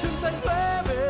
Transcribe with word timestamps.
Transcomer, 0.00 1.09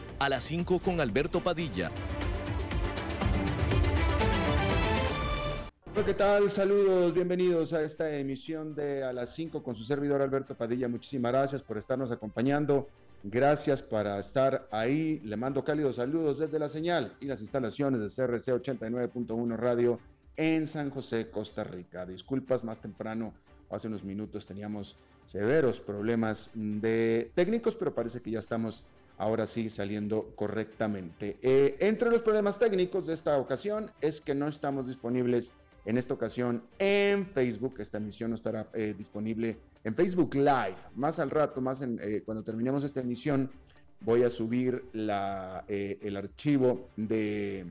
a 0.21 0.29
las 0.29 0.43
5 0.43 0.77
con 0.77 1.01
Alberto 1.01 1.41
Padilla. 1.41 1.89
¿qué 6.05 6.13
tal? 6.13 6.51
Saludos, 6.51 7.11
bienvenidos 7.11 7.73
a 7.73 7.81
esta 7.81 8.15
emisión 8.15 8.75
de 8.75 9.03
A 9.03 9.13
las 9.13 9.33
5 9.33 9.63
con 9.63 9.75
su 9.75 9.83
servidor 9.83 10.21
Alberto 10.21 10.53
Padilla. 10.53 10.87
Muchísimas 10.87 11.31
gracias 11.31 11.63
por 11.63 11.79
estarnos 11.79 12.11
acompañando. 12.11 12.87
Gracias 13.23 13.81
para 13.81 14.19
estar 14.19 14.67
ahí. 14.69 15.19
Le 15.23 15.37
mando 15.37 15.63
cálidos 15.63 15.95
saludos 15.95 16.37
desde 16.37 16.59
la 16.59 16.69
señal 16.69 17.15
y 17.19 17.25
las 17.25 17.41
instalaciones 17.41 18.01
de 18.01 18.07
CRC 18.07 18.53
89.1 18.53 19.55
Radio 19.57 19.99
en 20.37 20.67
San 20.67 20.91
José, 20.91 21.31
Costa 21.31 21.63
Rica. 21.63 22.05
Disculpas, 22.05 22.63
más 22.63 22.79
temprano, 22.79 23.33
hace 23.71 23.87
unos 23.87 24.03
minutos 24.03 24.45
teníamos 24.45 24.97
severos 25.25 25.79
problemas 25.79 26.51
de 26.53 27.31
técnicos, 27.33 27.75
pero 27.75 27.95
parece 27.95 28.21
que 28.21 28.29
ya 28.29 28.39
estamos 28.39 28.83
ahora 29.21 29.45
sí 29.45 29.69
saliendo 29.69 30.33
correctamente. 30.35 31.37
Eh, 31.43 31.77
entre 31.79 32.09
los 32.09 32.21
problemas 32.23 32.57
técnicos 32.57 33.05
de 33.05 33.13
esta 33.13 33.37
ocasión 33.37 33.91
es 34.01 34.19
que 34.19 34.33
no 34.33 34.47
estamos 34.47 34.87
disponibles 34.87 35.53
en 35.85 35.99
esta 35.99 36.15
ocasión 36.15 36.63
en 36.79 37.27
Facebook. 37.27 37.75
Esta 37.77 37.99
emisión 37.99 38.31
no 38.31 38.35
estará 38.35 38.67
eh, 38.73 38.95
disponible 38.97 39.59
en 39.83 39.93
Facebook 39.93 40.33
Live. 40.33 40.77
Más 40.95 41.19
al 41.19 41.29
rato, 41.29 41.61
más 41.61 41.81
en, 41.81 41.99
eh, 42.01 42.23
cuando 42.25 42.43
terminemos 42.43 42.83
esta 42.83 43.01
emisión, 43.01 43.51
voy 43.99 44.23
a 44.23 44.31
subir 44.31 44.85
el 44.91 46.17
archivo 46.17 46.89
de 46.97 47.67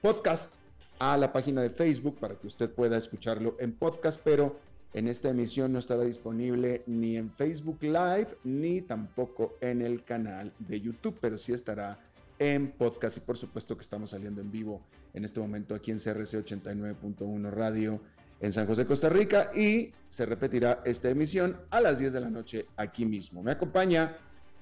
podcast 0.00 0.54
a 1.00 1.16
la 1.16 1.32
página 1.32 1.60
de 1.60 1.70
Facebook 1.70 2.20
para 2.20 2.36
que 2.36 2.46
usted 2.46 2.70
pueda 2.70 2.96
escucharlo 2.96 3.56
en 3.58 3.72
podcast, 3.72 4.20
pero 4.22 4.60
en 4.94 5.08
esta 5.08 5.30
emisión 5.30 5.72
no 5.72 5.78
estará 5.78 6.04
disponible 6.04 6.82
ni 6.86 7.16
en 7.16 7.30
Facebook 7.30 7.78
Live 7.82 8.36
ni 8.44 8.82
tampoco 8.82 9.56
en 9.60 9.80
el 9.82 10.04
canal 10.04 10.52
de 10.58 10.80
YouTube, 10.80 11.16
pero 11.20 11.38
sí 11.38 11.52
estará 11.52 11.98
en 12.38 12.72
podcast 12.72 13.16
y 13.16 13.20
por 13.20 13.36
supuesto 13.36 13.76
que 13.76 13.82
estamos 13.82 14.10
saliendo 14.10 14.40
en 14.40 14.50
vivo 14.50 14.82
en 15.14 15.24
este 15.24 15.40
momento 15.40 15.74
aquí 15.74 15.90
en 15.90 15.98
CRC 15.98 16.44
89.1 16.44 17.50
Radio 17.50 18.00
en 18.40 18.52
San 18.52 18.66
José, 18.66 18.86
Costa 18.86 19.08
Rica 19.08 19.50
y 19.54 19.92
se 20.08 20.26
repetirá 20.26 20.82
esta 20.84 21.08
emisión 21.08 21.60
a 21.70 21.80
las 21.80 22.00
10 22.00 22.12
de 22.12 22.20
la 22.20 22.28
noche 22.28 22.66
aquí 22.76 23.06
mismo. 23.06 23.42
Me 23.42 23.52
acompaña 23.52 24.16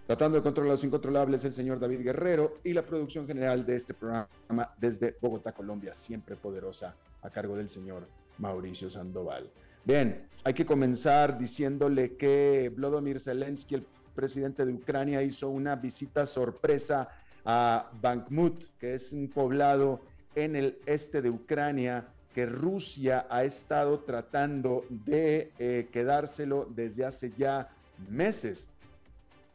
tratando 0.07 0.37
de 0.37 0.43
controlar 0.43 0.73
los 0.73 0.85
incontrolables 0.85 1.45
el 1.45 1.53
señor 1.53 1.81
David 1.81 2.03
Guerrero 2.03 2.59
y 2.63 2.73
la 2.73 2.85
producción 2.85 3.27
general 3.27 3.65
de 3.65 3.77
este 3.77 3.95
programa 3.95 4.29
desde 4.79 5.17
Bogotá, 5.21 5.53
Colombia, 5.53 5.95
siempre 5.95 6.37
poderosa 6.37 6.95
a 7.23 7.31
cargo 7.31 7.57
del 7.57 7.69
señor 7.69 8.07
Mauricio 8.39 8.91
Sandoval. 8.91 9.51
Bien, 9.85 10.29
hay 10.45 10.55
que 10.55 10.67
comenzar 10.67 11.39
diciéndole 11.39 12.17
que 12.17 12.71
Vladimir 12.75 13.19
Zelensky, 13.19 13.77
el 13.77 13.87
presidente 14.15 14.65
de 14.65 14.73
Ucrania, 14.73 15.23
hizo 15.23 15.49
una 15.49 15.77
visita 15.77 16.27
sorpresa 16.27 17.09
a 17.45 17.91
Bakhmut, 18.01 18.65
que 18.79 18.95
es 18.95 19.13
un 19.13 19.29
poblado 19.29 20.03
en 20.35 20.55
el 20.55 20.79
este 20.87 21.23
de 21.23 21.31
Ucrania 21.31 22.09
que 22.35 22.47
Rusia 22.47 23.27
ha 23.29 23.43
estado 23.45 24.01
tratando 24.01 24.85
de 24.89 25.53
eh, 25.59 25.89
quedárselo 25.91 26.67
desde 26.67 27.05
hace 27.05 27.33
ya 27.37 27.69
meses. 28.09 28.69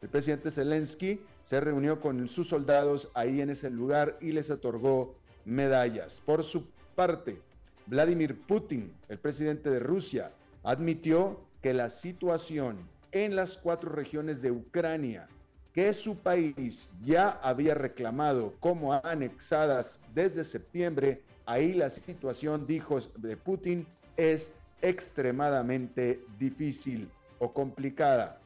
El 0.02 0.08
presidente 0.08 0.50
Zelensky 0.50 1.20
se 1.42 1.60
reunió 1.60 2.00
con 2.00 2.28
sus 2.28 2.48
soldados 2.48 3.10
ahí 3.14 3.40
en 3.40 3.50
ese 3.50 3.70
lugar 3.70 4.18
y 4.20 4.32
les 4.32 4.50
otorgó 4.50 5.14
medallas. 5.44 6.20
Por 6.20 6.42
su 6.42 6.66
parte, 6.94 7.40
Vladimir 7.86 8.40
Putin, 8.40 8.92
el 9.08 9.18
presidente 9.18 9.70
de 9.70 9.80
Rusia, 9.80 10.32
admitió 10.62 11.40
que 11.62 11.72
la 11.72 11.88
situación 11.88 12.78
en 13.12 13.36
las 13.36 13.56
cuatro 13.56 13.90
regiones 13.90 14.42
de 14.42 14.50
Ucrania 14.50 15.28
que 15.76 15.92
su 15.92 16.16
país 16.16 16.90
ya 17.02 17.28
había 17.42 17.74
reclamado 17.74 18.54
como 18.60 18.94
anexadas 18.94 20.00
desde 20.14 20.42
septiembre, 20.42 21.20
ahí 21.44 21.74
la 21.74 21.90
situación, 21.90 22.66
dijo 22.66 22.98
de 23.18 23.36
Putin, 23.36 23.86
es 24.16 24.52
extremadamente 24.80 26.22
difícil 26.38 27.10
o 27.38 27.52
complicada. 27.52 28.40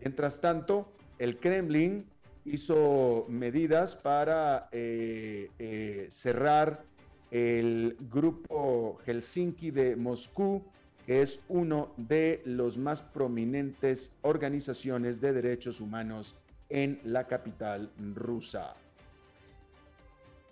Mientras 0.00 0.42
tanto, 0.42 0.92
el 1.18 1.38
Kremlin 1.38 2.04
hizo 2.44 3.24
medidas 3.30 3.96
para 3.96 4.68
eh, 4.70 5.50
eh, 5.58 6.08
cerrar 6.10 6.84
el 7.30 7.96
grupo 8.10 8.98
Helsinki 9.04 9.70
de 9.70 9.94
Moscú, 9.96 10.62
que 11.06 11.22
es 11.22 11.40
uno 11.48 11.92
de 11.96 12.42
los 12.44 12.76
más 12.78 13.02
prominentes 13.02 14.12
organizaciones 14.22 15.20
de 15.20 15.32
derechos 15.32 15.80
humanos 15.80 16.34
en 16.68 17.00
la 17.04 17.26
capital 17.26 17.90
rusa. 18.14 18.74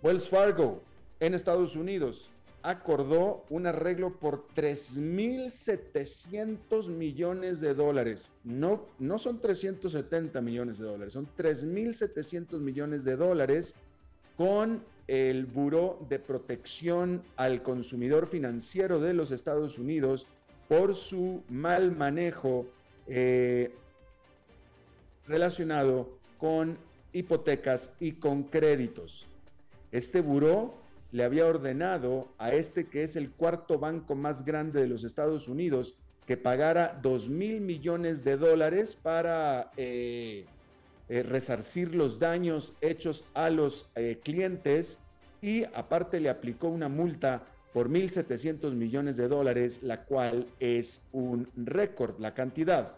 Wells 0.01 0.29
Fargo 0.29 0.81
en 1.19 1.33
Estados 1.33 1.75
Unidos 1.75 2.31
acordó 2.63 3.43
un 3.49 3.65
arreglo 3.65 4.19
por 4.19 4.47
3.700 4.55 6.89
millones 6.89 7.59
de 7.61 7.73
dólares. 7.73 8.31
No, 8.43 8.85
no 8.99 9.17
son 9.19 9.39
370 9.39 10.41
millones 10.41 10.79
de 10.79 10.85
dólares, 10.85 11.13
son 11.13 11.29
3.700 11.37 12.59
millones 12.59 13.05
de 13.05 13.15
dólares 13.15 13.73
con 14.35 14.83
el 15.07 15.45
Buró 15.45 16.05
de 16.09 16.19
Protección 16.19 17.23
al 17.35 17.63
Consumidor 17.63 18.27
Financiero 18.27 18.99
de 18.99 19.13
los 19.13 19.31
Estados 19.31 19.77
Unidos 19.77 20.27
por 20.67 20.95
su 20.95 21.43
mal 21.49 21.95
manejo 21.95 22.65
eh, 23.07 23.73
relacionado 25.27 26.09
con 26.37 26.77
hipotecas 27.13 27.93
y 27.99 28.13
con 28.13 28.43
créditos. 28.43 29.27
Este 29.91 30.21
buró 30.21 30.75
le 31.11 31.23
había 31.23 31.45
ordenado 31.45 32.27
a 32.37 32.51
este 32.51 32.87
que 32.87 33.03
es 33.03 33.15
el 33.15 33.31
cuarto 33.31 33.79
banco 33.79 34.15
más 34.15 34.43
grande 34.43 34.81
de 34.81 34.87
los 34.87 35.03
Estados 35.05 35.47
Unidos 35.47 35.95
que 36.25 36.35
pagara 36.35 36.99
2 37.01 37.29
mil 37.29 37.61
millones 37.61 38.25
de 38.25 38.35
dólares 38.35 38.97
para 39.01 39.71
eh, 39.77 40.45
eh, 41.09 41.23
resarcir 41.23 41.95
los 41.95 42.19
daños 42.19 42.73
hechos 42.81 43.23
a 43.33 43.49
los 43.49 43.87
eh, 43.95 44.19
clientes 44.21 44.99
y 45.41 45.63
aparte 45.73 46.19
le 46.19 46.29
aplicó 46.29 46.67
una 46.67 46.89
multa 46.89 47.45
por 47.73 47.89
1.700 47.89 48.73
millones 48.73 49.15
de 49.15 49.29
dólares, 49.29 49.79
la 49.83 50.03
cual 50.03 50.47
es 50.59 51.03
un 51.13 51.47
récord, 51.55 52.19
la 52.19 52.33
cantidad. 52.33 52.95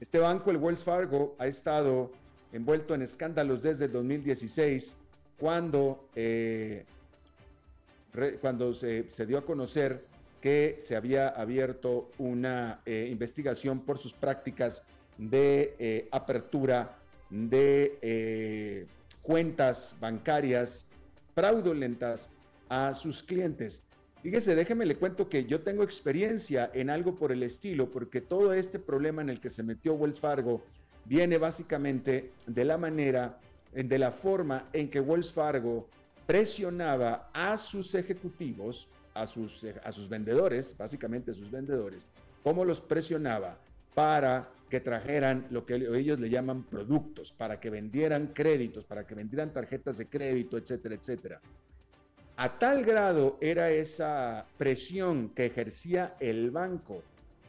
Este 0.00 0.18
banco, 0.18 0.50
el 0.50 0.56
Wells 0.56 0.82
Fargo, 0.82 1.36
ha 1.38 1.46
estado 1.46 2.10
envuelto 2.52 2.94
en 2.94 3.02
escándalos 3.02 3.62
desde 3.62 3.86
el 3.86 3.92
2016, 3.92 4.96
cuando, 5.38 6.08
eh, 6.14 6.86
cuando 8.40 8.72
se, 8.72 9.26
dio 9.26 9.36
a 9.36 9.44
conocer 9.44 10.06
que 10.40 10.76
se 10.80 10.96
había 10.96 11.28
abierto 11.28 12.10
una 12.16 12.80
investigación 12.86 13.80
por 13.80 13.98
sus 13.98 14.12
prácticas 14.12 14.82
de 15.18 15.76
eh, 15.78 16.08
apertura 16.10 16.98
de 17.30 18.86
cuentas 19.22 19.96
bancarias 20.00 20.86
fraudulentas 21.34 22.28
a 22.68 22.94
sus 22.94 23.22
clientes. 23.22 23.82
Fíjese, 24.22 24.54
déjeme 24.54 24.86
le 24.86 24.96
cuento 24.96 25.28
que 25.28 25.46
yo 25.46 25.62
tengo 25.62 25.82
experiencia 25.82 26.70
en 26.74 26.90
algo 26.90 27.16
por 27.16 27.32
el 27.32 27.42
estilo, 27.42 27.90
porque 27.90 28.20
todo 28.20 28.52
este 28.52 28.78
problema 28.78 29.22
en 29.22 29.30
el 29.30 29.40
que 29.40 29.50
se 29.50 29.62
metió 29.62 29.94
Wells 29.94 30.20
Fargo 30.20 30.62
viene 31.04 31.38
básicamente 31.38 32.32
de 32.46 32.64
la 32.64 32.78
manera, 32.78 33.40
de 33.72 33.98
la 33.98 34.12
forma 34.12 34.68
en 34.72 34.90
que 34.90 35.00
Wells 35.00 35.32
Fargo 35.32 35.88
presionaba 36.26 37.30
a 37.32 37.58
sus 37.58 37.94
ejecutivos, 37.94 38.88
a 39.14 39.26
sus, 39.26 39.66
a 39.82 39.90
sus 39.90 40.08
vendedores, 40.08 40.76
básicamente 40.76 41.32
a 41.32 41.34
sus 41.34 41.50
vendedores, 41.50 42.06
cómo 42.44 42.64
los 42.64 42.80
presionaba 42.80 43.58
para 43.94 44.48
que 44.72 44.80
trajeran 44.80 45.48
lo 45.50 45.66
que 45.66 45.74
ellos 45.74 46.18
le 46.18 46.30
llaman 46.30 46.62
productos, 46.62 47.30
para 47.30 47.60
que 47.60 47.68
vendieran 47.68 48.28
créditos, 48.28 48.86
para 48.86 49.06
que 49.06 49.14
vendieran 49.14 49.52
tarjetas 49.52 49.98
de 49.98 50.08
crédito, 50.08 50.56
etcétera, 50.56 50.94
etcétera. 50.94 51.40
A 52.36 52.58
tal 52.58 52.82
grado 52.82 53.36
era 53.42 53.70
esa 53.70 54.46
presión 54.56 55.28
que 55.34 55.44
ejercía 55.44 56.16
el 56.20 56.50
banco 56.50 57.02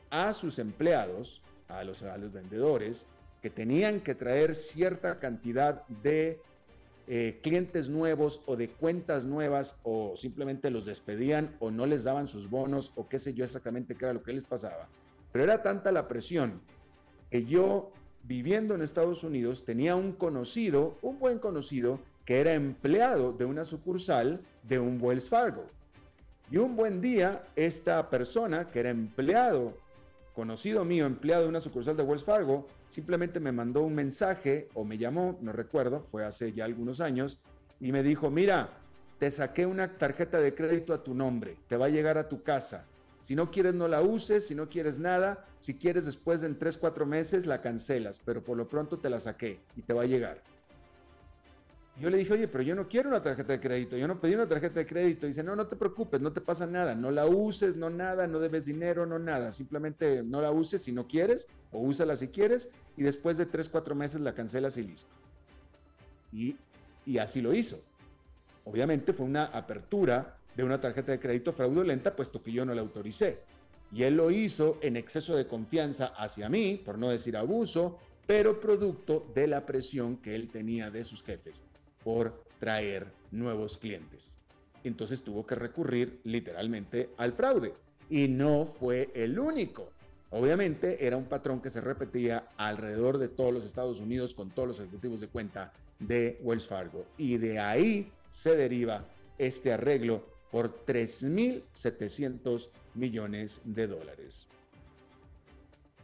a 0.10 0.34
sus 0.34 0.60
empleados, 0.60 1.42
a 1.70 1.86
los, 1.86 2.04
vendedores, 2.34 3.08
que 3.42 3.50
tenían 3.50 4.02
que 4.02 4.16
traer 4.16 4.54
cierta 4.54 5.18
cantidad 5.18 5.88
de 5.88 6.42
eh, 7.08 7.40
clientes 7.42 7.88
nuevos 7.88 8.42
o 8.48 8.58
de 8.58 8.68
cuentas 8.68 9.24
nuevas 9.24 9.80
o 9.84 10.18
simplemente 10.18 10.70
los 10.70 10.84
despedían 10.84 11.56
o 11.62 11.72
no 11.72 11.86
les 11.86 12.04
daban 12.04 12.28
sus 12.28 12.50
bonos 12.50 12.92
o 12.96 13.08
qué 13.08 13.18
sé 13.18 13.34
yo 13.34 13.46
exactamente 13.46 13.96
qué 13.96 14.04
era 14.04 14.14
lo 14.14 14.24
que 14.24 14.34
les 14.34 14.44
pasaba. 14.44 14.90
Pero 15.32 15.46
era 15.46 15.64
tanta 15.64 15.94
la 15.94 16.10
presión 16.10 16.62
que 17.34 17.46
yo, 17.46 17.92
viviendo 18.26 18.76
en 18.76 18.84
Estados 18.84 19.24
Unidos, 19.24 19.66
tenía 19.66 19.96
un 19.96 20.12
conocido, 20.12 21.00
un 21.02 21.18
buen 21.18 21.40
conocido, 21.40 22.00
que 22.26 22.40
era 22.40 22.54
empleado 22.54 23.34
de 23.34 23.46
una 23.46 23.66
sucursal 23.66 24.42
de 24.62 24.78
un 24.78 25.02
Wells 25.02 25.30
Fargo. 25.30 25.66
Y 26.52 26.58
un 26.58 26.76
buen 26.76 27.02
día, 27.02 27.44
esta 27.56 28.08
persona, 28.12 28.70
que 28.70 28.82
era 28.82 28.92
empleado, 28.92 29.76
conocido 30.36 30.86
mío, 30.86 31.08
empleado 31.08 31.42
de 31.42 31.50
una 31.50 31.60
sucursal 31.60 31.98
de 31.98 32.04
Wells 32.04 32.24
Fargo, 32.24 32.68
simplemente 32.88 33.40
me 33.40 33.52
mandó 33.52 33.82
un 33.82 33.96
mensaje 33.96 34.70
o 34.76 34.84
me 34.86 35.00
llamó, 35.00 35.40
no 35.42 35.54
recuerdo, 35.54 36.06
fue 36.12 36.24
hace 36.24 36.54
ya 36.54 36.66
algunos 36.66 37.02
años, 37.02 37.40
y 37.80 37.92
me 37.92 38.04
dijo, 38.04 38.30
mira, 38.30 38.70
te 39.18 39.32
saqué 39.32 39.66
una 39.66 39.98
tarjeta 39.98 40.40
de 40.40 40.54
crédito 40.54 40.94
a 40.94 41.04
tu 41.04 41.16
nombre, 41.16 41.58
te 41.68 41.78
va 41.78 41.88
a 41.88 41.90
llegar 41.90 42.20
a 42.20 42.30
tu 42.30 42.44
casa. 42.44 42.86
Si 43.24 43.38
no 43.38 43.52
quieres, 43.52 43.74
no 43.74 43.88
la 43.88 44.02
uses, 44.02 44.46
si 44.46 44.54
no 44.54 44.68
quieres 44.68 45.00
nada, 45.00 45.46
si 45.62 45.76
quieres 45.76 46.06
después 46.06 46.42
de 46.42 46.48
en 46.48 46.60
3, 46.60 46.78
4 46.78 47.06
meses, 47.06 47.46
la 47.46 47.62
cancelas, 47.62 48.22
pero 48.26 48.44
por 48.44 48.58
lo 48.58 48.68
pronto 48.68 49.00
te 49.00 49.10
la 49.10 49.18
saqué 49.18 49.62
y 49.78 49.82
te 49.82 49.94
va 49.94 50.02
a 50.02 50.06
llegar. 50.06 50.44
Yo 52.02 52.10
le 52.10 52.18
dije, 52.18 52.34
oye, 52.34 52.50
pero 52.50 52.66
yo 52.66 52.76
no 52.76 52.90
quiero 52.90 53.08
una 53.08 53.22
tarjeta 53.22 53.54
de 53.54 53.62
crédito, 53.62 53.96
yo 53.96 54.10
no 54.10 54.20
pedí 54.20 54.36
una 54.36 54.50
tarjeta 54.50 54.82
de 54.82 54.86
crédito. 54.86 55.26
dice, 55.26 55.42
no, 55.42 55.56
no 55.56 55.68
te 55.68 55.78
preocupes, 55.78 56.20
no 56.20 56.34
te 56.34 56.42
pasa 56.42 56.68
nada, 56.68 56.96
no 56.96 57.12
la 57.12 57.26
uses, 57.26 57.78
no 57.78 57.90
nada, 57.90 58.28
no 58.28 58.40
debes 58.40 58.66
dinero, 58.66 59.06
no 59.06 59.18
nada, 59.20 59.54
simplemente 59.54 60.22
no 60.22 60.42
la 60.42 60.52
uses 60.52 60.82
si 60.82 60.92
no 60.92 61.08
quieres, 61.08 61.48
o 61.72 61.80
úsala 61.80 62.18
si 62.18 62.28
quieres, 62.28 62.68
y 62.98 63.04
después 63.04 63.38
de 63.38 63.46
tres, 63.46 63.70
cuatro 63.70 63.96
meses 63.96 64.20
la 64.20 64.36
cancelas 64.36 64.76
y 64.76 64.84
listo. 64.84 65.14
Y, 66.34 66.58
y 67.06 67.20
así 67.20 67.42
lo 67.42 67.54
hizo. 67.54 67.80
Obviamente 68.66 69.14
fue 69.14 69.26
una 69.26 69.46
apertura 69.46 70.36
de 70.56 70.64
una 70.64 70.80
tarjeta 70.80 71.12
de 71.12 71.20
crédito 71.20 71.54
fraudulenta, 71.54 72.16
puesto 72.16 72.42
que 72.42 72.52
yo 72.52 72.66
no 72.66 72.74
la 72.74 72.82
autoricé. 72.82 73.40
Y 73.94 74.04
él 74.04 74.18
lo 74.18 74.32
hizo 74.32 74.78
en 74.82 74.98
exceso 74.98 75.36
de 75.36 75.48
confianza 75.48 76.08
hacia 76.18 76.50
mí, 76.50 76.82
por 76.84 76.98
no 76.98 77.10
decir 77.10 77.38
abuso, 77.38 78.00
pero 78.26 78.60
producto 78.60 79.28
de 79.36 79.48
la 79.48 79.66
presión 79.66 80.18
que 80.18 80.36
él 80.36 80.50
tenía 80.50 80.90
de 80.90 81.04
sus 81.04 81.24
jefes 81.24 81.66
por 82.04 82.44
traer 82.60 83.08
nuevos 83.32 83.78
clientes. 83.78 84.38
Entonces 84.84 85.22
tuvo 85.22 85.46
que 85.46 85.56
recurrir 85.56 86.20
literalmente 86.24 87.10
al 87.18 87.34
fraude. 87.34 87.74
Y 88.10 88.28
no 88.28 88.66
fue 88.66 89.10
el 89.14 89.40
único. 89.40 89.90
Obviamente 90.30 91.06
era 91.06 91.16
un 91.16 91.26
patrón 91.26 91.62
que 91.62 91.70
se 91.70 91.80
repetía 91.80 92.48
alrededor 92.58 93.18
de 93.18 93.30
todos 93.30 93.54
los 93.54 93.66
Estados 93.66 94.00
Unidos 94.00 94.34
con 94.34 94.50
todos 94.50 94.68
los 94.68 94.80
ejecutivos 94.80 95.22
de 95.22 95.28
cuenta 95.28 95.72
de 96.00 96.40
Wells 96.42 96.68
Fargo. 96.68 97.06
Y 97.18 97.38
de 97.38 97.60
ahí 97.60 98.12
se 98.32 98.56
deriva 98.56 99.06
este 99.38 99.72
arreglo 99.72 100.33
por 100.54 100.86
3.700 100.86 102.70
millones 102.94 103.60
de 103.66 103.88
dólares. 103.88 104.48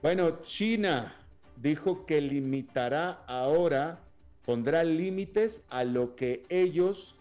Bueno, 0.01 0.41
China 0.41 1.15
dijo 1.55 2.07
que 2.07 2.19
limitará 2.19 3.23
ahora 3.27 3.99
pondrá 4.43 4.83
límites 4.83 5.61
a 5.69 5.83
lo 5.83 6.15
que 6.15 6.41
ellos 6.49 7.13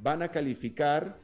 van 0.00 0.22
a 0.22 0.30
calificar 0.30 1.18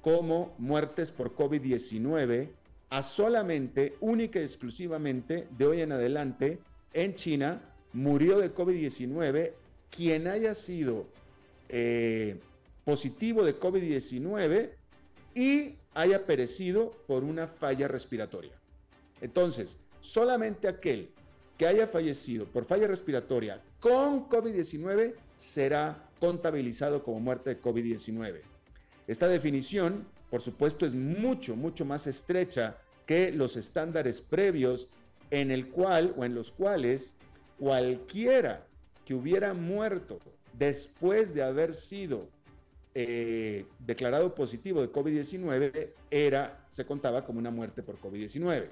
como 0.00 0.54
muertes 0.56 1.12
por 1.12 1.36
COVID-19 1.36 2.48
a 2.88 3.02
solamente, 3.02 3.96
única 4.00 4.40
y 4.40 4.44
exclusivamente, 4.44 5.46
de 5.58 5.66
hoy 5.66 5.82
en 5.82 5.92
adelante, 5.92 6.58
en 6.94 7.14
China, 7.14 7.60
murió 7.92 8.38
de 8.38 8.54
COVID-19 8.54 9.52
quien 9.90 10.26
haya 10.26 10.54
sido 10.54 11.06
eh, 11.68 12.40
positivo 12.86 13.44
de 13.44 13.60
COVID-19 13.60 14.70
y 15.36 15.76
haya 15.92 16.24
perecido 16.24 16.92
por 17.06 17.22
una 17.22 17.46
falla 17.46 17.86
respiratoria. 17.88 18.54
Entonces, 19.20 19.78
solamente 20.00 20.66
aquel 20.66 21.10
que 21.58 21.66
haya 21.66 21.86
fallecido 21.86 22.46
por 22.46 22.64
falla 22.64 22.86
respiratoria 22.86 23.62
con 23.78 24.30
COVID-19 24.30 25.14
será 25.36 26.08
contabilizado 26.20 27.02
como 27.02 27.20
muerte 27.20 27.50
de 27.50 27.60
COVID-19. 27.60 28.40
Esta 29.06 29.28
definición, 29.28 30.06
por 30.30 30.40
supuesto, 30.40 30.86
es 30.86 30.94
mucho, 30.94 31.54
mucho 31.54 31.84
más 31.84 32.06
estrecha 32.06 32.78
que 33.04 33.30
los 33.30 33.58
estándares 33.58 34.22
previos 34.22 34.88
en 35.30 35.50
el 35.50 35.68
cual 35.68 36.14
o 36.16 36.24
en 36.24 36.34
los 36.34 36.50
cuales 36.50 37.14
cualquiera 37.58 38.66
que 39.04 39.14
hubiera 39.14 39.52
muerto 39.52 40.18
después 40.54 41.34
de 41.34 41.42
haber 41.42 41.74
sido 41.74 42.26
eh, 42.98 43.66
declarado 43.78 44.34
positivo 44.34 44.80
de 44.80 44.90
COVID-19 44.90 45.90
era, 46.10 46.64
se 46.70 46.86
contaba 46.86 47.26
como 47.26 47.38
una 47.38 47.50
muerte 47.50 47.82
por 47.82 48.00
COVID-19. 48.00 48.70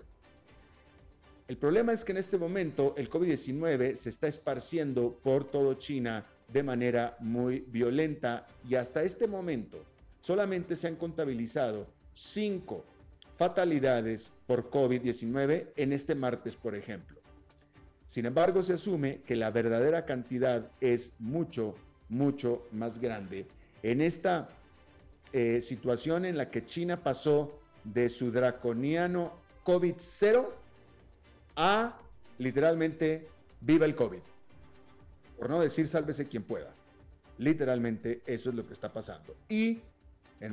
El 1.47 1.59
problema 1.59 1.93
es 1.93 2.07
que 2.07 2.12
en 2.12 2.16
este 2.16 2.38
momento 2.38 2.95
el 2.97 3.11
COVID-19 3.11 3.95
se 3.97 4.09
está 4.09 4.26
esparciendo 4.26 5.12
por 5.23 5.45
todo 5.45 5.75
China 5.75 6.25
de 6.49 6.62
manera 6.62 7.19
muy 7.21 7.66
violenta 7.69 8.47
y 8.66 8.76
hasta 8.76 9.02
este 9.02 9.28
momento 9.28 9.85
solamente 10.23 10.75
se 10.75 10.88
han 10.88 10.97
contabilizado 10.97 11.87
cinco 12.14 12.87
fatalidades 13.37 14.33
por 14.47 14.71
COVID-19 14.71 15.69
en 15.76 15.93
este 15.93 16.14
martes, 16.14 16.57
por 16.57 16.75
ejemplo. 16.75 17.21
Sin 18.07 18.25
embargo, 18.25 18.62
se 18.62 18.73
asume 18.73 19.21
que 19.26 19.37
la 19.37 19.50
verdadera 19.50 20.07
cantidad 20.07 20.71
es 20.81 21.14
mucho, 21.19 21.75
mucho 22.09 22.66
más 22.73 22.99
grande. 22.99 23.47
En 23.85 24.00
esta 24.00 24.49
eh, 25.31 25.61
situación 25.61 26.25
en 26.25 26.38
la 26.38 26.50
que 26.50 26.64
China 26.64 27.03
pasó 27.03 27.61
de 27.85 28.09
su 28.09 28.33
draconiano 28.33 29.35
COVID-0 29.62 30.49
a 31.57 31.99
literalmente 32.38 33.29
viva 33.61 33.85
el 33.85 33.95
COVID. 33.95 34.21
Por 35.37 35.50
no 35.50 35.61
decir 35.61 35.87
sálvese 35.87 36.29
quien 36.29 36.45
pueda. 36.45 36.73
Literalmente 37.37 38.23
eso 38.25 38.49
es 38.49 38.57
lo 38.57 38.67
que 38.67 38.73
está 38.73 38.91
pasando. 38.91 39.37
Y 39.50 39.83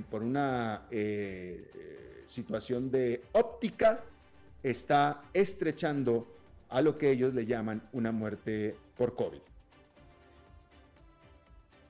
por 0.10 0.24
una 0.24 0.88
eh, 0.92 2.24
situación 2.26 2.92
de 2.92 3.24
óptica 3.32 4.04
está 4.62 5.24
estrechando 5.34 6.28
a 6.68 6.82
lo 6.82 6.98
que 6.98 7.12
ellos 7.12 7.34
le 7.34 7.46
llaman 7.46 7.82
una 7.94 8.12
muerte 8.12 8.76
por 8.98 9.16
COVID. 9.16 9.51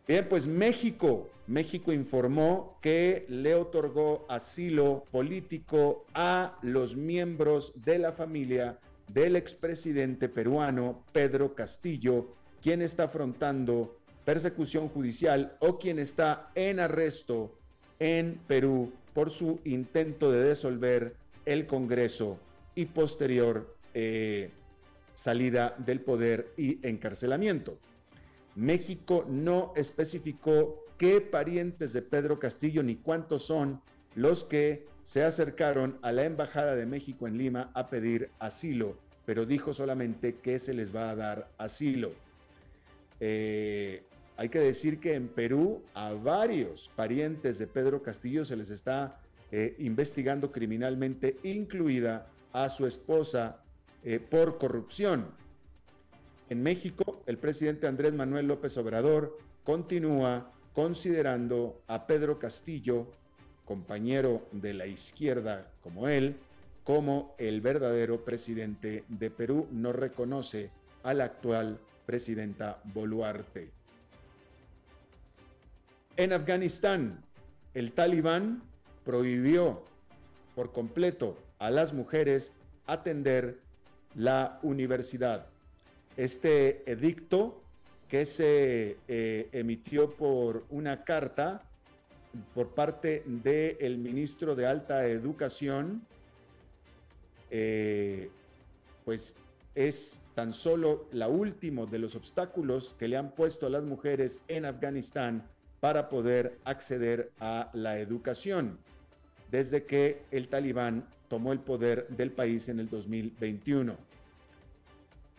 Bien, 0.07 0.27
pues 0.27 0.47
México, 0.47 1.29
México 1.47 1.93
informó 1.93 2.77
que 2.81 3.25
le 3.29 3.53
otorgó 3.53 4.25
asilo 4.27 5.05
político 5.11 6.05
a 6.13 6.57
los 6.63 6.95
miembros 6.95 7.73
de 7.85 7.99
la 7.99 8.11
familia 8.11 8.79
del 9.07 9.35
expresidente 9.35 10.27
peruano 10.27 11.03
Pedro 11.11 11.53
Castillo, 11.53 12.33
quien 12.61 12.81
está 12.81 13.03
afrontando 13.05 13.97
persecución 14.25 14.89
judicial 14.89 15.55
o 15.59 15.77
quien 15.77 15.99
está 15.99 16.51
en 16.55 16.79
arresto 16.79 17.57
en 17.99 18.39
Perú 18.47 18.91
por 19.13 19.29
su 19.29 19.59
intento 19.65 20.31
de 20.31 20.49
disolver 20.49 21.15
el 21.45 21.67
Congreso 21.67 22.39
y 22.73 22.85
posterior 22.85 23.75
eh, 23.93 24.51
salida 25.13 25.75
del 25.77 26.01
poder 26.01 26.53
y 26.57 26.79
encarcelamiento. 26.87 27.77
México 28.61 29.25
no 29.27 29.73
especificó 29.75 30.85
qué 30.99 31.19
parientes 31.19 31.93
de 31.93 32.03
Pedro 32.03 32.37
Castillo 32.37 32.83
ni 32.83 32.95
cuántos 32.95 33.43
son 33.43 33.81
los 34.13 34.43
que 34.43 34.85
se 35.01 35.23
acercaron 35.23 35.97
a 36.03 36.11
la 36.11 36.25
Embajada 36.25 36.75
de 36.75 36.85
México 36.85 37.27
en 37.27 37.39
Lima 37.39 37.71
a 37.73 37.89
pedir 37.89 38.29
asilo, 38.37 38.99
pero 39.25 39.47
dijo 39.47 39.73
solamente 39.73 40.35
que 40.35 40.59
se 40.59 40.75
les 40.75 40.95
va 40.95 41.09
a 41.09 41.15
dar 41.15 41.49
asilo. 41.57 42.11
Eh, 43.19 44.03
hay 44.37 44.49
que 44.49 44.59
decir 44.59 44.99
que 44.99 45.15
en 45.15 45.27
Perú 45.27 45.81
a 45.95 46.13
varios 46.13 46.91
parientes 46.95 47.57
de 47.57 47.65
Pedro 47.65 48.03
Castillo 48.03 48.45
se 48.45 48.57
les 48.57 48.69
está 48.69 49.19
eh, 49.51 49.75
investigando 49.79 50.51
criminalmente, 50.51 51.39
incluida 51.41 52.27
a 52.53 52.69
su 52.69 52.85
esposa 52.85 53.63
eh, 54.03 54.19
por 54.19 54.59
corrupción. 54.59 55.31
En 56.47 56.61
México, 56.61 57.10
el 57.31 57.37
presidente 57.37 57.87
Andrés 57.87 58.13
Manuel 58.13 58.45
López 58.45 58.75
Obrador 58.75 59.39
continúa 59.63 60.51
considerando 60.73 61.81
a 61.87 62.05
Pedro 62.05 62.37
Castillo, 62.37 63.07
compañero 63.63 64.45
de 64.51 64.73
la 64.73 64.85
izquierda 64.85 65.71
como 65.81 66.09
él, 66.09 66.35
como 66.83 67.33
el 67.37 67.61
verdadero 67.61 68.25
presidente 68.25 69.05
de 69.07 69.31
Perú. 69.31 69.65
No 69.71 69.93
reconoce 69.93 70.71
a 71.03 71.13
la 71.13 71.23
actual 71.23 71.79
presidenta 72.05 72.81
Boluarte. 72.93 73.71
En 76.17 76.33
Afganistán, 76.33 77.23
el 77.73 77.93
talibán 77.93 78.61
prohibió 79.05 79.85
por 80.53 80.73
completo 80.73 81.37
a 81.59 81.71
las 81.71 81.93
mujeres 81.93 82.51
atender 82.87 83.57
la 84.15 84.59
universidad 84.63 85.50
este 86.23 86.83
edicto 86.89 87.63
que 88.07 88.27
se 88.27 88.97
eh, 89.07 89.49
emitió 89.53 90.11
por 90.11 90.65
una 90.69 91.03
carta 91.03 91.63
por 92.53 92.75
parte 92.75 93.23
del 93.25 93.97
ministro 93.97 94.55
de 94.55 94.67
Alta 94.67 95.07
Educación, 95.07 96.05
eh, 97.49 98.29
pues 99.03 99.35
es 99.73 100.21
tan 100.35 100.53
solo 100.53 101.07
la 101.11 101.27
última 101.27 101.87
de 101.87 101.97
los 101.97 102.15
obstáculos 102.15 102.95
que 102.99 103.07
le 103.07 103.17
han 103.17 103.31
puesto 103.31 103.65
a 103.65 103.71
las 103.71 103.85
mujeres 103.85 104.41
en 104.47 104.65
Afganistán 104.65 105.47
para 105.79 106.07
poder 106.07 106.59
acceder 106.65 107.31
a 107.39 107.71
la 107.73 107.97
educación, 107.97 108.77
desde 109.49 109.85
que 109.85 110.21
el 110.29 110.49
talibán 110.49 111.07
tomó 111.29 111.51
el 111.51 111.59
poder 111.61 112.07
del 112.09 112.31
país 112.31 112.69
en 112.69 112.79
el 112.79 112.89
2021. 112.89 114.11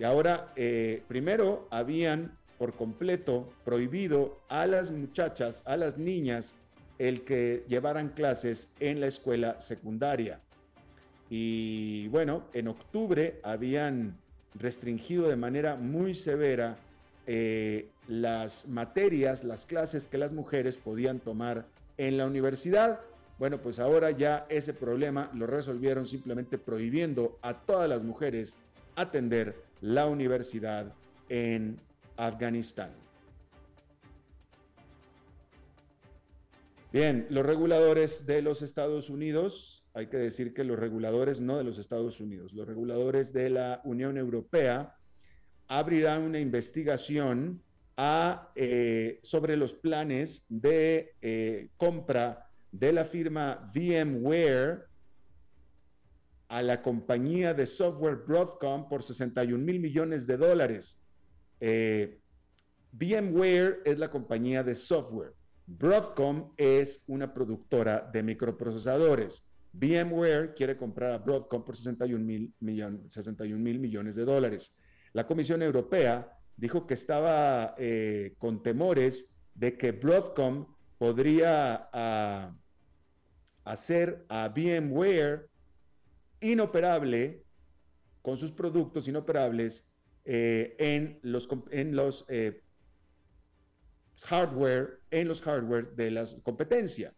Y 0.02 0.04
ahora, 0.04 0.52
eh, 0.56 1.04
primero 1.06 1.68
habían 1.70 2.36
por 2.58 2.74
completo 2.74 3.52
prohibido 3.64 4.40
a 4.48 4.66
las 4.66 4.90
muchachas, 4.90 5.62
a 5.64 5.76
las 5.76 5.96
niñas, 5.96 6.56
el 6.98 7.22
que 7.22 7.62
llevaran 7.68 8.08
clases 8.08 8.72
en 8.80 8.98
la 8.98 9.06
escuela 9.06 9.60
secundaria. 9.60 10.40
Y 11.30 12.08
bueno, 12.08 12.42
en 12.52 12.66
octubre 12.66 13.38
habían 13.44 14.18
restringido 14.56 15.28
de 15.28 15.36
manera 15.36 15.76
muy 15.76 16.14
severa 16.14 16.78
eh, 17.28 17.88
las 18.08 18.66
materias, 18.66 19.44
las 19.44 19.66
clases 19.66 20.08
que 20.08 20.18
las 20.18 20.32
mujeres 20.32 20.78
podían 20.78 21.20
tomar 21.20 21.64
en 21.96 22.16
la 22.16 22.26
universidad. 22.26 22.98
Bueno, 23.38 23.62
pues 23.62 23.78
ahora 23.78 24.10
ya 24.10 24.46
ese 24.48 24.74
problema 24.74 25.30
lo 25.32 25.46
resolvieron 25.46 26.08
simplemente 26.08 26.58
prohibiendo 26.58 27.38
a 27.40 27.60
todas 27.60 27.88
las 27.88 28.02
mujeres 28.02 28.56
atender 28.96 29.70
la 29.82 30.06
universidad 30.06 30.94
en 31.28 31.78
Afganistán. 32.16 32.92
Bien, 36.92 37.26
los 37.30 37.44
reguladores 37.44 38.26
de 38.26 38.42
los 38.42 38.62
Estados 38.62 39.10
Unidos, 39.10 39.84
hay 39.94 40.06
que 40.06 40.18
decir 40.18 40.54
que 40.54 40.62
los 40.62 40.78
reguladores 40.78 41.40
no 41.40 41.56
de 41.56 41.64
los 41.64 41.78
Estados 41.78 42.20
Unidos, 42.20 42.52
los 42.52 42.66
reguladores 42.66 43.32
de 43.32 43.50
la 43.50 43.80
Unión 43.84 44.16
Europea 44.16 44.94
abrirán 45.68 46.22
una 46.22 46.38
investigación 46.38 47.62
eh, 48.54 49.20
sobre 49.22 49.56
los 49.56 49.74
planes 49.74 50.44
de 50.48 51.14
eh, 51.22 51.70
compra 51.76 52.46
de 52.70 52.92
la 52.92 53.04
firma 53.04 53.66
VMware 53.74 54.91
a 56.52 56.60
la 56.60 56.82
compañía 56.82 57.54
de 57.54 57.66
software 57.66 58.24
Broadcom 58.26 58.86
por 58.86 59.02
61 59.02 59.64
mil 59.64 59.80
millones 59.80 60.26
de 60.26 60.36
dólares. 60.36 61.00
Eh, 61.60 62.20
VMware 62.92 63.80
es 63.86 63.98
la 63.98 64.10
compañía 64.10 64.62
de 64.62 64.74
software. 64.74 65.32
Broadcom 65.66 66.52
es 66.58 67.04
una 67.06 67.32
productora 67.32 68.06
de 68.12 68.22
microprocesadores. 68.22 69.46
VMware 69.72 70.52
quiere 70.54 70.76
comprar 70.76 71.12
a 71.12 71.18
Broadcom 71.18 71.64
por 71.64 71.74
61 71.74 72.22
mil 72.22 72.54
millones 72.60 74.14
de 74.14 74.24
dólares. 74.26 74.74
La 75.14 75.26
Comisión 75.26 75.62
Europea 75.62 76.38
dijo 76.54 76.86
que 76.86 76.92
estaba 76.92 77.74
eh, 77.78 78.34
con 78.36 78.62
temores 78.62 79.34
de 79.54 79.78
que 79.78 79.92
Broadcom 79.92 80.66
podría 80.98 81.88
ah, 81.94 82.54
hacer 83.64 84.26
a 84.28 84.52
VMware 84.54 85.48
inoperable 86.42 87.44
con 88.20 88.36
sus 88.36 88.52
productos 88.52 89.08
inoperables 89.08 89.86
eh, 90.24 90.76
en 90.78 91.18
los, 91.22 91.48
en 91.70 91.96
los 91.96 92.24
eh, 92.28 92.62
hardware, 94.26 95.00
en 95.10 95.28
los 95.28 95.42
hardware 95.42 95.94
de 95.94 96.10
la 96.10 96.24
competencia. 96.42 97.14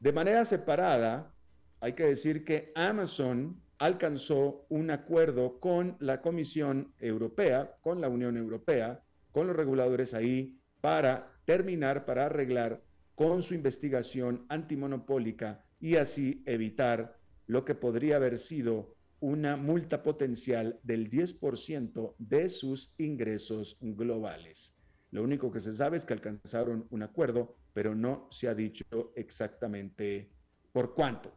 De 0.00 0.12
manera 0.12 0.44
separada, 0.44 1.34
hay 1.80 1.92
que 1.92 2.04
decir 2.04 2.44
que 2.44 2.72
Amazon 2.74 3.60
alcanzó 3.78 4.66
un 4.68 4.90
acuerdo 4.90 5.60
con 5.60 5.96
la 6.00 6.22
Comisión 6.22 6.94
Europea, 6.98 7.76
con 7.82 8.00
la 8.00 8.08
Unión 8.08 8.36
Europea, 8.36 9.02
con 9.32 9.46
los 9.46 9.56
reguladores 9.56 10.14
ahí, 10.14 10.58
para 10.80 11.32
terminar, 11.44 12.06
para 12.06 12.26
arreglar 12.26 12.82
con 13.14 13.42
su 13.42 13.54
investigación 13.54 14.46
antimonopólica 14.48 15.64
y 15.80 15.96
así 15.96 16.42
evitar 16.46 17.18
lo 17.46 17.64
que 17.64 17.74
podría 17.74 18.16
haber 18.16 18.38
sido 18.38 18.94
una 19.20 19.56
multa 19.56 20.02
potencial 20.02 20.78
del 20.82 21.08
10% 21.08 22.14
de 22.18 22.50
sus 22.50 22.92
ingresos 22.98 23.78
globales. 23.80 24.76
Lo 25.10 25.22
único 25.22 25.50
que 25.50 25.60
se 25.60 25.74
sabe 25.74 25.96
es 25.96 26.04
que 26.04 26.12
alcanzaron 26.12 26.86
un 26.90 27.02
acuerdo, 27.02 27.56
pero 27.72 27.94
no 27.94 28.28
se 28.30 28.48
ha 28.48 28.54
dicho 28.54 29.12
exactamente 29.14 30.30
por 30.72 30.94
cuánto. 30.94 31.32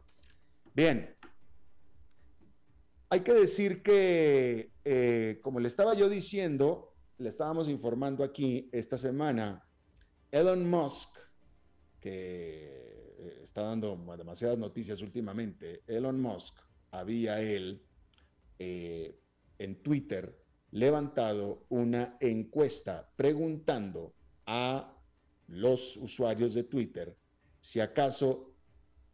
Bien, 0.74 1.16
hay 3.08 3.20
que 3.20 3.32
decir 3.32 3.82
que, 3.82 4.72
eh, 4.84 5.40
como 5.42 5.60
le 5.60 5.68
estaba 5.68 5.94
yo 5.94 6.08
diciendo, 6.08 6.94
le 7.18 7.28
estábamos 7.28 7.68
informando 7.68 8.22
aquí 8.22 8.68
esta 8.72 8.98
semana, 8.98 9.66
Elon 10.30 10.68
Musk, 10.68 11.18
que 12.00 12.99
eh, 13.20 13.40
está 13.42 13.62
dando 13.62 13.96
demasiadas 14.16 14.58
noticias 14.58 15.02
últimamente, 15.02 15.82
Elon 15.86 16.20
Musk 16.20 16.56
había 16.90 17.40
él 17.40 17.82
eh, 18.58 19.18
en 19.58 19.82
Twitter 19.82 20.36
levantado 20.72 21.66
una 21.68 22.16
encuesta 22.20 23.12
preguntando 23.16 24.14
a 24.46 24.96
los 25.48 25.96
usuarios 25.96 26.54
de 26.54 26.64
Twitter 26.64 27.16
si 27.60 27.80
acaso 27.80 28.54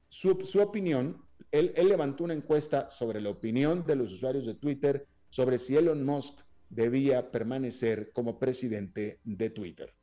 su, 0.09 0.39
su 0.45 0.61
opinión 0.61 1.27
él, 1.51 1.73
levantó 1.89 2.25
una 2.25 2.35
encuesta 2.35 2.89
sobre 2.91 3.21
la 3.21 3.31
opinión 3.31 3.85
de 3.87 3.97
los 3.97 4.13
usuarios 4.13 4.47
de 4.47 4.55
Twitter 4.55 5.07
sobre 5.31 5.59
si 5.59 5.77
Elon 5.77 6.05
Musk 6.05 6.41
debía 6.69 7.31
permanecer 7.31 8.13
como 8.13 8.39
presidente 8.39 9.21
de 9.25 9.51
Twitter. 9.51 9.95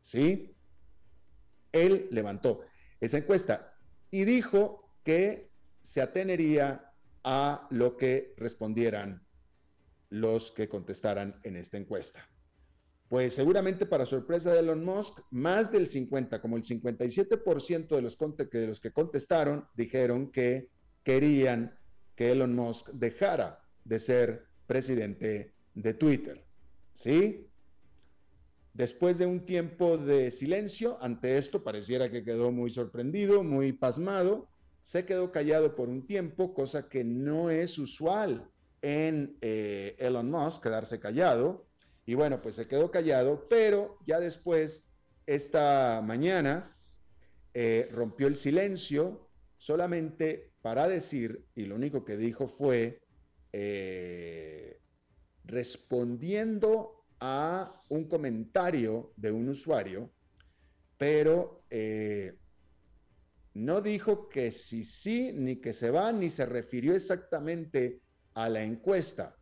¿Sí? 0.00 0.54
Él 1.72 2.08
levantó 2.10 2.60
esa 3.00 3.18
encuesta 3.18 3.74
y 4.10 4.24
dijo 4.24 4.92
que 5.02 5.50
se 5.82 6.00
atenería 6.00 6.92
a 7.22 7.66
lo 7.70 7.96
que 7.96 8.34
respondieran 8.36 9.26
los 10.10 10.52
que 10.52 10.68
contestaran 10.68 11.40
en 11.42 11.56
esta 11.56 11.76
encuesta. 11.76 12.28
Pues 13.08 13.34
seguramente 13.34 13.86
para 13.86 14.04
sorpresa 14.04 14.52
de 14.52 14.60
Elon 14.60 14.84
Musk, 14.84 15.20
más 15.30 15.70
del 15.70 15.86
50, 15.86 16.40
como 16.40 16.56
el 16.56 16.64
57% 16.64 17.88
de 17.88 18.02
los, 18.02 18.18
de 18.50 18.66
los 18.66 18.80
que 18.80 18.92
contestaron 18.92 19.68
dijeron 19.74 20.32
que 20.32 20.70
querían 21.04 21.78
que 22.16 22.32
Elon 22.32 22.54
Musk 22.54 22.90
dejara 22.92 23.62
de 23.84 24.00
ser 24.00 24.46
presidente 24.66 25.54
de 25.74 25.94
Twitter. 25.94 26.44
¿Sí? 26.94 27.46
Después 28.76 29.16
de 29.16 29.24
un 29.24 29.46
tiempo 29.46 29.96
de 29.96 30.30
silencio 30.30 30.98
ante 31.00 31.38
esto, 31.38 31.64
pareciera 31.64 32.10
que 32.10 32.22
quedó 32.22 32.52
muy 32.52 32.70
sorprendido, 32.70 33.42
muy 33.42 33.72
pasmado, 33.72 34.50
se 34.82 35.06
quedó 35.06 35.32
callado 35.32 35.74
por 35.74 35.88
un 35.88 36.06
tiempo, 36.06 36.52
cosa 36.52 36.86
que 36.86 37.02
no 37.02 37.48
es 37.48 37.78
usual 37.78 38.50
en 38.82 39.38
eh, 39.40 39.96
Elon 39.98 40.30
Musk, 40.30 40.62
quedarse 40.62 41.00
callado. 41.00 41.66
Y 42.04 42.16
bueno, 42.16 42.42
pues 42.42 42.56
se 42.56 42.66
quedó 42.66 42.90
callado, 42.90 43.48
pero 43.48 43.96
ya 44.04 44.20
después, 44.20 44.84
esta 45.24 46.02
mañana, 46.04 46.76
eh, 47.54 47.88
rompió 47.90 48.26
el 48.26 48.36
silencio 48.36 49.30
solamente 49.56 50.52
para 50.60 50.86
decir, 50.86 51.46
y 51.54 51.64
lo 51.64 51.76
único 51.76 52.04
que 52.04 52.18
dijo 52.18 52.46
fue, 52.46 53.00
eh, 53.54 54.82
respondiendo 55.44 56.95
a 57.20 57.80
un 57.88 58.08
comentario 58.08 59.12
de 59.16 59.32
un 59.32 59.48
usuario, 59.48 60.10
pero 60.98 61.64
eh, 61.70 62.38
no 63.54 63.80
dijo 63.80 64.28
que 64.28 64.52
si 64.52 64.84
sí, 64.84 65.32
ni 65.32 65.56
que 65.56 65.72
se 65.72 65.90
va, 65.90 66.12
ni 66.12 66.30
se 66.30 66.46
refirió 66.46 66.94
exactamente 66.94 68.00
a 68.34 68.48
la 68.48 68.62
encuesta 68.62 69.36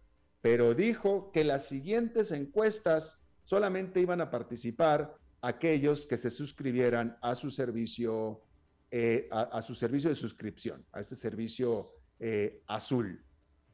pero 0.45 0.75
dijo 0.75 1.33
que 1.33 1.43
las 1.43 1.69
siguientes 1.69 2.31
encuestas 2.31 3.19
solamente 3.45 3.99
iban 3.99 4.21
a 4.21 4.28
participar 4.28 5.16
aquellos 5.40 6.07
que 6.07 6.19
se 6.19 6.31
suscribieran 6.31 7.16
a 7.23 7.35
su 7.35 7.49
servicio, 7.49 8.43
eh, 8.90 9.26
a, 9.31 9.62
su 9.62 9.75
servicio 9.75 10.11
de 10.11 10.14
suscripción, 10.14 10.85
a 10.93 11.00
este 11.00 11.16
servicio 11.16 11.88
eh, 12.21 12.62
azul. 12.66 13.25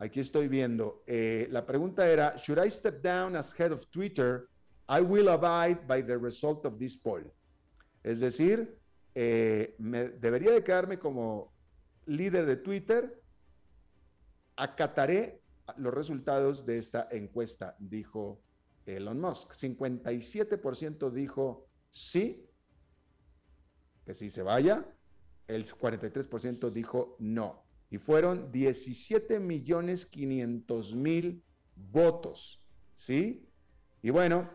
Aquí 0.00 0.20
estoy 0.20 0.48
viendo. 0.48 1.04
Eh, 1.06 1.46
la 1.50 1.64
pregunta 1.64 2.10
era, 2.10 2.36
should 2.36 2.58
I 2.58 2.70
step 2.70 3.02
down 3.02 3.36
as 3.36 3.54
head 3.58 3.70
of 3.70 3.86
Twitter? 3.90 4.48
I 4.88 5.00
will 5.02 5.28
abide 5.28 5.86
by 5.86 6.02
the 6.02 6.18
result 6.18 6.66
of 6.66 6.78
this 6.78 6.96
poll. 6.96 7.22
Es 8.02 8.20
decir, 8.20 8.76
me, 9.14 10.08
debería 10.08 10.52
de 10.52 10.64
quedarme 10.64 10.98
como 10.98 11.52
líder 12.06 12.46
de 12.46 12.56
Twitter, 12.56 13.22
acataré 14.56 15.42
los 15.76 15.94
resultados 15.94 16.66
de 16.66 16.78
esta 16.78 17.08
encuesta, 17.10 17.76
dijo 17.78 18.42
Elon 18.86 19.20
Musk. 19.20 19.52
57% 19.52 21.10
dijo 21.10 21.68
sí, 21.90 22.48
que 24.04 24.14
sí 24.14 24.30
se 24.30 24.42
vaya, 24.42 24.86
el 25.46 25.64
43% 25.66 26.70
dijo 26.70 27.16
no. 27.18 27.64
Y 27.90 27.98
fueron 27.98 28.52
17 28.52 29.40
millones 29.40 30.06
500 30.06 30.94
mil 30.94 31.42
votos, 31.74 32.62
¿sí? 32.94 33.46
Y 34.02 34.10
bueno, 34.10 34.48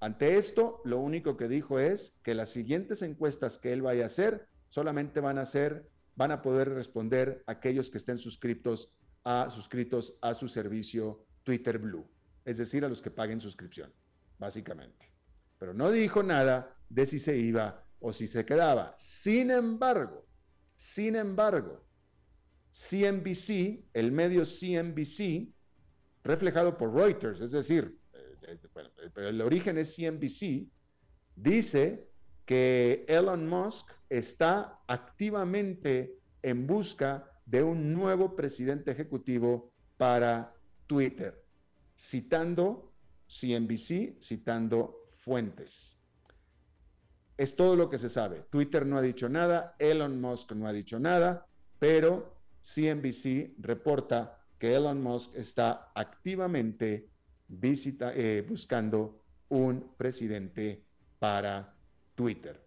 ante 0.00 0.36
esto, 0.36 0.80
lo 0.84 0.98
único 0.98 1.36
que 1.36 1.48
dijo 1.48 1.78
es 1.78 2.16
que 2.22 2.34
las 2.34 2.50
siguientes 2.50 3.02
encuestas 3.02 3.58
que 3.58 3.72
él 3.72 3.82
vaya 3.82 4.04
a 4.04 4.08
hacer 4.08 4.48
solamente 4.68 5.20
van 5.20 5.38
a 5.38 5.46
ser, 5.46 5.88
van 6.16 6.32
a 6.32 6.42
poder 6.42 6.70
responder 6.70 7.42
aquellos 7.46 7.90
que 7.90 7.98
estén 7.98 8.18
suscritos 8.18 8.90
a 9.24 9.48
suscritos 9.50 10.18
a 10.20 10.34
su 10.34 10.48
servicio 10.48 11.24
Twitter 11.44 11.78
Blue, 11.78 12.08
es 12.44 12.58
decir, 12.58 12.84
a 12.84 12.88
los 12.88 13.00
que 13.00 13.10
paguen 13.10 13.40
suscripción, 13.40 13.92
básicamente. 14.38 15.12
Pero 15.58 15.74
no 15.74 15.90
dijo 15.90 16.22
nada 16.22 16.76
de 16.88 17.06
si 17.06 17.18
se 17.18 17.36
iba 17.36 17.84
o 18.00 18.12
si 18.12 18.26
se 18.26 18.44
quedaba. 18.44 18.94
Sin 18.98 19.50
embargo, 19.50 20.26
sin 20.74 21.14
embargo, 21.14 21.84
CNBC, 22.72 23.84
el 23.92 24.12
medio 24.12 24.44
CNBC, 24.44 25.52
reflejado 26.24 26.76
por 26.78 26.94
Reuters, 26.94 27.40
es 27.40 27.50
decir, 27.50 27.98
eh, 28.14 28.58
el 29.16 29.40
origen 29.42 29.76
es 29.76 29.94
CNBC, 29.94 30.68
dice 31.36 32.08
que 32.46 33.04
Elon 33.08 33.46
Musk 33.46 33.90
está 34.08 34.80
activamente 34.86 36.18
en 36.42 36.66
busca 36.66 37.30
de 37.44 37.62
un 37.62 37.92
nuevo 37.92 38.34
presidente 38.34 38.90
ejecutivo 38.90 39.72
para 39.98 40.54
Twitter, 40.86 41.44
citando 41.96 42.94
CNBC, 43.28 44.18
citando 44.20 45.04
fuentes. 45.20 45.98
Es 47.36 47.54
todo 47.54 47.76
lo 47.76 47.90
que 47.90 47.98
se 47.98 48.08
sabe. 48.08 48.46
Twitter 48.50 48.86
no 48.86 48.96
ha 48.96 49.02
dicho 49.02 49.28
nada, 49.28 49.74
Elon 49.78 50.20
Musk 50.20 50.52
no 50.52 50.66
ha 50.66 50.72
dicho 50.72 50.98
nada, 50.98 51.46
pero 51.78 52.31
CNBC 52.62 53.54
reporta 53.58 54.38
que 54.58 54.74
Elon 54.74 55.02
Musk 55.02 55.34
está 55.34 55.90
activamente 55.94 57.10
visita, 57.48 58.12
eh, 58.14 58.44
buscando 58.48 59.24
un 59.48 59.94
presidente 59.96 60.84
para 61.18 61.76
Twitter. 62.14 62.64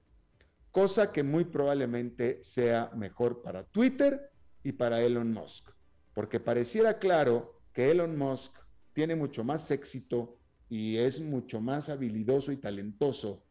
Cosa 0.72 1.12
que 1.12 1.24
muy 1.24 1.46
probablemente 1.46 2.44
sea 2.44 2.92
mejor 2.96 3.42
para 3.42 3.64
Twitter 3.64 4.30
y 4.62 4.74
para 4.74 5.02
Elon 5.02 5.32
Musk, 5.32 5.70
porque 6.14 6.40
pareciera 6.40 7.00
claro 7.00 7.62
que 7.72 7.92
Elon 7.92 8.18
Musk 8.18 8.54
tiene 8.94 9.16
mucho 9.16 9.44
más 9.44 9.72
éxito 9.72 10.38
y 10.70 10.98
es 10.98 11.22
mucho 11.22 11.62
más 11.62 11.90
habilidoso 11.90 12.52
y 12.52 12.58
talentoso 12.58 13.46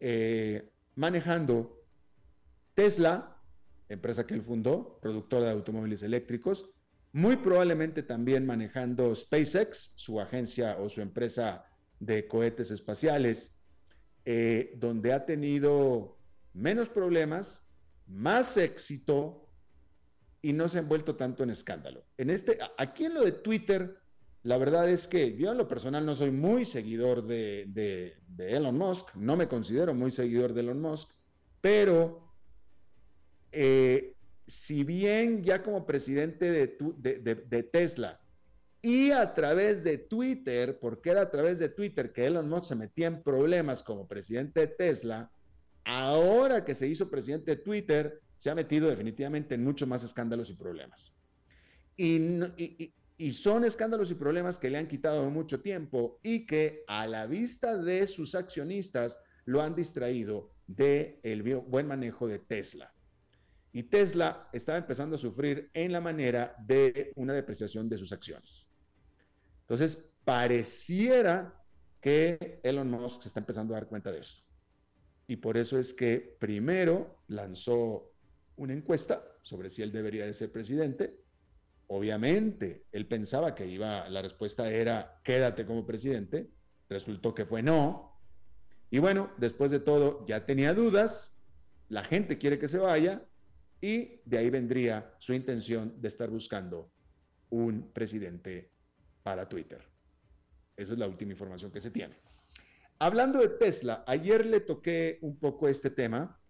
eh, 0.00 0.70
manejando 0.94 1.84
Tesla, 2.74 3.37
empresa 3.88 4.26
que 4.26 4.34
él 4.34 4.42
fundó, 4.42 4.98
productora 5.00 5.46
de 5.46 5.52
automóviles 5.52 6.02
eléctricos, 6.02 6.70
muy 7.12 7.36
probablemente 7.36 8.02
también 8.02 8.44
manejando 8.44 9.14
SpaceX, 9.14 9.92
su 9.94 10.20
agencia 10.20 10.76
o 10.78 10.88
su 10.88 11.00
empresa 11.00 11.64
de 12.00 12.28
cohetes 12.28 12.70
espaciales, 12.70 13.54
eh, 14.24 14.74
donde 14.76 15.12
ha 15.12 15.24
tenido 15.24 16.18
menos 16.52 16.88
problemas, 16.88 17.64
más 18.06 18.56
éxito 18.56 19.48
y 20.42 20.52
no 20.52 20.68
se 20.68 20.78
han 20.78 20.88
vuelto 20.88 21.16
tanto 21.16 21.42
en 21.42 21.50
escándalo. 21.50 22.04
En 22.16 22.30
este, 22.30 22.58
aquí 22.76 23.06
en 23.06 23.14
lo 23.14 23.24
de 23.24 23.32
Twitter, 23.32 23.98
la 24.42 24.56
verdad 24.56 24.88
es 24.88 25.08
que 25.08 25.36
yo 25.36 25.50
en 25.50 25.58
lo 25.58 25.68
personal 25.68 26.06
no 26.06 26.14
soy 26.14 26.30
muy 26.30 26.64
seguidor 26.64 27.26
de, 27.26 28.16
Elon 28.38 28.76
Musk, 28.76 29.14
no 29.14 29.36
me 29.36 29.48
considero 29.48 29.94
muy 29.94 30.12
seguidor 30.12 30.54
de 30.54 30.60
Elon 30.60 30.80
Musk, 30.80 31.10
pero 31.60 32.27
eh, 33.52 34.14
si 34.48 34.82
bien 34.82 35.44
ya 35.44 35.62
como 35.62 35.86
presidente 35.86 36.50
de, 36.50 37.62
Tesla 37.70 38.20
y 38.80 39.10
a 39.10 39.34
través 39.34 39.84
de 39.84 39.98
Twitter, 39.98 40.78
porque 40.80 41.10
era 41.10 41.22
a 41.22 41.30
través 41.30 41.58
de 41.58 41.68
Twitter 41.68 42.12
que 42.12 42.26
Elon 42.26 42.48
Musk 42.48 42.64
se 42.64 42.74
metía 42.74 43.08
en 43.08 43.22
problemas 43.22 43.82
como 43.82 44.08
presidente 44.08 44.60
de 44.60 44.66
Tesla, 44.68 45.30
ahora 45.84 46.64
que 46.64 46.74
se 46.74 46.88
hizo 46.88 47.10
presidente 47.10 47.56
de 47.56 47.62
Twitter, 47.62 48.20
se 48.38 48.50
ha 48.50 48.54
metido 48.54 48.88
definitivamente 48.88 49.54
en 49.54 49.64
muchos 49.64 49.86
más 49.86 50.02
escándalos 50.04 50.48
y 50.50 50.54
problemas. 50.54 51.12
Y, 51.96 52.92
son 53.32 53.64
escándalos 53.64 54.12
y 54.12 54.14
problemas 54.14 54.58
que 54.58 54.70
le 54.70 54.78
han 54.78 54.86
quitado 54.86 55.28
mucho 55.28 55.60
tiempo 55.60 56.20
y 56.22 56.46
que 56.46 56.84
a 56.86 57.08
la 57.08 57.26
vista 57.26 57.76
de 57.76 58.06
sus 58.06 58.36
accionistas 58.36 59.18
lo 59.44 59.60
han 59.60 59.74
distraído 59.74 60.52
del 60.68 61.18
el 61.24 61.42
buen 61.42 61.88
manejo 61.88 62.28
de 62.28 62.38
Tesla. 62.38 62.94
Y 63.72 63.84
Tesla 63.84 64.48
estaba 64.52 64.78
empezando 64.78 65.16
a 65.16 65.18
sufrir 65.18 65.70
en 65.74 65.92
la 65.92 66.00
manera 66.00 66.56
de 66.58 67.12
una 67.16 67.34
depreciación 67.34 67.88
de 67.88 67.98
sus 67.98 68.12
acciones. 68.12 68.68
Entonces, 69.60 69.98
pareciera 70.24 71.62
que 72.00 72.60
Elon 72.62 72.90
Musk 72.90 73.22
se 73.22 73.28
está 73.28 73.40
empezando 73.40 73.74
a 73.74 73.78
dar 73.78 73.88
cuenta 73.88 74.10
de 74.10 74.20
esto. 74.20 74.42
Y 75.26 75.36
por 75.36 75.58
eso 75.58 75.78
es 75.78 75.92
que 75.92 76.36
primero 76.40 77.22
lanzó 77.28 78.14
una 78.56 78.72
encuesta 78.72 79.22
sobre 79.42 79.68
si 79.68 79.82
él 79.82 79.92
debería 79.92 80.24
de 80.24 80.32
ser 80.32 80.50
presidente. 80.50 81.20
Obviamente, 81.88 82.86
él 82.92 83.06
pensaba 83.06 83.54
que 83.54 83.66
iba, 83.66 84.08
la 84.08 84.22
respuesta 84.22 84.70
era 84.70 85.20
quédate 85.22 85.66
como 85.66 85.86
presidente. 85.86 86.50
Resultó 86.88 87.34
que 87.34 87.44
fue 87.44 87.62
no. 87.62 88.18
Y 88.90 89.00
bueno, 89.00 89.30
después 89.36 89.70
de 89.70 89.80
todo, 89.80 90.24
ya 90.26 90.46
tenía 90.46 90.72
dudas. 90.72 91.36
La 91.88 92.04
gente 92.04 92.38
quiere 92.38 92.58
que 92.58 92.68
se 92.68 92.78
vaya 92.78 93.27
y 93.80 94.20
de 94.24 94.38
ahí 94.38 94.50
vendría 94.50 95.14
su 95.18 95.32
intención 95.32 96.00
de 96.00 96.08
estar 96.08 96.30
buscando 96.30 96.92
un 97.50 97.92
presidente 97.92 98.72
para 99.22 99.48
Twitter. 99.48 99.82
Esa 100.76 100.92
es 100.92 100.98
la 100.98 101.06
última 101.06 101.32
información 101.32 101.70
que 101.70 101.80
se 101.80 101.90
tiene. 101.90 102.16
Hablando 102.98 103.38
de 103.40 103.48
Tesla, 103.48 104.04
ayer 104.06 104.44
le 104.46 104.60
toqué 104.60 105.18
un 105.22 105.38
poco 105.38 105.68
este 105.68 105.90
tema 105.90 106.40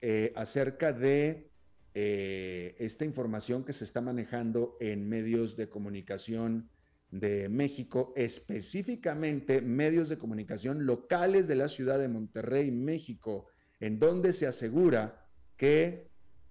eh, 0.00 0.32
acerca 0.36 0.92
de 0.92 1.50
eh, 1.94 2.76
esta 2.78 3.04
información 3.04 3.64
que 3.64 3.72
se 3.72 3.84
está 3.84 4.00
manejando 4.00 4.76
en 4.80 5.08
medios 5.08 5.56
de 5.56 5.68
comunicación 5.68 6.70
de 7.10 7.48
México, 7.48 8.12
específicamente 8.16 9.62
medios 9.62 10.08
de 10.08 10.18
comunicación 10.18 10.86
locales 10.86 11.48
de 11.48 11.56
la 11.56 11.68
ciudad 11.68 11.98
de 11.98 12.08
Monterrey, 12.08 12.70
México, 12.70 13.48
en 13.80 13.98
donde 13.98 14.32
se 14.32 14.46
asegura 14.46 15.26
que 15.56 16.09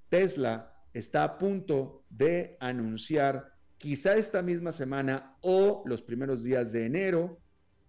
Tesla 0.10 0.74
está 0.94 1.24
a 1.24 1.38
punto 1.38 2.04
de 2.10 2.58
anunciar, 2.60 3.54
quizá 3.78 4.16
esta 4.16 4.42
misma 4.42 4.72
semana 4.72 5.38
o 5.42 5.84
los 5.86 6.02
primeros 6.02 6.44
días 6.44 6.72
de 6.72 6.86
enero, 6.86 7.40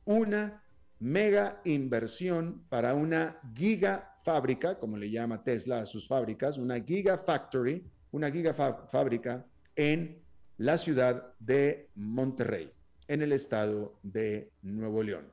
una 0.05 0.63
mega 0.99 1.61
inversión 1.65 2.65
para 2.69 2.95
una 2.95 3.41
giga 3.55 4.17
fábrica, 4.23 4.79
como 4.79 4.97
le 4.97 5.11
llama 5.11 5.43
Tesla 5.43 5.81
a 5.81 5.87
sus 5.87 6.07
fábricas, 6.07 6.59
una 6.59 6.79
giga 6.81 7.17
factory, 7.19 7.85
una 8.13 8.31
giga 8.31 8.53
fábrica 8.53 9.47
en 9.75 10.23
la 10.59 10.77
ciudad 10.77 11.33
de 11.39 11.89
Monterrey, 11.95 12.71
en 13.09 13.23
el 13.23 13.33
estado 13.33 13.99
de 14.03 14.53
Nuevo 14.63 15.03
León. 15.03 15.33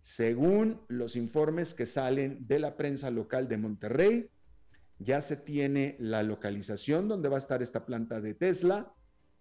Según 0.00 0.82
los 0.88 1.16
informes 1.16 1.72
que 1.72 1.86
salen 1.86 2.46
de 2.46 2.58
la 2.58 2.76
prensa 2.76 3.10
local 3.10 3.48
de 3.48 3.58
Monterrey, 3.58 4.30
ya 5.00 5.22
se 5.22 5.36
tiene 5.36 5.96
la 5.98 6.22
localización 6.22 7.08
donde 7.08 7.30
va 7.30 7.36
a 7.36 7.38
estar 7.38 7.62
esta 7.62 7.86
planta 7.86 8.20
de 8.20 8.34
Tesla, 8.34 8.94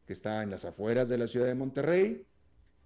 que 0.06 0.14
está 0.14 0.42
en 0.42 0.50
las 0.50 0.64
afueras 0.64 1.10
de 1.10 1.18
la 1.18 1.28
ciudad 1.28 1.48
de 1.48 1.56
Monterrey. 1.56 2.26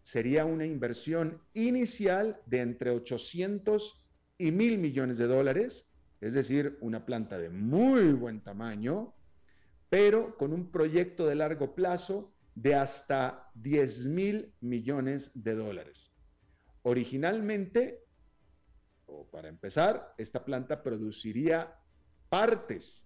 Sería 0.02 0.44
una 0.46 0.66
inversión 0.66 1.40
inicial 1.54 2.42
de 2.48 2.62
entre 2.62 2.90
800 2.90 4.04
y 4.40 4.52
mil 4.52 4.80
millones 4.80 5.20
de 5.20 5.28
dólares, 5.28 5.88
es 6.20 6.34
decir, 6.34 6.80
una 6.82 7.06
planta 7.06 7.38
de 7.38 7.52
muy 7.52 8.12
buen 8.14 8.42
tamaño, 8.42 9.14
pero 9.90 10.36
con 10.36 10.52
un 10.52 10.72
proyecto 10.72 11.28
de 11.28 11.36
largo 11.36 11.76
plazo 11.76 12.34
de 12.56 12.74
hasta 12.74 13.52
10 13.54 14.08
mil 14.08 14.52
millones 14.62 15.32
de 15.36 15.54
dólares. 15.54 16.12
Originalmente, 16.82 18.04
o 19.06 19.30
para 19.30 19.48
empezar, 19.48 20.16
esta 20.18 20.44
planta 20.44 20.82
produciría 20.82 21.80
partes 22.34 23.06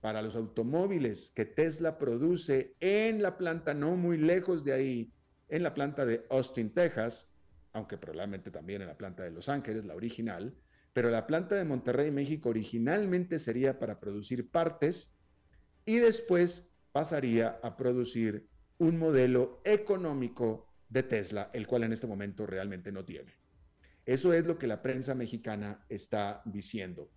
para 0.00 0.22
los 0.22 0.36
automóviles 0.36 1.30
que 1.34 1.44
Tesla 1.44 1.98
produce 1.98 2.74
en 2.80 3.20
la 3.20 3.36
planta 3.36 3.74
no 3.74 3.94
muy 3.94 4.16
lejos 4.16 4.64
de 4.64 4.72
ahí, 4.72 5.12
en 5.50 5.62
la 5.62 5.74
planta 5.74 6.06
de 6.06 6.24
Austin, 6.30 6.72
Texas, 6.72 7.30
aunque 7.74 7.98
probablemente 7.98 8.50
también 8.50 8.80
en 8.80 8.88
la 8.88 8.96
planta 8.96 9.22
de 9.22 9.32
Los 9.32 9.50
Ángeles, 9.50 9.84
la 9.84 9.94
original, 9.94 10.56
pero 10.94 11.10
la 11.10 11.26
planta 11.26 11.56
de 11.56 11.66
Monterrey, 11.66 12.10
México, 12.10 12.48
originalmente 12.48 13.38
sería 13.38 13.78
para 13.78 14.00
producir 14.00 14.50
partes 14.50 15.14
y 15.84 15.96
después 15.96 16.70
pasaría 16.92 17.60
a 17.62 17.76
producir 17.76 18.48
un 18.78 18.98
modelo 18.98 19.60
económico 19.62 20.72
de 20.88 21.02
Tesla, 21.02 21.50
el 21.52 21.66
cual 21.66 21.82
en 21.82 21.92
este 21.92 22.06
momento 22.06 22.46
realmente 22.46 22.90
no 22.92 23.04
tiene. 23.04 23.34
Eso 24.06 24.32
es 24.32 24.46
lo 24.46 24.56
que 24.58 24.68
la 24.68 24.80
prensa 24.80 25.14
mexicana 25.14 25.84
está 25.90 26.40
diciendo. 26.46 27.10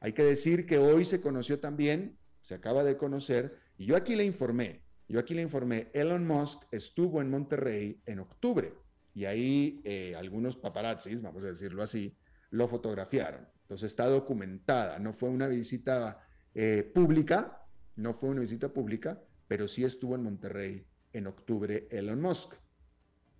Hay 0.00 0.12
que 0.12 0.22
decir 0.22 0.66
que 0.66 0.78
hoy 0.78 1.04
se 1.04 1.20
conoció 1.20 1.60
también, 1.60 2.18
se 2.40 2.54
acaba 2.54 2.84
de 2.84 2.96
conocer, 2.96 3.58
y 3.76 3.86
yo 3.86 3.96
aquí 3.96 4.14
le 4.16 4.24
informé, 4.24 4.82
yo 5.08 5.18
aquí 5.18 5.34
le 5.34 5.42
informé, 5.42 5.90
Elon 5.94 6.26
Musk 6.26 6.62
estuvo 6.70 7.20
en 7.20 7.30
Monterrey 7.30 8.00
en 8.04 8.20
octubre 8.20 8.74
y 9.14 9.24
ahí 9.24 9.80
eh, 9.84 10.14
algunos 10.16 10.56
paparazzis, 10.56 11.22
vamos 11.22 11.42
a 11.44 11.48
decirlo 11.48 11.82
así, 11.82 12.14
lo 12.50 12.68
fotografiaron. 12.68 13.48
Entonces 13.62 13.90
está 13.90 14.06
documentada, 14.06 14.98
no 14.98 15.12
fue 15.12 15.28
una 15.30 15.48
visita 15.48 16.20
eh, 16.54 16.82
pública, 16.82 17.66
no 17.96 18.14
fue 18.14 18.28
una 18.28 18.42
visita 18.42 18.68
pública, 18.68 19.20
pero 19.48 19.66
sí 19.66 19.82
estuvo 19.82 20.14
en 20.14 20.22
Monterrey 20.22 20.86
en 21.12 21.26
octubre 21.26 21.88
Elon 21.90 22.20
Musk. 22.20 22.54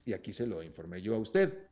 Y 0.04 0.14
aquí 0.14 0.32
se 0.32 0.46
lo 0.46 0.62
informé 0.62 1.02
yo 1.02 1.14
a 1.14 1.18
usted. 1.18 1.67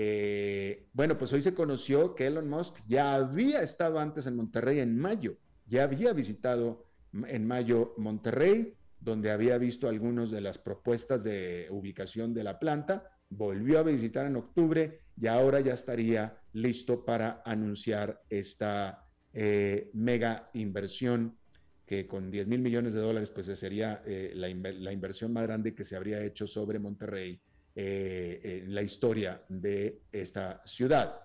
Eh, 0.00 0.86
bueno, 0.92 1.18
pues 1.18 1.32
hoy 1.32 1.42
se 1.42 1.54
conoció 1.54 2.14
que 2.14 2.28
Elon 2.28 2.48
Musk 2.48 2.78
ya 2.86 3.16
había 3.16 3.62
estado 3.62 3.98
antes 3.98 4.28
en 4.28 4.36
Monterrey 4.36 4.78
en 4.78 4.96
mayo, 4.96 5.38
ya 5.66 5.82
había 5.82 6.12
visitado 6.12 6.84
en 7.26 7.44
mayo 7.48 7.94
Monterrey, 7.96 8.74
donde 9.00 9.32
había 9.32 9.58
visto 9.58 9.88
algunas 9.88 10.30
de 10.30 10.40
las 10.40 10.56
propuestas 10.56 11.24
de 11.24 11.66
ubicación 11.70 12.32
de 12.32 12.44
la 12.44 12.60
planta, 12.60 13.10
volvió 13.28 13.80
a 13.80 13.82
visitar 13.82 14.24
en 14.26 14.36
octubre 14.36 15.00
y 15.16 15.26
ahora 15.26 15.58
ya 15.58 15.74
estaría 15.74 16.42
listo 16.52 17.04
para 17.04 17.42
anunciar 17.44 18.22
esta 18.30 19.04
eh, 19.32 19.90
mega 19.94 20.48
inversión 20.52 21.36
que 21.84 22.06
con 22.06 22.30
10 22.30 22.46
mil 22.46 22.60
millones 22.60 22.92
de 22.92 23.00
dólares, 23.00 23.32
pues 23.32 23.46
sería 23.46 24.00
eh, 24.06 24.30
la, 24.36 24.48
inversión 24.92 25.32
más 25.32 25.42
grande 25.42 25.74
que 25.74 25.82
se 25.82 25.96
habría 25.96 26.22
hecho 26.22 26.46
sobre 26.46 26.78
Monterrey 26.78 27.40
eh, 27.80 28.40
en 28.64 28.74
la 28.74 28.82
historia 28.82 29.40
de 29.48 30.00
esta 30.10 30.60
ciudad. 30.66 31.20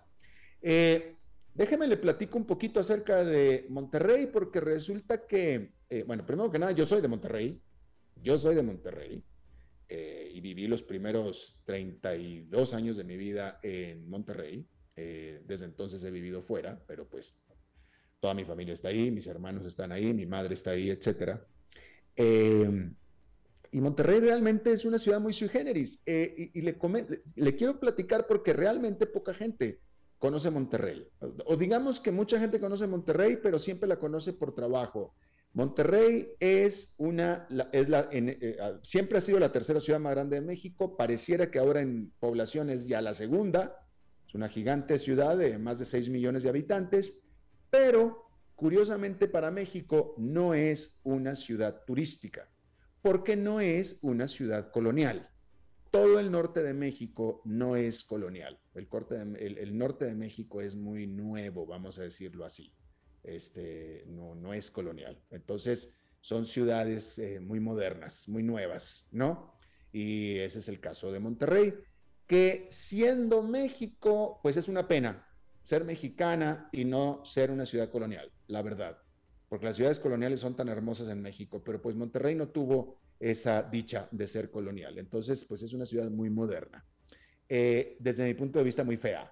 Eh, 0.62 1.16
déjeme 1.52 1.88
le 1.88 1.98
platico 1.98 2.38
un 2.38 2.46
poquito 2.46 2.80
acerca 2.80 3.24
de 3.24 3.66
Monterrey, 3.70 4.28
porque 4.28 4.60
resulta 4.60 5.26
que, 5.26 5.72
bueno, 6.06 6.24
primero 6.26 6.52
que 6.52 6.60
nada, 6.60 6.72
yo 6.72 6.86
soy 6.86 7.02
de 7.02 7.08
Monterrey, 7.08 7.60
yo 8.22 8.38
soy 8.38 8.54
de 8.54 8.62
Monterrey, 8.62 9.24
y 9.90 10.42
viví 10.42 10.68
los 10.68 10.84
primeros 10.84 11.60
32 11.66 12.74
años 12.76 12.98
de 12.98 13.04
mi 13.04 13.18
vida 13.18 13.60
en 13.64 14.08
Monterrey. 14.08 14.64
desde 14.96 15.66
entonces 15.66 16.04
he 16.04 16.12
vivido 16.12 16.44
fuera, 16.44 16.80
pero 16.86 17.08
pues 17.08 17.42
toda 18.20 18.36
mi 18.36 18.46
familia 18.46 18.76
está 18.76 18.90
ahí, 18.90 19.10
mis 19.10 19.26
hermanos 19.26 19.66
están 19.66 19.92
ahí, 19.92 20.14
mi 20.14 20.28
madre 20.28 20.54
está 20.54 20.72
ahí, 20.72 20.92
etc. 20.92 21.40
Eh, 22.16 22.92
y 23.74 23.82
Monterrey 23.82 24.20
realmente 24.20 24.72
es 24.72 24.86
una 24.86 25.00
ciudad 25.00 25.20
muy 25.20 25.34
sui 25.34 25.50
generis. 25.50 26.02
Eh, 26.06 26.52
y, 26.54 26.62
le, 26.62 27.56
quiero 27.56 27.80
platicar 27.80 28.28
porque 28.28 28.54
realmente 28.54 29.06
poca 29.06 29.34
gente 29.34 29.82
conoce 30.18 30.50
Monterrey. 30.52 31.06
O 31.46 31.58
digamos 31.58 32.00
que 32.00 32.12
mucha 32.12 32.40
gente 32.40 32.60
conoce 32.60 32.88
Monterrey, 32.88 33.40
pero 33.44 33.60
siempre 33.60 33.90
la 33.90 33.98
conoce 33.98 34.32
por 34.32 34.56
trabajo. 34.56 35.16
Monterrey 35.54 36.30
es 36.40 36.94
una, 36.98 37.48
es 37.72 37.90
la, 37.90 38.10
eh, 38.12 38.58
siempre 38.82 39.18
ha 39.18 39.22
sido 39.22 39.40
la 39.40 39.52
tercera 39.52 39.80
ciudad 39.80 40.00
más 40.00 40.14
grande 40.14 40.38
de 40.38 40.42
México. 40.42 40.96
Pareciera 40.96 41.52
que 41.52 41.60
ahora 41.60 41.82
en 41.82 42.14
población 42.20 42.70
es 42.70 42.88
ya 42.88 43.02
la 43.02 43.14
segunda. 43.14 43.76
Es 44.28 44.34
una 44.36 44.50
gigante 44.50 44.98
ciudad 44.98 45.38
de 45.38 45.58
más 45.58 45.80
de 45.80 45.86
6 45.86 46.10
millones 46.10 46.44
de 46.44 46.50
habitantes 46.50 47.20
pero 47.74 48.30
curiosamente 48.56 49.28
para 49.28 49.50
México 49.50 50.14
no 50.20 50.54
es 50.54 50.96
una 51.02 51.36
ciudad 51.36 51.84
turística, 51.88 52.48
porque 53.04 53.36
no 53.36 53.60
es 53.60 53.98
una 54.02 54.28
ciudad 54.28 54.72
colonial. 54.72 55.30
Todo 55.92 56.20
el 56.20 56.32
norte 56.32 56.64
de 56.64 56.74
México 56.74 57.42
no 57.44 57.76
es 57.76 58.04
colonial. 58.04 58.60
El, 58.74 59.78
norte 59.78 60.06
de 60.06 60.16
México 60.16 60.62
es 60.62 60.76
muy 60.76 61.06
nuevo, 61.06 61.68
vamos 61.68 62.00
a 62.00 62.04
decirlo 62.04 62.46
así. 62.46 62.74
Este, 63.22 64.06
no, 64.08 64.54
es 64.54 64.72
colonial. 64.72 65.22
Entonces, 65.30 65.92
son 66.22 66.46
ciudades 66.46 67.20
eh, 67.20 67.42
muy 67.42 67.60
modernas, 67.60 68.28
muy 68.30 68.42
nuevas, 68.42 69.08
¿no? 69.12 69.60
Y 69.92 70.38
ese 70.38 70.60
es 70.60 70.70
el 70.70 70.80
caso 70.80 71.12
de 71.12 71.20
Monterrey, 71.20 71.74
que 72.26 72.68
siendo 72.72 73.44
México, 73.44 74.40
pues 74.42 74.56
es 74.56 74.70
una 74.70 74.88
pena, 74.88 75.28
ser 75.62 75.84
mexicana 75.84 76.70
y 76.72 76.86
no 76.86 77.24
ser 77.26 77.52
una 77.52 77.66
ciudad 77.66 77.92
colonial, 77.92 78.32
la 78.48 78.62
verdad. 78.62 79.03
Porque 79.54 79.68
las 79.68 79.76
ciudades 79.76 80.00
coloniales 80.00 80.40
son 80.40 80.56
tan 80.56 80.68
hermosas 80.68 81.10
en 81.10 81.22
México, 81.22 81.62
pero 81.64 81.80
pues 81.80 81.96
Monterrey 81.96 82.34
no 82.34 82.50
tuvo 82.50 82.98
esa 83.20 83.62
dicha 83.62 84.10
de 84.10 84.26
ser 84.26 84.50
colonial. 84.50 84.98
Entonces, 84.98 85.46
pues 85.46 85.62
es 85.62 85.74
una 85.74 85.86
ciudad 85.86 86.10
muy 86.10 86.32
moderna. 86.32 86.84
Eh, 87.48 87.96
desde 88.00 88.26
mi 88.26 88.34
punto 88.34 88.58
de 88.58 88.66
vista, 88.66 88.84
muy 88.84 88.98
fea, 88.98 89.32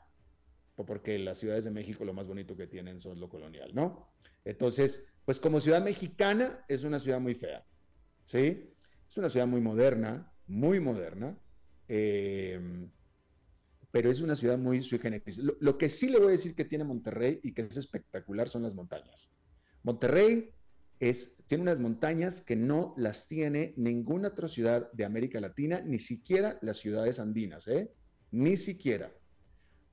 porque 0.76 1.18
las 1.18 1.40
ciudades 1.40 1.64
de 1.64 1.72
México 1.72 2.06
lo 2.06 2.14
más 2.14 2.28
bonito 2.28 2.56
que 2.56 2.68
tienen 2.68 3.02
son 3.02 3.20
lo 3.20 3.30
colonial, 3.30 3.74
¿no? 3.74 4.14
Entonces, 4.46 5.04
pues 5.26 5.40
como 5.40 5.60
ciudad 5.60 5.84
mexicana 5.84 6.66
es 6.68 6.84
una 6.84 7.00
ciudad 7.00 7.20
muy 7.20 7.34
fea, 7.34 7.66
¿sí? 8.26 8.76
Es 9.10 9.18
una 9.18 9.28
ciudad 9.28 9.48
muy 9.48 9.62
moderna, 9.62 10.32
muy 10.46 10.80
moderna. 10.80 11.36
Eh, 11.88 12.62
pero 13.90 14.12
es 14.12 14.22
una 14.22 14.36
ciudad 14.36 14.60
muy 14.60 14.84
sui 14.84 15.00
generis. 15.00 15.40
Lo, 15.40 15.78
que 15.80 15.90
sí 15.90 16.10
le 16.10 16.20
voy 16.20 16.28
a 16.28 16.32
decir 16.32 16.54
que 16.54 16.66
tiene 16.66 16.84
Monterrey 16.84 17.40
y 17.42 17.54
que 17.54 17.64
es 17.64 17.76
espectacular 17.76 18.50
son 18.50 18.62
las 18.62 18.76
montañas. 18.76 19.32
Monterrey 19.84 20.54
tiene 21.48 21.64
unas 21.64 21.80
montañas 21.80 22.42
que 22.42 22.56
no 22.56 22.94
las 22.96 23.28
tiene 23.28 23.74
ninguna 23.76 24.30
otra 24.30 24.48
ciudad 24.48 24.92
de 24.94 25.04
América 25.04 25.40
Latina, 25.40 25.82
ni 25.82 26.00
siquiera 26.00 26.60
las 26.62 26.78
ciudades 26.78 27.20
andinas, 27.20 27.68
¿eh? 27.68 27.92
Ni 28.32 28.56
siquiera. 28.56 29.12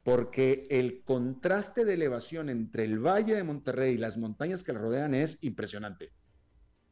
Porque 0.05 0.67
el 0.71 1.03
contraste 1.03 1.85
de 1.85 1.95
elevación 1.95 2.51
entre 2.51 2.85
el 2.85 2.99
Valle 2.99 3.35
de 3.35 3.43
Monterrey 3.43 3.95
y 3.95 3.99
las 3.99 4.19
montañas 4.19 4.63
que 4.63 4.73
la 4.73 4.81
rodean 4.81 5.15
es 5.15 5.43
impresionante. 5.43 6.13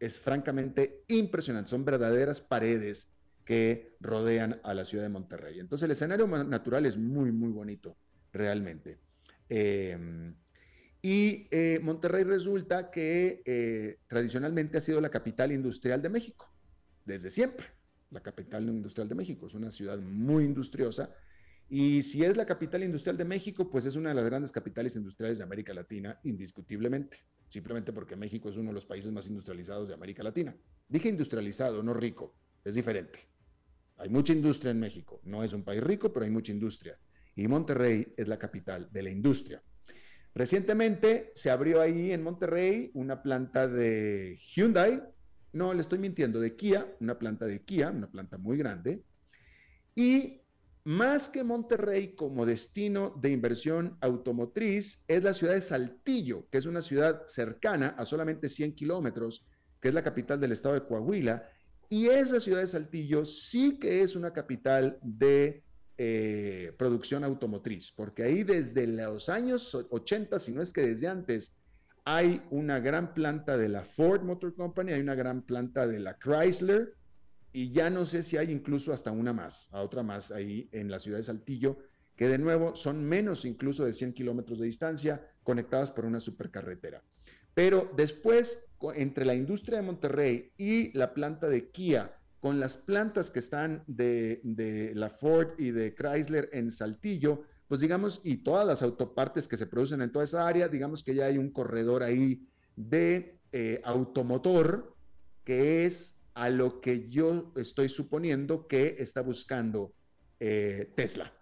Es 0.00 0.18
francamente 0.18 1.04
impresionante. 1.08 1.70
Son 1.70 1.84
verdaderas 1.84 2.40
paredes 2.40 3.10
que 3.44 3.96
rodean 4.00 4.60
a 4.64 4.74
la 4.74 4.84
ciudad 4.84 5.04
de 5.04 5.10
Monterrey. 5.10 5.60
Entonces 5.60 5.84
el 5.84 5.92
escenario 5.92 6.26
natural 6.26 6.84
es 6.86 6.96
muy, 6.96 7.30
muy 7.32 7.52
bonito, 7.52 7.96
realmente. 8.32 8.98
Em, 9.48 10.34
y 11.02 11.46
eh, 11.50 11.78
Monterrey 11.82 12.24
resulta 12.24 12.90
que 12.90 13.42
eh, 13.44 13.98
tradicionalmente 14.08 14.78
ha 14.78 14.80
sido 14.80 15.00
la 15.00 15.10
capital 15.10 15.52
industrial 15.52 16.02
de 16.02 16.08
México, 16.08 16.52
desde 17.04 17.30
siempre. 17.30 17.66
la 18.10 18.22
capital 18.22 18.68
industrial 18.68 19.08
de 19.08 19.14
México. 19.14 19.46
Es 19.46 19.54
una 19.54 19.70
ciudad 19.70 19.98
muy 19.98 20.44
industriosa. 20.44 21.14
Y 21.68 22.02
si 22.02 22.24
es 22.24 22.36
la 22.36 22.46
capital 22.46 22.84
industrial 22.84 23.16
de 23.16 23.24
México, 23.24 23.68
pues 23.68 23.84
es 23.86 23.96
una 23.96 24.10
de 24.10 24.14
las 24.14 24.24
grandes 24.24 24.52
capitales 24.52 24.94
industriales 24.94 25.38
de 25.38 25.44
América 25.44 25.74
Latina, 25.74 26.18
indiscutiblemente. 26.22 27.18
Simplemente 27.48 27.92
porque 27.92 28.16
México 28.16 28.48
es 28.48 28.56
uno 28.56 28.68
de 28.68 28.74
los 28.74 28.86
países 28.86 29.12
más 29.12 29.26
industrializados 29.28 29.88
de 29.88 29.94
América 29.94 30.22
Latina. 30.22 30.56
Dije 30.88 31.08
industrializado, 31.08 31.82
no 31.82 31.94
rico. 31.94 32.34
Es 32.64 32.74
diferente. 32.74 33.28
Hay 33.96 34.08
mucha 34.08 34.32
industria 34.32 34.70
en 34.70 34.80
México. 34.80 35.20
No 35.24 35.42
es 35.42 35.52
un 35.52 35.64
país 35.64 35.82
rico, 35.82 36.12
pero 36.12 36.24
hay 36.24 36.30
mucha 36.30 36.52
industria. 36.52 36.98
Y 37.34 37.48
Monterrey 37.48 38.14
es 38.16 38.28
la 38.28 38.38
capital 38.38 38.88
de 38.92 39.02
la 39.02 39.10
industria. 39.10 39.62
Recientemente 40.36 41.32
se 41.34 41.50
abrió 41.50 41.80
ahí 41.80 42.12
en 42.12 42.22
Monterrey 42.22 42.90
una 42.92 43.22
planta 43.22 43.66
de 43.66 44.38
Hyundai, 44.54 45.02
no, 45.54 45.72
le 45.72 45.80
estoy 45.80 45.98
mintiendo, 45.98 46.40
de 46.40 46.54
Kia, 46.54 46.94
una 47.00 47.18
planta 47.18 47.46
de 47.46 47.64
Kia, 47.64 47.90
una 47.90 48.10
planta 48.10 48.36
muy 48.36 48.58
grande. 48.58 49.02
Y 49.94 50.42
más 50.84 51.30
que 51.30 51.42
Monterrey 51.42 52.14
como 52.14 52.44
destino 52.44 53.18
de 53.18 53.30
inversión 53.30 53.96
automotriz, 54.02 55.02
es 55.08 55.22
la 55.22 55.32
ciudad 55.32 55.54
de 55.54 55.62
Saltillo, 55.62 56.46
que 56.50 56.58
es 56.58 56.66
una 56.66 56.82
ciudad 56.82 57.22
cercana 57.26 57.94
a 57.96 58.04
solamente 58.04 58.50
100 58.50 58.74
kilómetros, 58.74 59.46
que 59.80 59.88
es 59.88 59.94
la 59.94 60.04
capital 60.04 60.38
del 60.38 60.52
estado 60.52 60.74
de 60.74 60.84
Coahuila. 60.84 61.48
Y 61.88 62.08
esa 62.08 62.40
ciudad 62.40 62.60
de 62.60 62.66
Saltillo 62.66 63.24
sí 63.24 63.78
que 63.78 64.02
es 64.02 64.14
una 64.14 64.34
capital 64.34 64.98
de 65.00 65.64
eh, 65.98 66.74
producción 66.78 67.24
automotriz, 67.24 67.92
porque 67.92 68.22
ahí 68.22 68.42
desde 68.42 68.86
los 68.86 69.28
años 69.28 69.74
80, 69.74 70.38
si 70.38 70.52
no 70.52 70.62
es 70.62 70.72
que 70.72 70.82
desde 70.82 71.08
antes, 71.08 71.54
hay 72.04 72.42
una 72.50 72.78
gran 72.80 73.14
planta 73.14 73.56
de 73.56 73.68
la 73.68 73.82
Ford 73.82 74.22
Motor 74.22 74.54
Company, 74.54 74.92
hay 74.92 75.00
una 75.00 75.14
gran 75.14 75.42
planta 75.42 75.86
de 75.86 75.98
la 75.98 76.18
Chrysler, 76.18 76.94
y 77.52 77.72
ya 77.72 77.88
no 77.88 78.04
sé 78.04 78.22
si 78.22 78.36
hay 78.36 78.52
incluso 78.52 78.92
hasta 78.92 79.10
una 79.10 79.32
más, 79.32 79.70
a 79.72 79.80
otra 79.80 80.02
más 80.02 80.30
ahí 80.30 80.68
en 80.72 80.90
la 80.90 80.98
ciudad 80.98 81.16
de 81.16 81.24
Saltillo, 81.24 81.78
que 82.14 82.28
de 82.28 82.38
nuevo 82.38 82.76
son 82.76 83.02
menos 83.02 83.44
incluso 83.44 83.84
de 83.84 83.92
100 83.92 84.12
kilómetros 84.12 84.58
de 84.58 84.66
distancia, 84.66 85.26
conectadas 85.42 85.90
por 85.90 86.04
una 86.04 86.20
supercarretera. 86.20 87.02
Pero 87.54 87.90
después, 87.96 88.66
entre 88.94 89.24
la 89.24 89.34
industria 89.34 89.78
de 89.78 89.86
Monterrey 89.86 90.52
y 90.58 90.96
la 90.96 91.14
planta 91.14 91.48
de 91.48 91.70
Kia, 91.70 92.18
con 92.46 92.60
las 92.60 92.76
plantas 92.76 93.32
que 93.32 93.40
están 93.40 93.82
de, 93.88 94.92
la 94.94 95.10
Ford 95.10 95.58
y 95.58 95.72
de 95.72 95.96
Chrysler 95.96 96.48
en 96.52 96.70
Saltillo, 96.70 97.42
pues 97.66 97.80
digamos, 97.80 98.20
y 98.22 98.36
todas 98.36 98.64
las 98.64 98.82
autopartes 98.82 99.48
que 99.48 99.56
se 99.56 99.66
producen 99.66 100.00
en 100.00 100.12
toda 100.12 100.24
esa 100.24 100.46
área, 100.46 100.68
digamos 100.68 101.02
que 101.02 101.16
ya 101.16 101.26
hay 101.26 101.38
un 101.38 101.50
corredor 101.50 102.04
ahí 102.04 102.46
de 102.76 103.40
eh, 103.50 103.80
automotor 103.82 104.94
que 105.42 105.86
es 105.86 106.20
a 106.34 106.48
lo 106.48 106.80
que 106.80 107.08
yo 107.08 107.52
estoy 107.56 107.88
suponiendo 107.88 108.68
que 108.68 108.94
está 109.00 109.22
buscando 109.22 109.92
eh, 110.38 110.92
Tesla, 110.94 111.32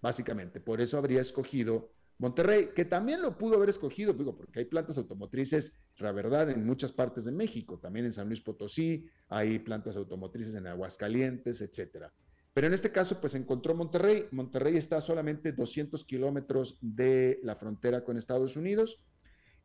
básicamente. 0.00 0.60
Por 0.60 0.80
eso 0.80 0.96
habría 0.96 1.22
escogido 1.22 1.90
Monterrey, 2.18 2.70
que 2.74 2.84
también 2.84 3.20
lo 3.20 3.36
pudo 3.36 3.56
haber 3.56 3.68
escogido, 3.68 4.12
digo, 4.14 4.36
porque 4.36 4.60
hay 4.60 4.64
plantas 4.64 4.96
automotrices, 4.96 5.74
la 5.98 6.12
verdad, 6.12 6.48
en 6.50 6.64
muchas 6.64 6.92
partes 6.92 7.24
de 7.24 7.32
México, 7.32 7.78
también 7.78 8.06
en 8.06 8.12
San 8.12 8.28
Luis 8.28 8.40
Potosí, 8.40 9.06
hay 9.28 9.58
plantas 9.58 9.96
automotrices 9.96 10.54
en 10.54 10.66
Aguascalientes, 10.66 11.60
etcétera. 11.60 12.12
Pero 12.56 12.68
en 12.68 12.72
este 12.72 12.90
caso, 12.90 13.20
pues 13.20 13.34
encontró 13.34 13.74
Monterrey. 13.74 14.28
Monterrey 14.30 14.78
está 14.78 15.02
solamente 15.02 15.52
200 15.52 16.02
kilómetros 16.06 16.78
de 16.80 17.38
la 17.42 17.54
frontera 17.54 18.02
con 18.02 18.16
Estados 18.16 18.56
Unidos. 18.56 18.98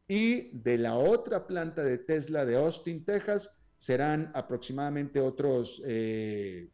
Y 0.09 0.49
de 0.51 0.77
la 0.77 0.95
otra 0.95 1.47
planta 1.47 1.83
de 1.83 1.99
Tesla 1.99 2.43
de 2.43 2.57
Austin, 2.57 3.05
Texas, 3.05 3.49
serán 3.77 4.29
aproximadamente 4.35 5.21
otros, 5.21 5.81
eh, 5.85 6.67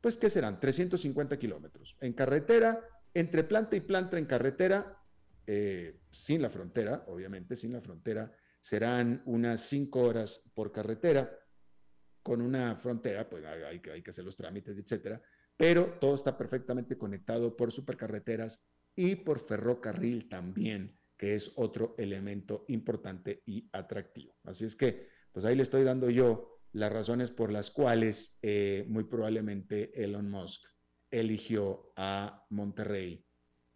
pues, 0.00 0.16
¿qué 0.16 0.30
serán? 0.30 0.60
350 0.60 1.36
kilómetros. 1.36 1.96
En 2.00 2.12
carretera, 2.12 2.80
entre 3.12 3.42
planta 3.42 3.74
y 3.74 3.80
planta 3.80 4.18
en 4.18 4.26
carretera, 4.26 4.96
eh, 5.46 6.00
sin 6.10 6.42
la 6.42 6.50
frontera, 6.50 7.04
obviamente, 7.08 7.56
sin 7.56 7.72
la 7.72 7.80
frontera, 7.80 8.32
serán 8.60 9.22
unas 9.26 9.60
cinco 9.60 10.00
horas 10.00 10.50
por 10.54 10.72
carretera. 10.72 11.30
Con 12.22 12.40
una 12.40 12.76
frontera, 12.76 13.28
pues 13.28 13.44
hay, 13.44 13.80
hay 13.92 14.02
que 14.02 14.10
hacer 14.10 14.24
los 14.24 14.36
trámites, 14.36 14.76
etcétera. 14.76 15.22
Pero 15.56 15.98
todo 16.00 16.14
está 16.14 16.36
perfectamente 16.36 16.98
conectado 16.98 17.56
por 17.56 17.70
supercarreteras 17.70 18.66
y 18.94 19.16
por 19.16 19.38
ferrocarril 19.38 20.28
también, 20.28 20.98
que 21.16 21.34
es 21.34 21.52
otro 21.56 21.94
elemento 21.98 22.64
importante 22.68 23.42
y 23.46 23.68
atractivo. 23.72 24.36
Así 24.44 24.64
es 24.64 24.74
que, 24.74 25.08
pues 25.32 25.44
ahí 25.44 25.54
le 25.54 25.62
estoy 25.62 25.84
dando 25.84 26.10
yo 26.10 26.60
las 26.72 26.92
razones 26.92 27.30
por 27.30 27.52
las 27.52 27.70
cuales 27.70 28.38
eh, 28.42 28.84
muy 28.88 29.04
probablemente 29.04 30.02
Elon 30.02 30.28
Musk 30.28 30.62
eligió 31.10 31.92
a 31.96 32.44
Monterrey 32.50 33.25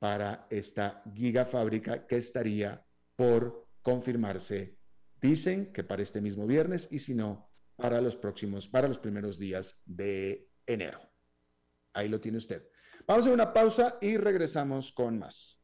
para 0.01 0.47
esta 0.51 1.05
gigafábrica 1.15 2.07
que 2.07 2.17
estaría 2.17 2.85
por 3.15 3.69
confirmarse. 3.83 4.79
Dicen 5.21 5.73
que 5.73 5.85
para 5.85 6.03
este 6.03 6.21
mismo 6.21 6.47
viernes 6.47 6.89
y 6.91 6.99
si 6.99 7.15
no, 7.15 7.53
para 7.77 8.01
los 8.01 8.17
próximos, 8.17 8.67
para 8.67 8.89
los 8.89 8.99
primeros 8.99 9.39
días 9.39 9.81
de 9.85 10.49
enero. 10.67 11.01
Ahí 11.93 12.09
lo 12.09 12.21
tiene 12.21 12.39
usted. 12.39 12.67
Vamos 13.07 13.27
a 13.27 13.33
una 13.33 13.53
pausa 13.53 13.99
y 14.01 14.17
regresamos 14.17 14.91
con 14.91 15.19
más. 15.19 15.63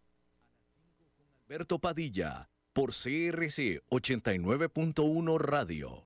Alberto 1.44 1.78
Padilla, 1.78 2.50
por 2.72 2.90
CRC 2.90 3.82
89.1 3.88 5.38
Radio. 5.38 6.05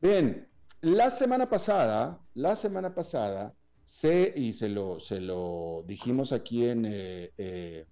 Bien, 0.00 0.48
la 0.80 1.10
semana 1.10 1.50
pasada, 1.50 2.24
la 2.34 2.54
semana 2.54 2.94
pasada, 2.94 3.54
se, 3.84 4.32
y 4.36 4.52
se 4.52 4.68
lo, 4.68 5.00
se 5.00 5.20
lo 5.20 5.82
dijimos 5.88 6.32
aquí 6.32 6.66
en, 6.66 6.84
eh, 6.84 7.32
eh, 7.36 7.86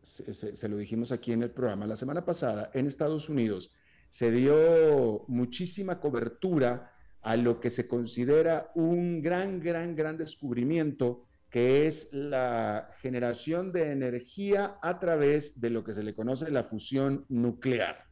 se, 0.00 0.68
lo 0.68 0.78
dijimos 0.78 1.12
aquí 1.12 1.32
en 1.32 1.42
el 1.42 1.50
programa, 1.50 1.86
la 1.86 1.96
semana 1.96 2.24
pasada 2.24 2.70
en 2.72 2.86
Estados 2.86 3.28
Unidos 3.28 3.72
se 4.08 4.30
dio 4.30 5.24
muchísima 5.28 6.00
cobertura 6.00 6.92
a 7.20 7.36
lo 7.36 7.60
que 7.60 7.70
se 7.70 7.88
considera 7.88 8.70
un 8.74 9.20
gran, 9.20 9.60
gran, 9.60 9.96
gran 9.96 10.16
descubrimiento, 10.16 11.24
que 11.50 11.86
es 11.86 12.08
la 12.12 12.90
generación 13.00 13.72
de 13.72 13.92
energía 13.92 14.78
a 14.82 14.98
través 14.98 15.60
de 15.60 15.70
lo 15.70 15.84
que 15.84 15.92
se 15.94 16.04
le 16.04 16.14
conoce 16.14 16.50
la 16.50 16.64
fusión 16.64 17.26
nuclear. 17.28 18.04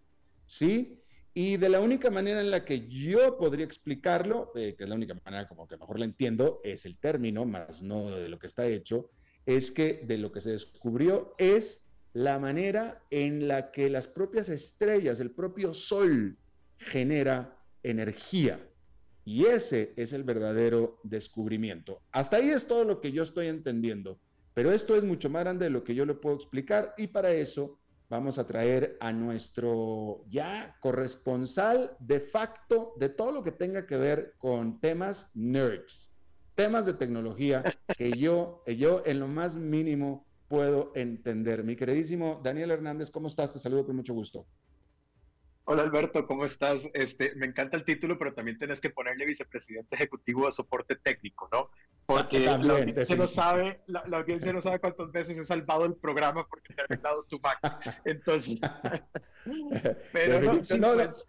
¿Sí? 0.44 1.01
Y 1.34 1.56
de 1.56 1.68
la 1.70 1.80
única 1.80 2.10
manera 2.10 2.40
en 2.40 2.50
la 2.50 2.64
que 2.64 2.88
yo 2.88 3.38
podría 3.38 3.64
explicarlo, 3.64 4.52
eh, 4.54 4.74
que 4.76 4.84
es 4.84 4.88
la 4.88 4.96
única 4.96 5.14
manera 5.24 5.48
como 5.48 5.66
que 5.66 5.78
mejor 5.78 5.98
la 5.98 6.04
entiendo, 6.04 6.60
es 6.62 6.84
el 6.84 6.98
término, 6.98 7.46
más 7.46 7.82
no 7.82 8.10
de 8.10 8.28
lo 8.28 8.38
que 8.38 8.46
está 8.46 8.66
hecho, 8.66 9.10
es 9.46 9.72
que 9.72 10.02
de 10.04 10.18
lo 10.18 10.30
que 10.30 10.40
se 10.40 10.50
descubrió 10.50 11.34
es 11.38 11.86
la 12.12 12.38
manera 12.38 13.02
en 13.10 13.48
la 13.48 13.70
que 13.70 13.88
las 13.88 14.08
propias 14.08 14.50
estrellas, 14.50 15.20
el 15.20 15.30
propio 15.30 15.72
Sol, 15.72 16.36
genera 16.76 17.58
energía. 17.82 18.68
Y 19.24 19.46
ese 19.46 19.94
es 19.96 20.12
el 20.12 20.24
verdadero 20.24 20.98
descubrimiento. 21.04 22.02
Hasta 22.10 22.36
ahí 22.36 22.50
es 22.50 22.66
todo 22.66 22.84
lo 22.84 23.00
que 23.00 23.12
yo 23.12 23.22
estoy 23.22 23.46
entendiendo, 23.46 24.20
pero 24.52 24.72
esto 24.72 24.96
es 24.96 25.04
mucho 25.04 25.30
más 25.30 25.44
grande 25.44 25.66
de 25.66 25.70
lo 25.70 25.84
que 25.84 25.94
yo 25.94 26.04
le 26.04 26.14
puedo 26.14 26.36
explicar 26.36 26.92
y 26.98 27.06
para 27.06 27.32
eso 27.32 27.78
vamos 28.12 28.38
a 28.38 28.46
traer 28.46 28.98
a 29.00 29.10
nuestro 29.10 30.22
ya 30.28 30.76
corresponsal 30.80 31.96
de 31.98 32.20
facto 32.20 32.92
de 32.98 33.08
todo 33.08 33.32
lo 33.32 33.42
que 33.42 33.52
tenga 33.52 33.86
que 33.86 33.96
ver 33.96 34.34
con 34.36 34.80
temas 34.80 35.30
nerds. 35.34 36.12
temas 36.54 36.84
de 36.84 36.92
tecnología 36.92 37.64
que 37.96 38.12
yo, 38.18 38.62
yo 38.66 39.02
en 39.06 39.18
lo 39.18 39.28
más 39.28 39.56
mínimo 39.56 40.26
puedo 40.46 40.92
entender. 40.94 41.64
Mi 41.64 41.74
queridísimo 41.74 42.38
Daniel 42.44 42.72
Hernández, 42.72 43.10
¿cómo 43.10 43.28
estás? 43.28 43.54
Te 43.54 43.58
saludo 43.58 43.86
con 43.86 43.96
mucho 43.96 44.12
gusto. 44.12 44.46
Hola 45.64 45.82
Alberto, 45.82 46.26
¿cómo 46.26 46.44
estás? 46.44 46.90
Este, 46.92 47.34
me 47.36 47.46
encanta 47.46 47.76
el 47.76 47.84
título, 47.84 48.18
pero 48.18 48.34
también 48.34 48.58
tienes 48.58 48.80
que 48.80 48.90
ponerle 48.90 49.24
vicepresidente 49.24 49.94
ejecutivo 49.94 50.46
de 50.46 50.52
soporte 50.52 50.96
técnico, 50.96 51.48
¿no? 51.52 51.70
Porque 52.04 52.40
la, 52.40 52.54
audiencia 52.54 53.14
no 53.14 53.28
sabe, 53.28 53.80
la, 53.86 54.00
audiencia 54.16 54.52
no 54.52 54.60
sabe 54.60 54.80
cuántas 54.80 55.12
veces 55.12 55.38
he 55.38 55.44
salvado 55.44 55.84
el 55.84 55.94
programa 55.94 56.48
porque 56.48 56.74
te 56.74 56.82
ha 56.82 56.96
dado 56.96 57.24
tu 57.24 57.38
Mac. 57.38 57.60
Entonces, 58.04 58.58
pero 60.12 60.40
no, 60.40 60.94
pues. 60.94 61.26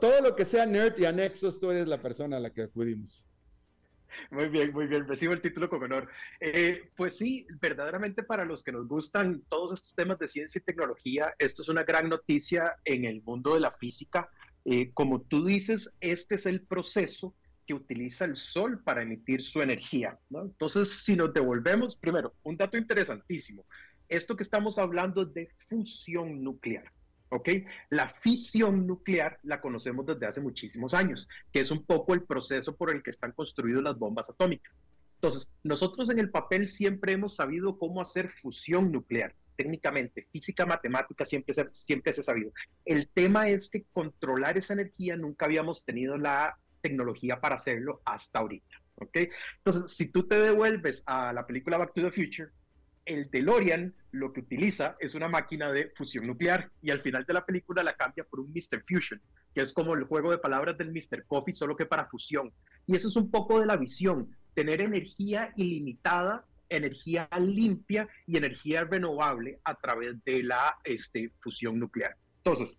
todo 0.00 0.20
lo 0.20 0.36
que 0.36 0.44
sea 0.44 0.66
nerd 0.66 0.98
y 0.98 1.06
anexos, 1.06 1.58
tú 1.58 1.70
eres 1.70 1.86
la 1.86 2.02
persona 2.02 2.36
a 2.36 2.40
la 2.40 2.50
que 2.50 2.62
acudimos. 2.62 3.24
Muy 4.30 4.48
bien, 4.48 4.72
muy 4.72 4.86
bien. 4.86 5.06
Recibo 5.06 5.32
el 5.32 5.40
título 5.40 5.68
con 5.68 5.82
honor. 5.82 6.08
Eh, 6.40 6.90
pues 6.96 7.16
sí, 7.16 7.46
verdaderamente 7.60 8.22
para 8.22 8.44
los 8.44 8.62
que 8.62 8.72
nos 8.72 8.86
gustan 8.86 9.42
todos 9.48 9.72
estos 9.72 9.94
temas 9.94 10.18
de 10.18 10.28
ciencia 10.28 10.58
y 10.58 10.62
tecnología, 10.62 11.34
esto 11.38 11.62
es 11.62 11.68
una 11.68 11.84
gran 11.84 12.08
noticia 12.08 12.76
en 12.84 13.04
el 13.04 13.22
mundo 13.22 13.54
de 13.54 13.60
la 13.60 13.72
física. 13.72 14.28
Eh, 14.64 14.92
como 14.94 15.22
tú 15.22 15.44
dices, 15.44 15.94
este 16.00 16.36
es 16.36 16.46
el 16.46 16.62
proceso 16.62 17.34
que 17.66 17.74
utiliza 17.74 18.24
el 18.24 18.36
Sol 18.36 18.82
para 18.82 19.02
emitir 19.02 19.42
su 19.42 19.60
energía. 19.60 20.18
Entonces, 20.30 21.02
si 21.02 21.16
nos 21.16 21.32
devolvemos, 21.32 21.96
primero, 21.96 22.34
un 22.42 22.56
dato 22.56 22.76
interesantísimo. 22.76 23.64
Esto 24.08 24.36
que 24.36 24.42
estamos 24.42 24.78
hablando 24.78 25.24
de 25.24 25.48
fusión 25.68 26.42
nuclear. 26.42 26.93
¿Ok? 27.34 27.48
La 27.90 28.08
fisión 28.20 28.86
nuclear 28.86 29.38
la 29.42 29.60
conocemos 29.60 30.06
desde 30.06 30.26
hace 30.26 30.40
muchísimos 30.40 30.94
años, 30.94 31.28
que 31.52 31.60
es 31.60 31.70
un 31.70 31.84
poco 31.84 32.14
el 32.14 32.22
proceso 32.22 32.76
por 32.76 32.90
el 32.90 33.02
que 33.02 33.10
están 33.10 33.32
construidas 33.32 33.82
las 33.82 33.98
bombas 33.98 34.30
atómicas. 34.30 34.80
Entonces, 35.16 35.50
nosotros 35.62 36.10
en 36.10 36.20
el 36.20 36.30
papel 36.30 36.68
siempre 36.68 37.12
hemos 37.12 37.34
sabido 37.36 37.76
cómo 37.78 38.00
hacer 38.00 38.30
fusión 38.30 38.92
nuclear, 38.92 39.34
técnicamente, 39.56 40.28
física, 40.30 40.64
matemática, 40.64 41.24
siempre 41.24 41.54
se, 41.54 41.66
siempre 41.72 42.12
se 42.12 42.20
ha 42.20 42.24
sabido. 42.24 42.52
El 42.84 43.08
tema 43.08 43.48
es 43.48 43.68
que 43.68 43.84
controlar 43.92 44.56
esa 44.56 44.74
energía 44.74 45.16
nunca 45.16 45.46
habíamos 45.46 45.84
tenido 45.84 46.16
la 46.16 46.56
tecnología 46.82 47.40
para 47.40 47.56
hacerlo 47.56 48.00
hasta 48.04 48.38
ahorita. 48.38 48.76
¿ok? 48.96 49.16
Entonces, 49.58 49.96
si 49.96 50.06
tú 50.06 50.28
te 50.28 50.38
devuelves 50.38 51.02
a 51.06 51.32
la 51.32 51.46
película 51.46 51.78
Back 51.78 51.94
to 51.94 52.02
the 52.02 52.12
Future, 52.12 52.50
el 53.04 53.30
DeLorean 53.30 53.94
lo 54.12 54.32
que 54.32 54.40
utiliza 54.40 54.96
es 55.00 55.14
una 55.14 55.28
máquina 55.28 55.70
de 55.72 55.92
fusión 55.96 56.26
nuclear 56.26 56.70
y 56.82 56.90
al 56.90 57.02
final 57.02 57.24
de 57.24 57.34
la 57.34 57.44
película 57.44 57.82
la 57.82 57.94
cambia 57.94 58.24
por 58.24 58.40
un 58.40 58.52
Mr. 58.52 58.84
Fusion, 58.86 59.20
que 59.54 59.62
es 59.62 59.72
como 59.72 59.94
el 59.94 60.04
juego 60.04 60.30
de 60.30 60.38
palabras 60.38 60.78
del 60.78 60.92
Mr. 60.92 61.24
Coffee, 61.26 61.54
solo 61.54 61.76
que 61.76 61.86
para 61.86 62.06
fusión. 62.06 62.52
Y 62.86 62.96
eso 62.96 63.08
es 63.08 63.16
un 63.16 63.30
poco 63.30 63.60
de 63.60 63.66
la 63.66 63.76
visión, 63.76 64.34
tener 64.54 64.80
energía 64.80 65.52
ilimitada, 65.56 66.46
energía 66.68 67.28
limpia 67.38 68.08
y 68.26 68.36
energía 68.36 68.84
renovable 68.84 69.60
a 69.64 69.74
través 69.74 70.22
de 70.24 70.42
la 70.42 70.76
este, 70.84 71.32
fusión 71.40 71.78
nuclear. 71.78 72.16
Entonces, 72.38 72.76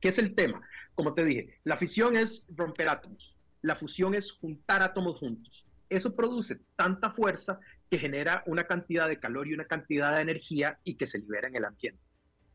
¿qué 0.00 0.08
es 0.08 0.18
el 0.18 0.34
tema? 0.34 0.60
Como 0.94 1.14
te 1.14 1.24
dije, 1.24 1.58
la 1.64 1.76
fisión 1.76 2.16
es 2.16 2.44
romper 2.48 2.88
átomos, 2.88 3.36
la 3.62 3.76
fusión 3.76 4.14
es 4.14 4.32
juntar 4.32 4.82
átomos 4.82 5.18
juntos. 5.18 5.66
Eso 5.88 6.16
produce 6.16 6.58
tanta 6.74 7.12
fuerza 7.12 7.60
que 7.90 7.98
genera 7.98 8.42
una 8.46 8.64
cantidad 8.64 9.08
de 9.08 9.18
calor 9.18 9.46
y 9.48 9.54
una 9.54 9.66
cantidad 9.66 10.14
de 10.14 10.22
energía 10.22 10.78
y 10.84 10.96
que 10.96 11.06
se 11.06 11.18
libera 11.18 11.48
en 11.48 11.56
el 11.56 11.64
ambiente. 11.64 12.00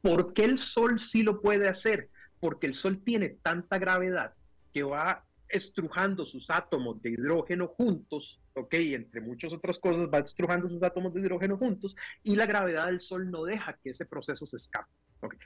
¿Por 0.01 0.33
qué 0.33 0.45
el 0.45 0.57
Sol 0.57 0.99
sí 0.99 1.23
lo 1.23 1.41
puede 1.41 1.67
hacer? 1.67 2.09
Porque 2.39 2.67
el 2.67 2.73
Sol 2.73 3.03
tiene 3.03 3.29
tanta 3.29 3.77
gravedad 3.77 4.33
que 4.73 4.83
va 4.83 5.25
estrujando 5.47 6.25
sus 6.25 6.49
átomos 6.49 7.01
de 7.01 7.11
hidrógeno 7.11 7.67
juntos, 7.67 8.41
¿ok? 8.53 8.73
Entre 8.73 9.21
muchas 9.21 9.53
otras 9.53 9.77
cosas 9.79 10.07
va 10.11 10.19
estrujando 10.19 10.69
sus 10.69 10.81
átomos 10.81 11.13
de 11.13 11.21
hidrógeno 11.21 11.57
juntos 11.57 11.95
y 12.23 12.35
la 12.35 12.45
gravedad 12.45 12.87
del 12.87 13.01
Sol 13.01 13.29
no 13.29 13.43
deja 13.43 13.77
que 13.83 13.91
ese 13.91 14.05
proceso 14.05 14.45
se 14.45 14.57
escape. 14.57 14.89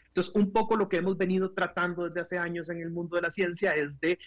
Entonces, 0.07 0.33
un 0.35 0.53
poco 0.53 0.77
lo 0.77 0.87
que 0.87 0.97
hemos 0.97 1.17
venido 1.17 1.51
tratando 1.51 2.05
desde 2.05 2.21
hace 2.21 2.37
años 2.37 2.69
en 2.69 2.81
el 2.81 2.91
mundo 2.91 3.17
de 3.17 3.23
la 3.23 3.31
ciencia 3.31 3.71
es 3.71 3.99
de, 3.99 4.17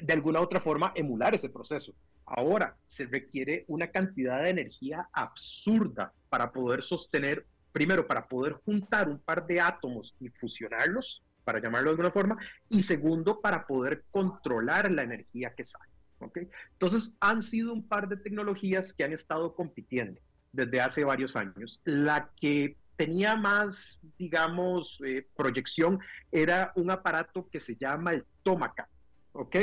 de 0.00 0.12
alguna 0.12 0.40
u 0.40 0.44
otra 0.44 0.60
forma, 0.60 0.92
emular 0.94 1.34
ese 1.34 1.48
proceso. 1.48 1.94
Ahora, 2.24 2.76
se 2.86 3.06
requiere 3.06 3.64
una 3.68 3.88
cantidad 3.90 4.42
de 4.42 4.50
energía 4.50 5.08
absurda 5.12 6.12
para 6.28 6.50
poder 6.50 6.82
sostener, 6.82 7.46
primero, 7.72 8.06
para 8.06 8.26
poder 8.26 8.54
juntar 8.64 9.08
un 9.08 9.18
par 9.18 9.46
de 9.46 9.60
átomos 9.60 10.14
y 10.20 10.28
fusionarlos, 10.28 11.22
para 11.44 11.60
llamarlo 11.60 11.90
de 11.90 11.92
alguna 11.92 12.10
forma, 12.10 12.36
y 12.68 12.82
segundo, 12.82 13.40
para 13.40 13.66
poder 13.66 14.04
controlar 14.10 14.90
la 14.90 15.02
energía 15.02 15.54
que 15.54 15.64
sale. 15.64 15.90
¿okay? 16.18 16.48
Entonces, 16.72 17.16
han 17.20 17.42
sido 17.42 17.72
un 17.72 17.86
par 17.86 18.08
de 18.08 18.16
tecnologías 18.16 18.92
que 18.92 19.04
han 19.04 19.12
estado 19.12 19.54
compitiendo 19.54 20.20
desde 20.52 20.80
hace 20.80 21.04
varios 21.04 21.36
años. 21.36 21.80
La 21.84 22.30
que 22.40 22.76
tenía 22.96 23.36
más, 23.36 24.00
digamos, 24.18 24.98
eh, 25.06 25.26
proyección 25.36 26.00
era 26.32 26.72
un 26.74 26.90
aparato 26.90 27.48
que 27.50 27.60
se 27.60 27.76
llama 27.76 28.12
el 28.12 28.24
Tomaca, 28.42 28.88
¿ok? 29.32 29.56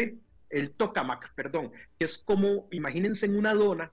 El 0.54 0.72
tokamak, 0.72 1.34
perdón, 1.34 1.72
que 1.98 2.06
es 2.06 2.18
como, 2.18 2.68
imagínense 2.72 3.26
en 3.26 3.36
una 3.36 3.54
dona 3.54 3.92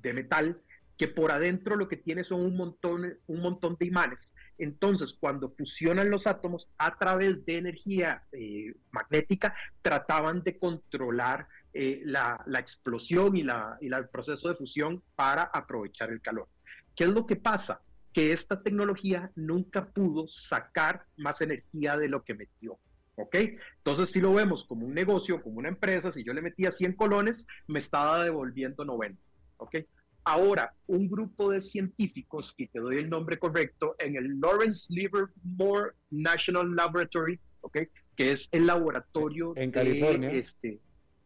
de 0.00 0.12
metal 0.12 0.62
que 0.96 1.08
por 1.08 1.30
adentro 1.30 1.76
lo 1.76 1.88
que 1.88 1.96
tiene 1.96 2.24
son 2.24 2.40
un 2.40 2.56
montón, 2.56 3.18
un 3.26 3.40
montón 3.40 3.76
de 3.78 3.86
imanes. 3.86 4.32
Entonces, 4.56 5.16
cuando 5.18 5.50
fusionan 5.50 6.10
los 6.10 6.26
átomos 6.26 6.68
a 6.76 6.96
través 6.98 7.44
de 7.44 7.56
energía 7.56 8.24
eh, 8.32 8.74
magnética, 8.90 9.54
trataban 9.82 10.42
de 10.42 10.58
controlar 10.58 11.46
eh, 11.72 12.02
la, 12.04 12.44
explosión 12.58 13.36
y, 13.36 13.42
el 13.42 14.08
proceso 14.08 14.48
de 14.48 14.56
fusión 14.56 15.02
para 15.14 15.44
aprovechar 15.44 16.10
el 16.10 16.20
calor. 16.20 16.48
¿Qué 16.96 17.04
es 17.04 17.10
lo 17.10 17.26
que 17.26 17.36
pasa? 17.36 17.80
Que 18.12 18.32
esta 18.32 18.60
tecnología 18.60 19.30
nunca 19.36 19.86
pudo 19.86 20.26
sacar 20.26 21.04
más 21.16 21.40
energía 21.40 21.96
de 21.96 22.08
lo 22.08 22.24
que 22.24 22.34
metió. 22.34 22.78
¿Ok? 23.18 23.34
Entonces, 23.78 24.10
si 24.10 24.20
lo 24.20 24.32
vemos 24.32 24.64
como 24.64 24.86
un 24.86 24.94
negocio, 24.94 25.42
como 25.42 25.58
una 25.58 25.68
empresa, 25.68 26.12
si 26.12 26.24
yo 26.24 26.32
le 26.32 26.40
metía 26.40 26.70
100 26.70 26.92
colones, 26.94 27.46
me 27.66 27.80
estaba 27.80 28.22
devolviendo 28.22 28.84
90. 28.84 29.20
¿Ok? 29.56 29.76
Ahora, 30.24 30.72
un 30.86 31.08
grupo 31.08 31.50
de 31.50 31.60
científicos, 31.60 32.54
y 32.56 32.68
te 32.68 32.78
doy 32.78 32.98
el 32.98 33.10
nombre 33.10 33.38
correcto, 33.38 33.96
en 33.98 34.16
el 34.16 34.38
Lawrence 34.40 34.92
Livermore 34.92 35.92
National 36.10 36.74
Laboratory, 36.76 37.40
¿ok? 37.62 37.78
Que 38.14 38.32
es 38.32 38.48
el 38.52 38.66
laboratorio 38.66 39.52
en 39.56 39.70
California. 39.70 40.30
Este, 40.30 40.80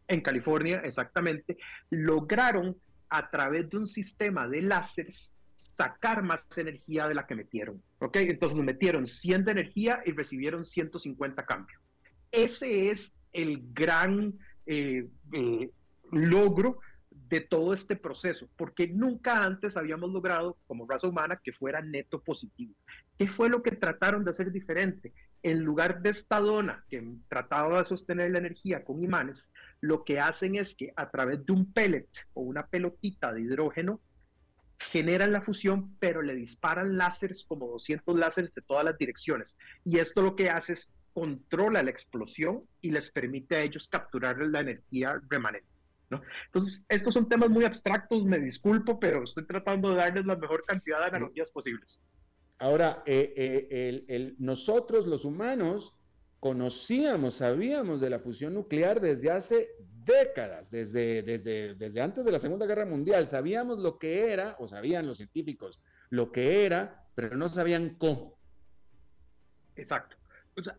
en 0.07 0.21
California, 0.21 0.81
exactamente, 0.83 1.57
lograron 1.89 2.77
a 3.09 3.29
través 3.29 3.69
de 3.69 3.77
un 3.77 3.87
sistema 3.87 4.47
de 4.47 4.61
láseres 4.61 5.33
sacar 5.55 6.23
más 6.23 6.45
energía 6.57 7.07
de 7.07 7.15
la 7.15 7.25
que 7.25 7.35
metieron. 7.35 7.81
¿Ok? 7.99 8.17
Entonces 8.17 8.59
metieron 8.59 9.05
100 9.05 9.45
de 9.45 9.51
energía 9.51 10.01
y 10.05 10.11
recibieron 10.11 10.65
150 10.65 11.45
cambios. 11.45 11.82
Ese 12.33 12.89
es 12.89 13.13
el 13.31 13.61
gran 13.73 14.33
eh, 14.65 15.07
eh, 15.33 15.69
logro 16.11 16.79
de 17.11 17.41
todo 17.41 17.73
este 17.73 17.95
proceso, 17.95 18.49
porque 18.57 18.87
nunca 18.87 19.43
antes 19.43 19.77
habíamos 19.77 20.11
logrado 20.11 20.57
como 20.65 20.87
raza 20.87 21.07
humana 21.07 21.39
que 21.43 21.53
fuera 21.53 21.79
neto 21.81 22.21
positivo. 22.21 22.73
¿Qué 23.19 23.27
fue 23.27 23.49
lo 23.49 23.61
que 23.61 23.71
trataron 23.71 24.23
de 24.23 24.31
hacer 24.31 24.51
diferente? 24.51 25.13
En 25.43 25.59
lugar 25.59 26.01
de 26.01 26.09
esta 26.09 26.39
dona 26.39 26.83
que 26.89 27.07
trataba 27.27 27.77
de 27.77 27.85
sostener 27.85 28.31
la 28.31 28.39
energía 28.39 28.83
con 28.83 29.03
imanes, 29.03 29.51
lo 29.79 30.03
que 30.03 30.19
hacen 30.19 30.55
es 30.55 30.73
que 30.73 30.91
a 30.95 31.11
través 31.11 31.45
de 31.45 31.53
un 31.53 31.71
pellet 31.71 32.09
o 32.33 32.41
una 32.41 32.65
pelotita 32.65 33.31
de 33.31 33.41
hidrógeno 33.41 34.01
generan 34.79 35.31
la 35.31 35.41
fusión, 35.41 35.95
pero 35.99 36.23
le 36.23 36.33
disparan 36.33 36.97
láseres 36.97 37.45
como 37.47 37.67
200 37.67 38.17
láseres 38.17 38.55
de 38.55 38.63
todas 38.63 38.83
las 38.83 38.97
direcciones. 38.97 39.55
Y 39.83 39.99
esto 39.99 40.23
lo 40.23 40.35
que 40.35 40.49
hace 40.49 40.73
es 40.73 40.91
controla 41.13 41.83
la 41.83 41.89
explosión 41.89 42.63
y 42.81 42.91
les 42.91 43.11
permite 43.11 43.55
a 43.55 43.61
ellos 43.61 43.87
capturar 43.87 44.37
la 44.39 44.61
energía 44.61 45.19
remanente. 45.29 45.67
¿no? 46.09 46.21
Entonces, 46.47 46.83
estos 46.89 47.13
son 47.13 47.29
temas 47.29 47.49
muy 47.49 47.65
abstractos, 47.65 48.25
me 48.25 48.39
disculpo, 48.39 48.99
pero 48.99 49.23
estoy 49.23 49.45
tratando 49.45 49.91
de 49.91 49.97
darles 49.97 50.25
la 50.25 50.35
mejor 50.35 50.63
cantidad 50.63 50.99
de 50.99 51.05
analogías 51.05 51.51
posibles. 51.51 52.01
Ahora, 52.59 53.03
eh, 53.05 53.33
eh, 53.35 54.05
el, 54.07 54.35
nosotros 54.39 55.07
los 55.07 55.25
humanos 55.25 55.95
conocíamos, 56.39 57.35
sabíamos 57.35 58.01
de 58.01 58.09
la 58.09 58.19
fusión 58.19 58.53
nuclear 58.53 58.99
desde 58.99 59.31
hace 59.31 59.69
décadas, 60.05 60.69
desde, 60.69 61.23
desde, 61.23 61.75
desde 61.75 62.01
antes 62.01 62.25
de 62.25 62.31
la 62.31 62.39
Segunda 62.39 62.65
Guerra 62.65 62.85
Mundial. 62.85 63.25
Sabíamos 63.27 63.79
lo 63.79 63.97
que 63.97 64.31
era, 64.31 64.55
o 64.59 64.67
sabían 64.67 65.07
los 65.07 65.17
científicos 65.17 65.79
lo 66.13 66.31
que 66.31 66.63
era, 66.63 67.07
pero 67.15 67.35
no 67.35 67.49
sabían 67.49 67.95
cómo. 67.97 68.37
Exacto. 69.75 70.15
O 70.55 70.61
sea, 70.61 70.77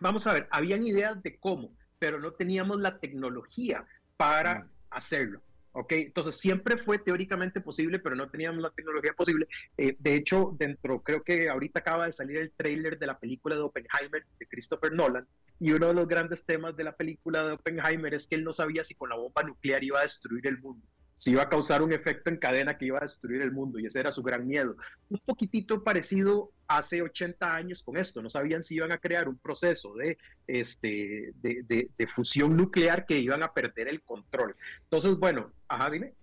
vamos 0.00 0.26
a 0.26 0.32
ver, 0.32 0.48
habían 0.50 0.86
ideas 0.86 1.22
de 1.22 1.38
cómo, 1.38 1.74
pero 1.98 2.20
no 2.20 2.32
teníamos 2.32 2.80
la 2.80 2.98
tecnología 2.98 3.84
para 4.16 4.60
mm. 4.60 4.68
hacerlo. 4.90 5.42
¿ok? 5.72 5.92
Entonces 5.92 6.36
siempre 6.36 6.76
fue 6.78 6.98
teóricamente 6.98 7.60
posible, 7.60 7.98
pero 7.98 8.16
no 8.16 8.28
teníamos 8.28 8.60
la 8.60 8.70
tecnología 8.70 9.12
posible. 9.12 9.46
Eh, 9.76 9.96
de 9.98 10.14
hecho, 10.14 10.54
dentro, 10.58 11.02
creo 11.02 11.22
que 11.22 11.48
ahorita 11.48 11.80
acaba 11.80 12.06
de 12.06 12.12
salir 12.12 12.38
el 12.38 12.50
tráiler 12.50 12.98
de 12.98 13.06
la 13.06 13.18
película 13.18 13.54
de 13.54 13.62
Oppenheimer 13.62 14.24
de 14.38 14.46
Christopher 14.46 14.92
Nolan, 14.92 15.26
y 15.60 15.72
uno 15.72 15.88
de 15.88 15.94
los 15.94 16.08
grandes 16.08 16.44
temas 16.44 16.76
de 16.76 16.84
la 16.84 16.96
película 16.96 17.44
de 17.44 17.52
Oppenheimer 17.52 18.14
es 18.14 18.26
que 18.26 18.36
él 18.36 18.44
no 18.44 18.52
sabía 18.52 18.84
si 18.84 18.94
con 18.94 19.10
la 19.10 19.16
bomba 19.16 19.42
nuclear 19.42 19.82
iba 19.82 19.98
a 19.98 20.02
destruir 20.02 20.46
el 20.46 20.58
mundo 20.58 20.86
si 21.18 21.32
iba 21.32 21.42
a 21.42 21.48
causar 21.48 21.82
un 21.82 21.92
efecto 21.92 22.30
en 22.30 22.36
cadena 22.36 22.78
que 22.78 22.84
iba 22.84 22.98
a 22.98 23.00
destruir 23.00 23.42
el 23.42 23.50
mundo 23.50 23.80
y 23.80 23.86
ese 23.86 23.98
era 23.98 24.12
su 24.12 24.22
gran 24.22 24.46
miedo. 24.46 24.76
Un 25.10 25.18
poquitito 25.18 25.82
parecido 25.82 26.52
hace 26.68 27.02
80 27.02 27.56
años 27.56 27.82
con 27.82 27.96
esto, 27.96 28.22
no 28.22 28.30
sabían 28.30 28.62
si 28.62 28.76
iban 28.76 28.92
a 28.92 28.98
crear 28.98 29.28
un 29.28 29.36
proceso 29.36 29.94
de, 29.94 30.16
este, 30.46 31.32
de, 31.42 31.90
de, 31.98 32.06
fusión 32.14 32.56
nuclear 32.56 33.04
que 33.04 33.18
iban 33.18 33.42
a 33.42 33.52
perder 33.52 33.88
el 33.88 34.00
control. 34.02 34.54
Entonces, 34.84 35.16
bueno, 35.16 35.50
ajá, 35.66 35.90
dime. 35.90 36.14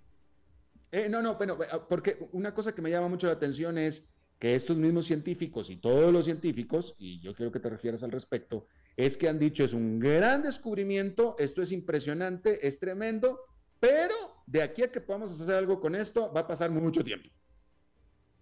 Eh, 0.93 1.10
no, 1.10 1.22
no, 1.22 1.36
bueno, 1.36 1.58
porque 1.89 2.18
una 2.32 2.54
cosa 2.54 2.74
que 2.74 2.82
me 2.82 2.89
llama 2.89 3.10
mucho 3.10 3.28
la 3.28 3.34
atención 3.34 3.78
es 3.78 4.06
que 4.39 4.56
estos 4.56 4.78
mismos 4.78 5.08
científicos 5.08 5.70
y 5.72 5.76
todos 5.76 6.14
los 6.14 6.24
científicos, 6.24 6.96
y 6.98 7.20
yo 7.20 7.36
quiero 7.36 7.52
que 7.52 7.60
te 7.60 7.70
refieras 7.70 8.02
al 8.04 8.12
respecto, 8.14 8.66
es 8.96 9.18
que 9.18 9.28
han 9.28 9.39
dicho 9.39 9.66
es 9.66 9.74
un 9.74 10.00
gran 10.00 10.41
descubrimiento, 10.41 11.36
esto 11.38 11.62
es 11.62 11.74
impresionante, 11.74 12.66
es 12.66 12.80
tremendo, 12.80 13.41
pero 13.80 14.15
de 14.45 14.61
aquí 14.61 14.84
a 14.84 14.91
que 14.91 15.01
podamos 15.01 15.39
hacer 15.39 15.55
algo 15.55 15.80
con 15.80 15.95
esto, 15.95 16.32
va 16.34 16.41
a 16.41 16.47
pasar 16.47 16.69
mucho 16.71 17.03
tiempo. 17.03 17.30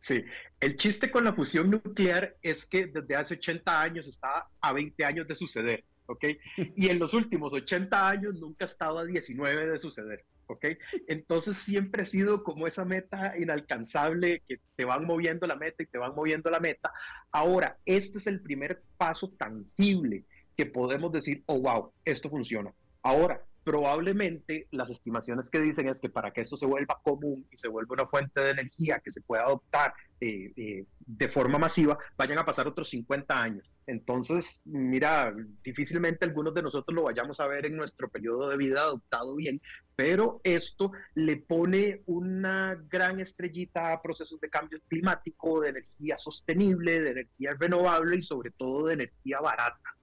Sí, 0.03 0.21
el 0.59 0.75
chiste 0.75 1.09
con 1.09 1.23
la 1.23 1.33
fusión 1.33 1.69
nuclear 1.69 2.35
es 2.41 2.65
que 2.65 2.87
desde 2.87 3.15
hace 3.15 3.35
80 3.35 3.81
años 3.81 4.05
está 4.05 4.49
a 4.59 4.73
20 4.73 5.05
años 5.05 5.25
de 5.29 5.35
suceder, 5.35 5.85
¿ok? 6.07 6.25
Y 6.75 6.89
en 6.89 6.99
los 6.99 7.13
últimos 7.13 7.53
80 7.53 8.09
años 8.09 8.35
nunca 8.35 8.65
ha 8.65 8.67
estado 8.67 8.99
a 8.99 9.05
19 9.05 9.67
de 9.67 9.79
suceder, 9.79 10.25
¿ok? 10.47 10.65
Entonces 11.07 11.55
siempre 11.55 12.01
ha 12.01 12.05
sido 12.05 12.43
como 12.43 12.67
esa 12.67 12.83
meta 12.83 13.37
inalcanzable 13.37 14.41
que 14.45 14.59
te 14.75 14.83
van 14.83 15.05
moviendo 15.05 15.47
la 15.47 15.55
meta 15.55 15.83
y 15.83 15.85
te 15.85 15.97
van 15.97 16.13
moviendo 16.13 16.49
la 16.49 16.59
meta. 16.59 16.91
Ahora, 17.31 17.77
este 17.85 18.17
es 18.17 18.27
el 18.27 18.41
primer 18.41 18.81
paso 18.97 19.29
tangible 19.29 20.25
que 20.57 20.65
podemos 20.65 21.13
decir, 21.13 21.43
oh, 21.45 21.61
wow, 21.61 21.93
esto 22.03 22.29
funciona. 22.29 22.73
Ahora, 23.01 23.41
probablemente 23.63 24.67
las 24.71 24.89
estimaciones 24.89 25.49
que 25.49 25.59
dicen 25.59 25.87
es 25.87 25.99
que 25.99 26.09
para 26.09 26.31
que 26.31 26.41
esto 26.41 26.57
se 26.57 26.65
vuelva 26.65 26.99
común 27.01 27.47
y 27.51 27.57
se 27.57 27.67
vuelva 27.67 27.93
una 27.93 28.07
fuente 28.07 28.41
de 28.41 28.51
energía 28.51 28.99
que 29.03 29.11
se 29.11 29.21
pueda 29.21 29.43
adoptar 29.43 29.93
eh, 30.19 30.53
eh, 30.55 30.85
de 30.99 31.29
forma 31.29 31.57
masiva, 31.57 31.97
vayan 32.17 32.37
a 32.37 32.45
pasar 32.45 32.67
otros 32.67 32.89
50 32.89 33.41
años. 33.41 33.69
Entonces, 33.85 34.61
mira, 34.63 35.33
difícilmente 35.63 36.25
algunos 36.25 36.53
de 36.53 36.61
nosotros 36.61 36.95
lo 36.95 37.03
vayamos 37.03 37.39
a 37.39 37.47
ver 37.47 37.65
en 37.65 37.75
nuestro 37.75 38.09
periodo 38.09 38.49
de 38.49 38.57
vida 38.57 38.81
adoptado 38.81 39.35
bien, 39.35 39.61
pero 39.95 40.39
esto 40.43 40.91
le 41.15 41.37
pone 41.37 42.01
una 42.05 42.81
gran 42.89 43.19
estrellita 43.19 43.91
a 43.91 44.01
procesos 44.01 44.39
de 44.39 44.49
cambio 44.49 44.79
climático, 44.87 45.61
de 45.61 45.69
energía 45.69 46.17
sostenible, 46.17 47.01
de 47.01 47.11
energía 47.11 47.51
renovable 47.59 48.17
y 48.17 48.21
sobre 48.21 48.51
todo 48.51 48.85
de 48.85 48.93
energía 48.93 49.39
barata. 49.41 49.95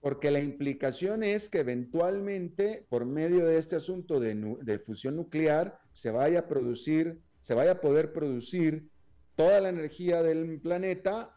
Porque 0.00 0.30
la 0.30 0.40
implicación 0.40 1.22
es 1.22 1.48
que 1.48 1.58
eventualmente, 1.58 2.86
por 2.88 3.04
medio 3.04 3.44
de 3.44 3.58
este 3.58 3.76
asunto 3.76 4.18
de, 4.18 4.82
fusión 4.84 5.16
nuclear, 5.16 5.78
se 5.92 6.10
vaya 6.10 6.40
a 6.40 6.48
producir, 6.48 7.20
se 7.40 7.54
vaya 7.54 7.72
a 7.72 7.80
poder 7.80 8.12
producir 8.12 8.88
toda 9.34 9.60
la 9.60 9.68
energía 9.68 10.22
del 10.22 10.58
planeta 10.60 11.36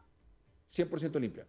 100% 0.70 1.20
limpia. 1.20 1.45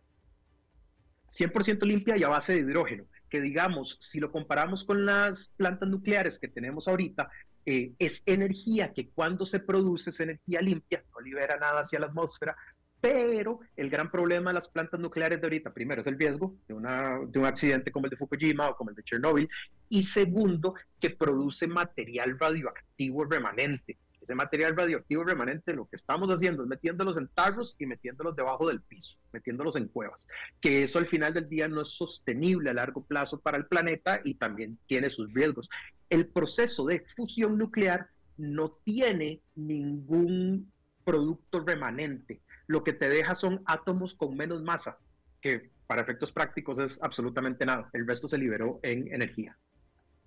100% 1.31 1.85
limpia 1.87 2.17
y 2.17 2.23
a 2.23 2.29
base 2.29 2.55
de 2.55 2.61
hidrógeno, 2.61 3.07
que 3.29 3.41
digamos, 3.41 3.99
si 4.01 4.21
lo 4.21 4.31
comparamos 4.31 4.85
con 4.85 5.05
las 5.05 5.49
plantas 5.57 5.89
nucleares 5.89 6.39
que 6.39 6.49
tenemos 6.49 6.87
ahorita, 6.87 7.29
eh, 7.67 7.95
es 7.99 8.23
energía 8.27 8.93
que 8.93 9.09
cuando 9.09 9.47
se 9.47 9.59
produce 9.59 10.11
es 10.11 10.21
energía 10.21 10.61
limpia, 10.61 11.03
no 11.13 11.21
libera 11.21 11.57
nada 11.57 11.81
hacia 11.81 11.99
la 11.99 12.07
atmósfera, 12.07 12.57
pero 13.05 13.61
el 13.77 13.91
gran 13.91 14.11
problema 14.11 14.49
de 14.49 14.55
las 14.55 14.69
plantas 14.69 14.99
nucleares 14.99 15.39
de 15.39 15.47
ahorita, 15.47 15.75
primero, 15.75 16.01
es 16.01 16.07
el 16.07 16.19
riesgo 16.19 16.57
de, 16.67 16.73
un 16.73 17.45
accidente 17.45 17.93
como 17.93 18.07
el 18.07 18.11
de 18.11 18.17
Fukushima 18.17 18.71
o 18.71 18.77
como 18.77 18.89
el 18.89 18.97
de 18.97 19.03
Chernobyl, 19.03 19.47
y 19.91 20.05
segundo, 20.05 20.75
que 20.99 21.11
produce 21.11 21.67
material 21.67 22.39
radioactivo 22.39 23.27
remanente. 23.27 23.99
Ese 24.23 24.35
material 24.35 24.75
radioactivo 24.75 25.23
remanente 25.23 25.75
lo 25.75 25.85
que 25.85 25.97
estamos 25.97 26.31
haciendo 26.31 26.63
es 26.63 26.69
metiéndolos 26.71 27.19
en 27.19 27.29
tarros 27.29 27.77
y 27.79 27.85
metiéndolos 27.85 28.35
debajo 28.37 28.69
del 28.69 28.81
piso, 28.81 29.19
metiéndolos 29.35 29.77
en 29.77 29.89
cuevas, 29.89 30.27
que 30.63 30.85
eso 30.85 30.99
al 30.99 31.07
final 31.07 31.35
del 31.35 31.47
día 31.47 31.69
no 31.69 31.83
es 31.83 31.89
sostenible 31.89 32.71
a 32.71 32.73
largo 32.73 33.05
plazo 33.05 33.39
para 33.39 33.59
el 33.59 33.67
planeta 33.67 34.23
y 34.25 34.37
también 34.37 34.79
tiene 34.87 35.11
sus 35.11 35.31
riesgos. 35.35 35.69
El 36.09 36.27
proceso 36.27 36.87
de 36.87 37.05
fusión 37.15 37.59
nuclear 37.59 38.09
no 38.39 38.79
tiene 38.83 39.43
ningún 39.57 40.73
producto 41.05 41.61
remanente 41.61 42.41
lo 42.67 42.85
que 42.85 42.93
te 42.93 43.09
deja 43.09 43.35
son 43.35 43.63
átomos 43.67 44.15
con 44.15 44.37
menos 44.37 44.63
masa, 44.63 44.99
que 45.41 45.71
para 45.87 46.03
efectos 46.03 46.33
prácticos 46.33 46.79
es 46.79 46.99
absolutamente 47.03 47.67
nada. 47.67 47.91
El 47.93 48.07
resto 48.07 48.29
se 48.29 48.39
liberó 48.39 48.81
en 48.83 49.13
energía. 49.13 49.57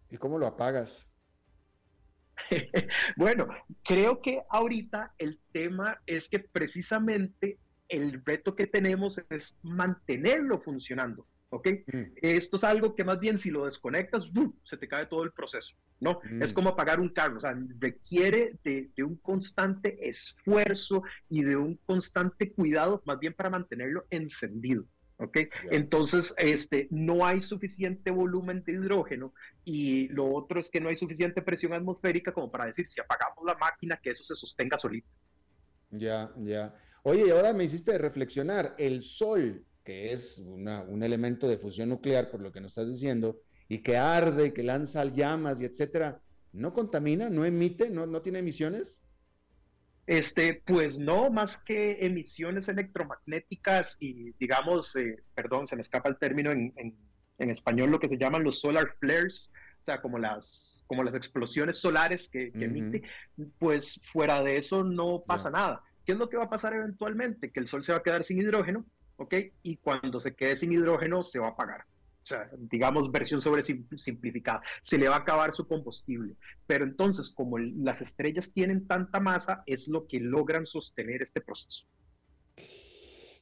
¿Y 0.09 0.17
cómo 0.17 0.37
lo 0.37 0.47
apagas? 0.47 1.09
bueno, 3.17 3.47
creo 3.83 4.21
que 4.21 4.43
ahorita 4.49 5.13
el 5.17 5.39
tema 5.51 5.99
es 6.05 6.29
que 6.29 6.39
precisamente 6.39 7.57
el 7.89 8.23
reto 8.23 8.55
que 8.55 8.67
tenemos 8.67 9.21
es 9.29 9.57
mantenerlo 9.63 10.59
funcionando. 10.59 11.25
¿Ok? 11.49 11.67
Mm. 11.87 12.03
Esto 12.15 12.57
es 12.57 12.63
algo 12.63 12.95
que 12.95 13.03
más 13.03 13.19
bien 13.19 13.37
si 13.37 13.49
lo 13.49 13.65
desconectas, 13.65 14.29
se 14.63 14.77
te 14.77 14.87
cae 14.87 15.05
todo 15.05 15.23
el 15.23 15.31
proceso, 15.31 15.75
¿no? 15.99 16.19
Es 16.41 16.51
mm. 16.51 16.55
como 16.55 16.69
apagar 16.69 16.99
un 16.99 17.09
carro, 17.09 17.37
o 17.37 17.41
sea, 17.41 17.57
requiere 17.79 18.57
de, 18.63 18.91
un 19.03 19.15
constante 19.17 20.07
esfuerzo 20.07 21.03
y 21.29 21.43
de 21.43 21.55
un 21.55 21.75
constante 21.85 22.51
cuidado, 22.51 23.01
más 23.05 23.19
bien 23.19 23.33
para 23.33 23.49
mantenerlo 23.49 24.05
encendido. 24.09 24.85
¿ok? 25.19 25.37
Entonces, 25.71 26.35
este, 26.37 26.87
no 26.91 27.25
hay 27.25 27.41
suficiente 27.41 28.11
volumen 28.11 28.63
de 28.63 28.73
hidrógeno 28.73 29.33
y 29.65 30.09
lo 30.09 30.31
otro 30.31 30.59
es 30.59 30.69
que 30.69 30.79
no 30.79 30.89
hay 30.89 30.97
suficiente 30.97 31.41
presión 31.41 31.73
atmosférica 31.73 32.31
como 32.31 32.51
para 32.51 32.65
decir, 32.65 32.87
si 32.87 33.01
apagamos 33.01 33.43
la 33.43 33.55
máquina, 33.55 33.97
que 33.97 34.11
eso 34.11 34.23
se 34.23 34.35
sostenga 34.35 34.77
solito. 34.77 35.09
Ya, 35.89 36.31
ya. 36.37 36.75
Oye, 37.01 37.25
y 37.25 37.29
ahora 37.31 37.53
me 37.53 37.63
hiciste 37.63 37.97
reflexionar, 37.97 38.75
el 38.77 39.01
sol 39.01 39.65
que 39.87 40.11
es 40.11 40.39
un 40.39 41.01
elemento 41.01 41.47
de 41.47 41.57
fusión 41.57 41.87
nuclear, 41.87 42.29
por 42.29 42.41
lo 42.41 42.51
que 42.51 42.59
nos 42.59 42.71
estás 42.71 42.89
diciendo, 42.89 43.39
y 43.69 43.77
que 43.77 43.95
arde, 43.95 44.51
que 44.51 44.61
lanza 44.61 45.05
llamas 45.05 45.61
y 45.61 45.65
etcétera, 45.65 46.19
¿no 46.51 46.73
contamina, 46.73 47.29
no 47.29 47.45
emite, 47.45 47.89
no, 47.89 48.05
no 48.05 48.21
tiene 48.21 48.39
emisiones? 48.39 49.01
Este, 50.05 50.61
pues 50.65 50.99
no, 50.99 51.29
más 51.29 51.55
que 51.55 52.05
emisiones 52.05 52.67
electromagnéticas 52.67 53.95
y 54.01 54.33
digamos, 54.33 54.93
eh, 54.97 55.23
perdón, 55.33 55.69
se 55.69 55.77
me 55.77 55.83
escapa 55.83 56.09
el 56.09 56.17
término 56.17 56.51
en, 56.51 56.73
en, 56.75 57.49
español, 57.49 57.89
lo 57.89 57.99
que 58.01 58.09
se 58.09 58.17
llaman 58.17 58.43
los 58.43 58.59
solar 58.59 58.97
flares, 58.99 59.49
o 59.83 59.85
sea, 59.85 60.01
como 60.01 60.19
las, 60.19 60.83
como 60.85 61.01
las 61.01 61.15
explosiones 61.15 61.77
solares 61.77 62.27
que, 62.27 62.51
emite, 62.55 63.03
pues 63.57 64.01
fuera 64.11 64.43
de 64.43 64.57
eso 64.57 64.83
no 64.83 65.23
pasa 65.25 65.49
nada. 65.49 65.81
¿Qué 66.05 66.11
es 66.11 66.17
lo 66.17 66.27
que 66.27 66.35
va 66.35 66.43
a 66.43 66.49
pasar 66.49 66.73
eventualmente? 66.73 67.53
Que 67.53 67.61
el 67.61 67.67
Sol 67.67 67.85
se 67.85 67.93
va 67.93 67.99
a 67.99 68.03
quedar 68.03 68.25
sin 68.25 68.41
hidrógeno 68.41 68.85
¿ok? 69.17 69.35
Y 69.63 69.77
cuando 69.77 70.19
se 70.19 70.35
quede 70.35 70.55
sin 70.55 70.71
hidrógeno 70.71 71.23
se 71.23 71.39
va 71.39 71.47
a 71.47 71.51
apagar. 71.51 71.85
Digamos 72.57 73.09
versión 73.11 73.41
sobre 73.41 73.63
simplificada, 73.63 74.61
se 74.81 74.97
le 74.97 75.07
va 75.07 75.15
a 75.15 75.19
acabar 75.19 75.53
su 75.53 75.65
combustible. 75.65 76.35
Pero 76.65 76.83
entonces, 76.83 77.29
como 77.29 77.57
las 77.57 78.01
estrellas 78.01 78.51
tienen 78.51 78.85
tanta 78.85 79.19
masa, 79.19 79.63
es 79.65 79.87
lo 79.87 80.07
que 80.07 80.19
logran 80.19 80.65
sostener 80.65 81.21
este 81.21 81.39
proceso. 81.39 81.85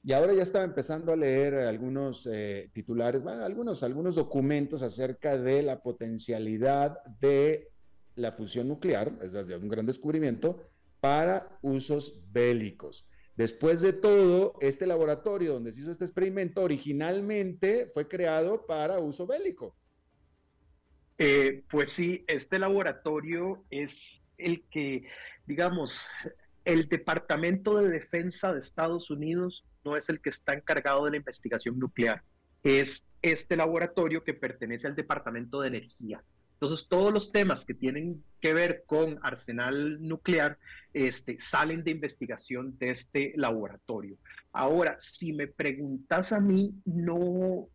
Y 0.03 0.13
ahora 0.13 0.36
ya 0.36 0.43
estaba 0.43 0.63
empezando 0.63 1.11
a 1.11 1.15
leer 1.15 1.55
algunos 1.55 2.30
eh, 2.32 2.69
titulares, 2.73 3.23
bueno, 3.23 3.43
algunos, 3.43 3.82
algunos 3.82 4.13
documentos 4.13 4.84
acerca 4.84 5.36
de 5.36 5.63
la 5.63 5.82
potencialidad 5.82 7.03
de 7.19 7.71
la 8.15 8.32
fusión 8.32 8.67
nuclear, 8.67 9.11
es 9.23 9.34
decir, 9.34 9.57
un 9.57 9.67
gran 9.67 9.88
descubrimiento, 9.88 10.69
para 10.99 11.57
usos 11.63 12.21
bélicos. 12.32 13.07
Después 13.36 13.82
de 13.82 13.94
todo, 13.94 14.54
este 14.62 14.88
laboratorio 14.88 15.54
donde 15.54 15.74
se 15.74 15.82
hizo 15.82 15.92
este 15.92 16.06
experimento 16.06 16.62
originalmente 16.62 17.92
fue 17.94 18.08
creado 18.08 18.66
para 18.66 19.00
uso 19.00 19.28
bélico. 19.28 19.76
Eh, 21.18 21.64
pues 21.70 21.92
sí, 21.92 22.24
este 22.28 22.60
laboratorio 22.60 23.64
es 23.70 24.22
el 24.38 24.66
que, 24.70 25.08
digamos, 25.46 26.08
el 26.64 26.90
Departamento 26.90 27.78
de 27.78 27.90
Defensa 27.90 28.54
de 28.54 28.60
Estados 28.60 29.10
Unidos 29.12 29.66
no 29.84 29.96
es 29.96 30.10
el 30.10 30.20
que 30.20 30.30
está 30.30 30.54
encargado 30.54 31.06
de 31.06 31.12
la 31.12 31.18
investigación 31.18 31.78
nuclear, 31.78 32.24
es 32.64 33.08
este 33.22 33.56
laboratorio 33.56 34.24
que 34.24 34.34
pertenece 34.34 34.88
al 34.88 34.96
Departamento 34.96 35.62
de 35.62 35.68
Energía. 35.68 36.24
Entonces, 36.56 36.88
todos 36.88 37.14
los 37.14 37.32
temas 37.32 37.66
que 37.66 37.74
tienen 37.74 38.24
que 38.39 38.53
ver 38.53 38.84
con 38.86 39.20
arsenal 39.24 40.01
nuclear 40.01 40.58
este, 40.93 41.39
salen 41.39 41.84
de 41.84 41.91
investigación 41.91 42.78
de 42.78 42.91
este 42.91 43.34
laboratorio. 43.36 44.18
Ahora, 44.53 44.97
si 45.01 45.34
me 45.34 45.47
preguntas 45.47 46.32
a 46.32 46.39
mí, 46.39 46.74
no, 46.86 47.68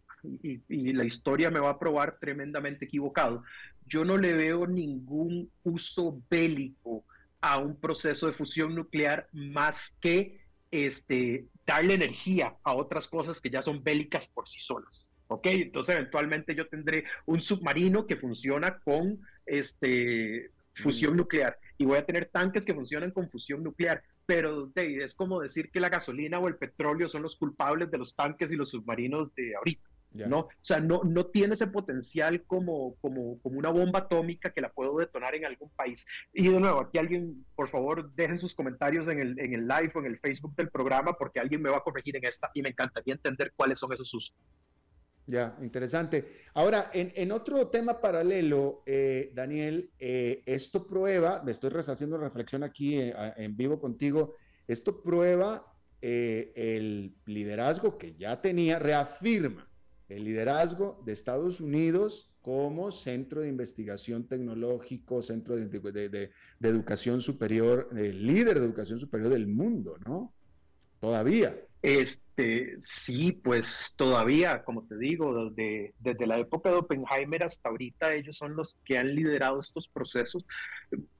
y, 0.43 0.93
la 0.93 1.05
historia 1.05 1.51
me 1.51 1.61
va 1.61 1.71
a 1.71 1.79
probar 1.79 2.19
tremendamente 2.19 2.87
equivocado, 2.87 3.43
yo 3.87 4.05
no 4.05 4.17
le 4.17 4.33
veo 4.33 4.67
ningún 4.67 5.51
uso 5.63 6.23
bélico 6.31 7.05
a 7.43 7.59
un 7.59 7.79
proceso 7.79 8.27
de 8.27 8.33
fusión 8.33 8.75
nuclear 8.75 9.29
más 9.33 9.97
que 10.01 10.41
este, 10.71 11.49
darle 11.67 11.95
energía 11.95 12.57
a 12.63 12.75
otras 12.75 13.09
cosas 13.09 13.41
que 13.41 13.51
ya 13.51 13.63
son 13.63 13.83
bélicas 13.83 14.27
por 14.27 14.49
sí 14.49 14.61
solas. 14.61 15.11
¿Ok? 15.31 15.47
Entonces, 15.47 15.95
eventualmente 15.95 16.57
yo 16.57 16.67
tendré 16.67 17.05
un 17.25 17.41
submarino 17.41 18.05
que 18.05 18.17
funciona 18.17 18.81
con 18.81 19.21
este, 19.47 20.51
fusión 20.75 21.17
nuclear 21.17 21.57
y 21.79 21.85
voy 21.85 21.99
a 21.99 22.05
tener 22.05 22.27
tanques 22.27 22.65
que 22.65 22.75
funcionan 22.75 23.13
con 23.13 23.31
fusión 23.31 23.63
nuclear. 23.63 24.03
Pero 24.27 24.73
es 24.75 25.15
como 25.15 25.41
decir 25.41 25.71
que 25.71 25.79
la 25.79 25.89
gasolina 25.89 26.41
o 26.41 26.49
el 26.49 26.57
petróleo 26.57 27.09
son 27.09 27.23
los 27.23 27.37
culpables 27.37 27.91
de 27.93 27.99
los 27.99 28.15
tanques 28.15 28.51
y 28.51 28.57
los 28.57 28.71
submarinos 28.71 29.33
de 29.37 29.55
ahorita. 29.55 29.89
¿no? 30.13 30.39
O 30.41 30.51
sea, 30.61 30.81
no, 30.81 31.03
no 31.05 31.27
tiene 31.27 31.55
ese 31.55 31.69
potencial 31.69 32.43
como, 32.43 32.97
como, 32.97 33.39
como 33.41 33.59
una 33.59 33.71
bomba 33.71 34.01
atómica 34.01 34.53
que 34.53 34.61
la 34.61 34.73
puedo 34.73 34.99
detonar 34.99 35.37
en 35.37 35.45
algún 35.45 35.71
país. 35.71 36.05
Y 36.33 36.49
de 36.49 36.59
nuevo, 36.59 36.81
aquí 36.81 36.99
alguien, 36.99 37.45
por 37.55 37.69
favor, 37.69 38.13
dejen 38.15 38.39
sus 38.39 38.55
comentarios 38.55 39.07
en 39.07 39.21
el, 39.21 39.39
en 39.39 39.55
el 39.55 39.69
live 39.69 39.93
o 39.95 40.01
en 40.01 40.07
el 40.07 40.19
Facebook 40.19 40.57
del 40.57 40.71
programa 40.71 41.13
porque 41.13 41.39
alguien 41.39 41.63
me 41.63 41.71
va 41.71 41.79
a 41.79 41.85
corregir 41.85 42.17
en 42.17 42.25
esta 42.25 42.51
y 42.55 42.63
me 42.63 42.71
encantaría 42.71 43.15
entender 43.15 43.53
cuáles 43.55 43.79
son 43.79 43.93
esos 43.93 44.13
usos. 44.13 44.35
Ya, 45.31 45.57
interesante. 45.63 46.27
Ahora, 46.55 46.91
en, 46.93 47.13
en 47.15 47.31
otro 47.31 47.69
tema 47.69 48.01
paralelo, 48.01 48.83
eh, 48.85 49.31
Daniel, 49.33 49.93
eh, 50.01 50.43
esto 50.45 50.89
prueba, 50.89 51.41
me 51.45 51.53
estoy 51.53 51.71
haciendo 51.87 52.19
reflexión 52.19 52.65
aquí 52.65 52.99
eh, 52.99 53.15
en 53.37 53.57
vivo 53.57 53.79
contigo, 53.79 54.35
esto 54.67 55.01
prueba 55.01 55.65
el 56.03 57.15
liderazgo 57.27 57.97
que 57.97 58.17
ya 58.17 58.41
tenía, 58.41 58.79
reafirma 58.79 59.71
el 60.09 60.25
liderazgo 60.25 61.01
de 61.05 61.13
Estados 61.13 61.61
Unidos 61.61 62.33
como 62.41 62.91
centro 62.91 63.43
de 63.43 63.49
investigación 63.49 64.27
tecnológico, 64.27 65.23
centro 65.23 65.55
de, 65.55 66.31
educación 66.61 67.21
superior, 67.21 67.91
el 67.97 68.27
líder 68.27 68.59
de 68.59 68.67
educación 68.67 68.99
superior 68.99 69.31
del 69.31 69.47
mundo, 69.47 69.97
¿no? 70.05 70.35
Todavía. 70.99 71.55
Este, 71.83 72.77
sí, 72.81 73.33
pues 73.33 73.95
todavía, 73.97 74.63
como 74.65 74.87
te 74.87 74.99
digo, 74.99 75.51
desde, 75.51 75.95
desde 75.99 76.27
la 76.27 76.39
época 76.39 76.71
de 76.71 76.77
Oppenheimer 76.77 77.45
hasta 77.45 77.71
ahorita, 77.71 78.15
ellos 78.15 78.37
son 78.37 78.55
los 78.55 78.77
que 78.85 78.99
han 78.99 79.15
liderado 79.15 79.61
estos 79.61 79.89
procesos. 79.89 80.45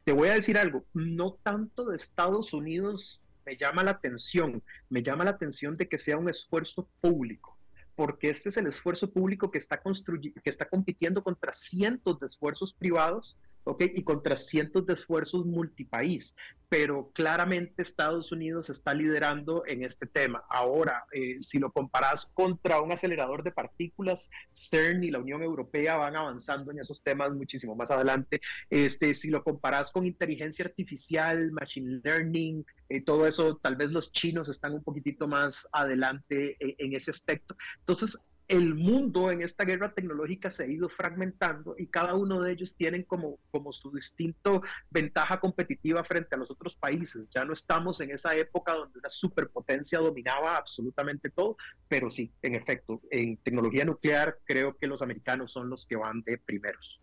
Te 0.05 0.13
voy 0.13 0.29
a 0.29 0.35
decir 0.35 0.59
algo, 0.59 0.85
no 0.93 1.39
tanto 1.43 1.87
de 1.87 1.97
Estados 1.97 2.53
Unidos 2.53 3.21
me 3.47 3.57
llama 3.57 3.83
la 3.83 3.93
atención, 3.93 4.63
me 4.91 5.03
llama 5.03 5.25
la 5.25 5.31
atención 5.31 5.75
de 5.77 5.89
que 5.89 5.99
sea 5.99 6.19
un 6.19 6.29
esfuerzo 6.29 6.87
público 7.01 7.57
porque 8.01 8.31
este 8.31 8.49
es 8.49 8.57
el 8.57 8.67
esfuerzo 8.67 9.11
público 9.11 9.51
que 9.51 9.59
está, 9.59 9.79
que 9.79 10.33
está 10.49 10.67
compitiendo 10.67 11.23
contra 11.23 11.53
cientos 11.53 12.19
de 12.19 12.29
esfuerzos 12.29 12.73
privados 12.73 13.37
¿ok? 13.65 13.85
Y 13.95 14.05
contra 14.05 14.37
cientos 14.37 14.87
de 14.87 14.95
esfuerzos 14.95 15.47
multipaís, 15.47 16.35
pero 16.69 17.11
claramente 17.13 17.83
Estados 17.83 18.31
Unidos 18.33 18.71
está 18.71 18.95
liderando 18.95 19.65
en 19.67 19.85
este 19.85 20.07
tema. 20.07 20.45
Ahora, 20.49 21.05
eh, 21.13 21.37
si 21.41 21.59
lo 21.59 21.73
comparas 21.73 22.31
contra 22.33 22.81
un 22.81 22.93
acelerador 22.93 23.43
de 23.43 23.51
partículas, 23.51 24.31
CERN 24.53 25.03
y 25.03 25.11
la 25.11 25.19
Unión 25.19 25.43
Europea 25.43 25.97
van 25.97 26.17
avanzando 26.17 26.71
en 26.71 26.79
esos 26.79 27.03
temas 27.03 27.33
muchísimo 27.33 27.75
más 27.75 27.91
adelante. 27.91 28.41
Este, 28.69 29.15
si 29.15 29.31
lo 29.31 29.43
comparas 29.43 29.91
con 29.91 30.07
inteligencia 30.07 30.65
artificial, 30.65 31.51
machine 31.51 32.01
learning, 32.05 32.65
eh, 32.89 33.03
todo 33.03 33.27
eso, 33.27 33.57
tal 33.57 33.77
vez 33.77 33.91
los 33.91 34.13
chinos 34.13 34.49
están 34.49 34.73
un 34.73 34.83
poquitito 34.83 35.27
más 35.27 35.69
adelante 35.73 36.57
eh, 36.61 36.77
en 36.79 36.95
ese 36.95 37.11
aspecto. 37.11 37.57
Entonces, 37.81 38.19
el 38.51 38.75
mundo 38.75 39.31
en 39.31 39.43
esta 39.43 39.65
guerra 39.65 39.95
tecnológica 39.95 40.51
se 40.51 40.65
ha 40.65 40.67
ido 40.67 40.89
fragmentando 40.89 41.77
y 41.79 41.87
cada 41.87 42.15
uno 42.17 42.41
de 42.41 42.51
ellos 42.51 42.75
tienen 42.75 43.05
como, 43.05 43.39
como 43.53 43.73
su 43.73 43.93
distinto 43.93 44.63
ventaja 44.91 45.39
competitiva 45.39 46.03
frente 46.03 46.35
a 46.35 46.39
los 46.39 46.51
otros 46.51 46.77
países. 46.77 47.29
Ya 47.31 47.45
no 47.45 47.53
estamos 47.53 48.01
en 48.01 48.11
esa 48.11 48.35
época 48.35 48.73
donde 48.73 48.99
una 48.99 49.09
superpotencia 49.09 50.01
dominaba 50.01 50.57
absolutamente 50.57 51.31
todo, 51.31 51.57
pero 51.87 52.11
sí, 52.11 52.33
en 52.43 52.57
efecto, 52.57 53.01
en 53.13 53.37
tecnología 53.37 53.85
nuclear 53.85 54.39
creo 54.45 54.77
que 54.77 54.89
los 54.89 55.01
americanos 55.01 55.53
son 55.53 55.71
los 55.71 55.87
que 55.87 55.95
van 55.95 56.21
de 56.23 56.37
primeros. 56.39 57.01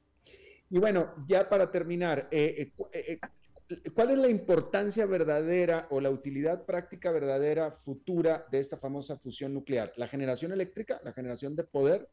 Y 0.70 0.80
bueno, 0.80 1.14
ya 1.28 1.48
para 1.48 1.72
terminar, 1.72 2.28
eh, 2.30 2.74
eh, 2.92 3.02
eh, 3.08 3.20
¿Cuál 3.94 4.12
es 4.12 4.18
la 4.18 4.30
importancia 4.30 5.06
verdadera 5.06 5.88
o 5.90 6.00
la 6.00 6.10
utilidad 6.10 6.66
práctica 6.66 7.12
verdadera 7.12 7.72
futura 7.72 8.46
de 8.50 8.60
esta 8.60 8.78
famosa 8.78 9.18
fusión 9.18 9.54
nuclear? 9.54 9.92
¿La 9.98 10.08
generación 10.08 10.54
eléctrica? 10.54 11.02
¿La 11.04 11.12
generación 11.12 11.56
de 11.56 11.66
poder? 11.66 12.08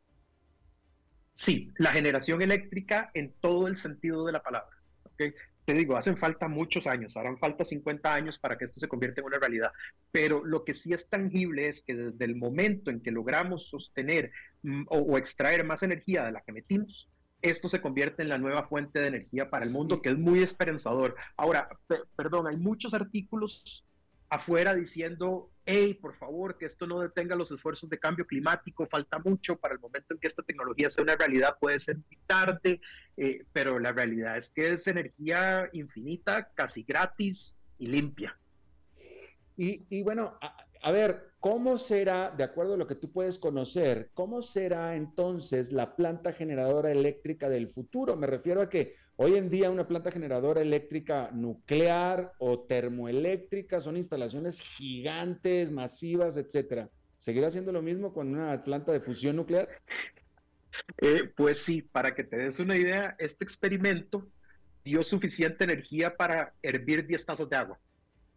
Sí, 1.34 1.72
la 1.78 1.92
generación 1.92 2.42
eléctrica 2.42 3.11
en 3.14 3.32
todo 3.40 3.68
el 3.68 3.76
sentido 3.76 4.24
de 4.26 4.32
la 4.32 4.42
palabra. 4.42 4.76
Te 5.16 5.72
digo, 5.72 5.96
hacen 5.96 6.18
falta 6.18 6.48
muchos 6.48 6.86
años, 6.86 7.16
harán 7.16 7.38
falta 7.38 7.64
50 7.64 8.12
años 8.12 8.38
para 8.38 8.59
que 8.59 8.64
esto 8.64 8.80
se 8.80 8.88
convierta 8.88 9.20
en 9.20 9.28
una 9.28 9.38
realidad, 9.38 9.72
pero 10.11 10.44
lo 10.44 10.64
que 10.64 10.74
sí 10.74 10.92
es 10.92 11.09
tangible 11.09 11.68
es 11.68 11.82
que 11.82 11.94
desde 11.94 12.24
el 12.24 12.36
momento 12.36 12.90
en 12.90 13.00
que 13.00 13.11
logramos 13.11 13.68
sostener 13.68 14.30
mm, 14.62 14.84
o 14.88 15.16
extraer 15.16 15.64
más 15.64 15.82
energía 15.82 16.24
de 16.24 16.32
la 16.32 16.42
que 16.42 16.52
metimos, 16.52 17.09
esto 17.45 17.68
se 17.68 17.82
convierte 17.82 18.22
en 18.22 18.30
la 18.30 18.38
nueva 18.38 18.64
fuente 18.66 19.01
de 19.01 19.09
energía 19.09 19.51
para 19.51 19.66
el 19.66 19.70
mundo, 19.70 20.01
que 20.01 20.09
es 20.09 20.16
muy 20.16 20.42
esperanzador. 20.42 21.14
Ahora, 21.36 21.68
perdón, 22.16 22.47
hay 22.47 22.57
muchos 22.57 22.95
artículos 22.95 23.84
afuera 24.30 24.74
diciendo, 24.74 25.51
hey, 25.66 25.92
por 25.92 26.16
favor, 26.16 26.57
que 26.57 26.64
esto 26.64 26.86
no 26.86 27.01
detenga 27.01 27.36
los 27.36 27.53
esfuerzos 27.53 27.90
de 27.90 27.99
cambio 27.99 28.26
climático, 28.26 28.86
falta 28.86 29.18
mucho 29.18 29.57
para 29.57 29.74
el 29.74 29.80
momento 29.80 30.14
en 30.14 30.20
que 30.20 30.26
esta 30.26 30.42
tecnología 30.42 30.88
sea 30.88 31.05
una 31.05 31.16
realidad, 31.16 31.59
puede 31.61 31.78
ser 31.80 31.97
muy 31.97 32.18
tarde, 32.26 32.80
eh, 33.18 33.45
pero 33.53 33.78
la 33.78 33.92
realidad 33.92 34.38
es 34.38 34.51
que 34.51 34.70
es 34.70 34.86
energía 34.86 35.68
infinita, 35.74 36.49
casi 36.55 36.82
gratis 36.82 37.59
y 37.78 37.88
limpia. 37.88 38.38
Y, 39.57 39.84
y 39.90 40.03
bueno, 40.03 40.38
a 40.40 40.57
ver, 40.93 41.30
¿cómo 41.41 41.78
será, 41.78 42.30
de 42.30 42.45
acuerdo 42.45 42.74
a 42.74 42.76
lo 42.76 42.87
que 42.87 42.95
tú 42.95 43.11
puedes 43.11 43.39
conocer, 43.39 44.11
cómo 44.14 44.43
será 44.43 44.97
entonces 44.97 45.72
la 45.72 45.97
planta 45.97 46.32
generadora 46.32 46.91
eléctrica 46.91 47.49
del 47.49 47.70
futuro? 47.70 48.16
Me 48.16 48.26
refiero 48.26 48.61
a 48.61 48.68
que 48.68 48.95
hoy 49.16 49.37
en 49.37 49.49
día 49.49 49.70
una 49.70 49.87
planta 49.87 50.11
generadora 50.11 50.61
eléctrica 50.61 51.30
nuclear 51.32 52.32
o 52.39 52.61
termoeléctrica 52.61 53.80
son 53.80 53.97
instalaciones 53.97 54.61
gigantes, 54.61 55.70
masivas, 55.70 56.37
etcétera. 56.37 56.91
¿Seguirá 57.18 57.51
siendo 57.51 57.72
lo 57.72 57.80
mismo 57.80 58.12
con 58.12 58.35
una 58.35 58.61
planta 58.61 58.93
de 58.93 59.01
fusión 59.01 59.37
nuclear? 59.37 59.68
Eh, 61.01 61.32
pues 61.37 61.62
sí, 61.62 61.82
para 61.82 62.14
que 62.14 62.24
te 62.24 62.37
des 62.37 62.59
una 62.59 62.76
idea, 62.76 63.14
este 63.18 63.45
experimento 63.45 64.26
dio 64.85 65.03
suficiente 65.03 65.64
energía 65.64 66.16
para 66.16 66.53
hervir 66.62 67.07
10 67.07 67.24
tazas 67.24 67.49
de 67.49 67.57
agua. 67.57 67.78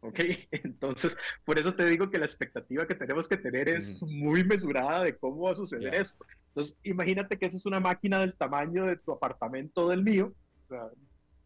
¿Ok? 0.01 0.19
Entonces, 0.51 1.15
por 1.45 1.59
eso 1.59 1.73
te 1.73 1.85
digo 1.85 2.09
que 2.09 2.19
la 2.19 2.25
expectativa 2.25 2.87
que 2.87 2.95
tenemos 2.95 3.27
que 3.27 3.37
tener 3.37 3.69
es 3.69 4.01
muy 4.03 4.43
mesurada 4.43 5.03
de 5.03 5.15
cómo 5.17 5.43
va 5.43 5.51
a 5.51 5.55
suceder 5.55 5.93
esto. 5.95 6.25
Entonces, 6.49 6.79
imagínate 6.83 7.37
que 7.37 7.47
eso 7.47 7.57
es 7.57 7.65
una 7.65 7.79
máquina 7.79 8.19
del 8.19 8.35
tamaño 8.35 8.85
de 8.85 8.97
tu 8.97 9.11
apartamento 9.11 9.89
del 9.89 10.03
mío, 10.03 10.33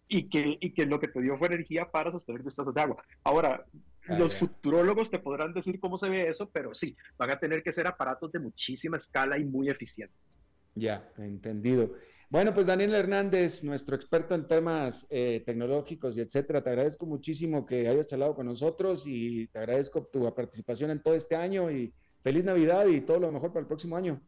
y, 0.08 0.30
que, 0.30 0.58
y 0.60 0.74
que 0.74 0.86
lo 0.86 1.00
que 1.00 1.08
te 1.08 1.22
dio 1.22 1.38
fue 1.38 1.48
energía 1.48 1.90
para 1.90 2.12
sostener 2.12 2.46
estado 2.46 2.74
de 2.74 2.82
agua. 2.82 3.02
Ahora, 3.24 3.66
ah, 4.10 4.20
los 4.20 4.36
futurólogos 4.36 5.10
te 5.10 5.20
podrán 5.20 5.54
decir 5.54 5.80
cómo 5.80 5.98
se 5.98 6.10
ve 6.10 6.28
eso, 6.28 6.50
pero 6.50 6.74
sí, 6.74 6.98
van 7.18 7.32
a 7.32 7.40
tener 7.40 7.64
que 7.64 7.72
ser 7.72 7.88
aparatos 7.88 8.30
de 8.32 8.40
muchísima 8.40 8.98
escala 8.98 9.38
y 9.38 9.46
muy 9.46 9.70
eficientes. 9.70 10.40
Ya, 10.76 11.10
entendido. 11.18 11.94
Bueno, 12.32 12.54
pues 12.54 12.66
Daniel 12.66 12.94
Hernández, 12.94 13.62
nuestro 13.62 13.94
experto 13.94 14.34
en 14.34 14.48
temas 14.48 15.06
eh, 15.10 15.44
tecnológicos 15.46 16.16
y 16.16 16.22
etcétera, 16.22 16.64
te 16.64 16.70
agradezco 16.70 17.06
muchísimo 17.06 17.66
que 17.66 17.90
hayas 17.90 18.06
charlado 18.06 18.36
con 18.36 18.46
nosotros 18.46 19.04
y 19.06 19.48
te 19.48 19.60
agradezco 19.60 20.06
tu 20.06 20.34
participación 20.34 20.92
en 20.92 21.04
todo 21.04 21.14
este 21.14 21.36
año 21.36 21.70
y 21.70 21.94
feliz 22.24 22.46
Navidad 22.46 22.86
y 22.88 23.02
todo 23.02 23.20
lo 23.20 23.34
mejor 23.34 23.50
para 23.52 23.60
el 23.60 23.68
próximo 23.68 23.98
año. 23.98 24.22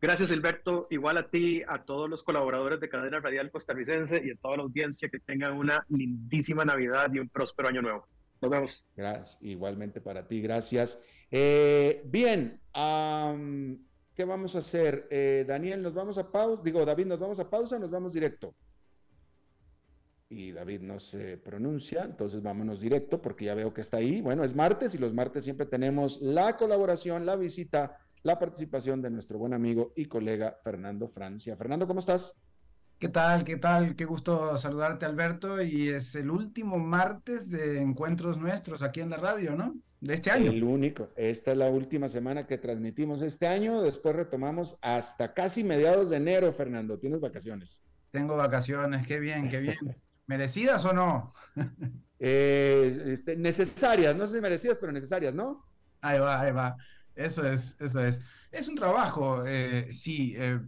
Gracias, 0.00 0.30
Alberto. 0.30 0.86
Igual 0.88 1.18
a 1.18 1.28
ti, 1.28 1.62
a 1.68 1.84
todos 1.84 2.08
los 2.08 2.22
colaboradores 2.22 2.80
de 2.80 2.88
Cadena 2.88 3.20
Radial 3.20 3.50
Costarricense 3.50 4.22
y 4.24 4.30
a 4.30 4.36
toda 4.36 4.56
la 4.56 4.62
audiencia 4.62 5.10
que 5.10 5.20
tengan 5.20 5.58
una 5.58 5.84
lindísima 5.90 6.64
Navidad 6.64 7.12
y 7.12 7.18
un 7.18 7.28
próspero 7.28 7.68
año 7.68 7.82
nuevo. 7.82 8.08
Nos 8.40 8.50
vemos. 8.50 8.86
Gracias. 8.96 9.36
Igualmente 9.42 10.00
para 10.00 10.26
ti, 10.26 10.40
gracias. 10.40 10.98
Eh, 11.30 12.00
bien, 12.06 12.62
¿Qué 14.14 14.24
vamos 14.24 14.54
a 14.54 14.60
hacer? 14.60 15.08
Eh, 15.10 15.44
Daniel, 15.46 15.82
nos 15.82 15.92
vamos 15.92 16.18
a 16.18 16.30
pausa. 16.30 16.62
Digo, 16.62 16.84
David, 16.84 17.06
nos 17.06 17.18
vamos 17.18 17.40
a 17.40 17.50
pausa 17.50 17.78
nos 17.78 17.90
vamos 17.90 18.14
directo. 18.14 18.54
Y 20.28 20.52
David 20.52 20.80
no 20.80 20.98
se 21.00 21.36
pronuncia, 21.36 22.04
entonces 22.04 22.42
vámonos 22.42 22.80
directo 22.80 23.20
porque 23.20 23.44
ya 23.44 23.54
veo 23.54 23.74
que 23.74 23.82
está 23.82 23.98
ahí. 23.98 24.20
Bueno, 24.20 24.42
es 24.42 24.54
martes 24.54 24.94
y 24.94 24.98
los 24.98 25.12
martes 25.12 25.44
siempre 25.44 25.66
tenemos 25.66 26.20
la 26.22 26.56
colaboración, 26.56 27.26
la 27.26 27.36
visita, 27.36 27.98
la 28.22 28.38
participación 28.38 29.02
de 29.02 29.10
nuestro 29.10 29.38
buen 29.38 29.52
amigo 29.52 29.92
y 29.96 30.06
colega 30.06 30.56
Fernando 30.62 31.08
Francia. 31.08 31.56
Fernando, 31.56 31.86
¿cómo 31.86 32.00
estás? 32.00 32.40
¿Qué 32.98 33.08
tal? 33.08 33.44
¿Qué 33.44 33.56
tal? 33.56 33.96
Qué 33.96 34.04
gusto 34.04 34.56
saludarte, 34.56 35.04
Alberto. 35.04 35.60
Y 35.62 35.88
es 35.88 36.14
el 36.14 36.30
último 36.30 36.78
martes 36.78 37.50
de 37.50 37.80
encuentros 37.80 38.38
nuestros 38.38 38.82
aquí 38.82 39.00
en 39.00 39.10
la 39.10 39.16
radio, 39.16 39.56
¿no? 39.56 39.74
De 40.00 40.14
este 40.14 40.30
año. 40.30 40.50
El 40.50 40.64
único. 40.64 41.08
Esta 41.16 41.52
es 41.52 41.58
la 41.58 41.68
última 41.68 42.08
semana 42.08 42.46
que 42.46 42.58
transmitimos 42.58 43.20
este 43.22 43.46
año. 43.46 43.82
Después 43.82 44.14
retomamos 44.16 44.78
hasta 44.80 45.34
casi 45.34 45.64
mediados 45.64 46.10
de 46.10 46.16
enero, 46.16 46.52
Fernando. 46.52 46.98
¿Tienes 46.98 47.20
vacaciones? 47.20 47.82
Tengo 48.10 48.36
vacaciones. 48.36 49.06
Qué 49.06 49.18
bien, 49.18 49.48
qué 49.50 49.60
bien. 49.60 49.76
¿Merecidas 50.26 50.84
o 50.84 50.92
no? 50.92 51.32
Eh, 52.18 53.02
este, 53.08 53.36
necesarias, 53.36 54.16
no 54.16 54.26
sé 54.26 54.36
si 54.36 54.40
merecidas, 54.40 54.78
pero 54.78 54.92
necesarias, 54.92 55.34
¿no? 55.34 55.66
Ahí 56.00 56.18
va, 56.18 56.40
ahí 56.40 56.52
va. 56.52 56.76
Eso 57.14 57.46
es, 57.46 57.76
eso 57.78 58.00
es. 58.00 58.22
Es 58.50 58.68
un 58.68 58.76
trabajo, 58.76 59.44
eh, 59.46 59.88
sí. 59.92 60.34
Eh, 60.38 60.58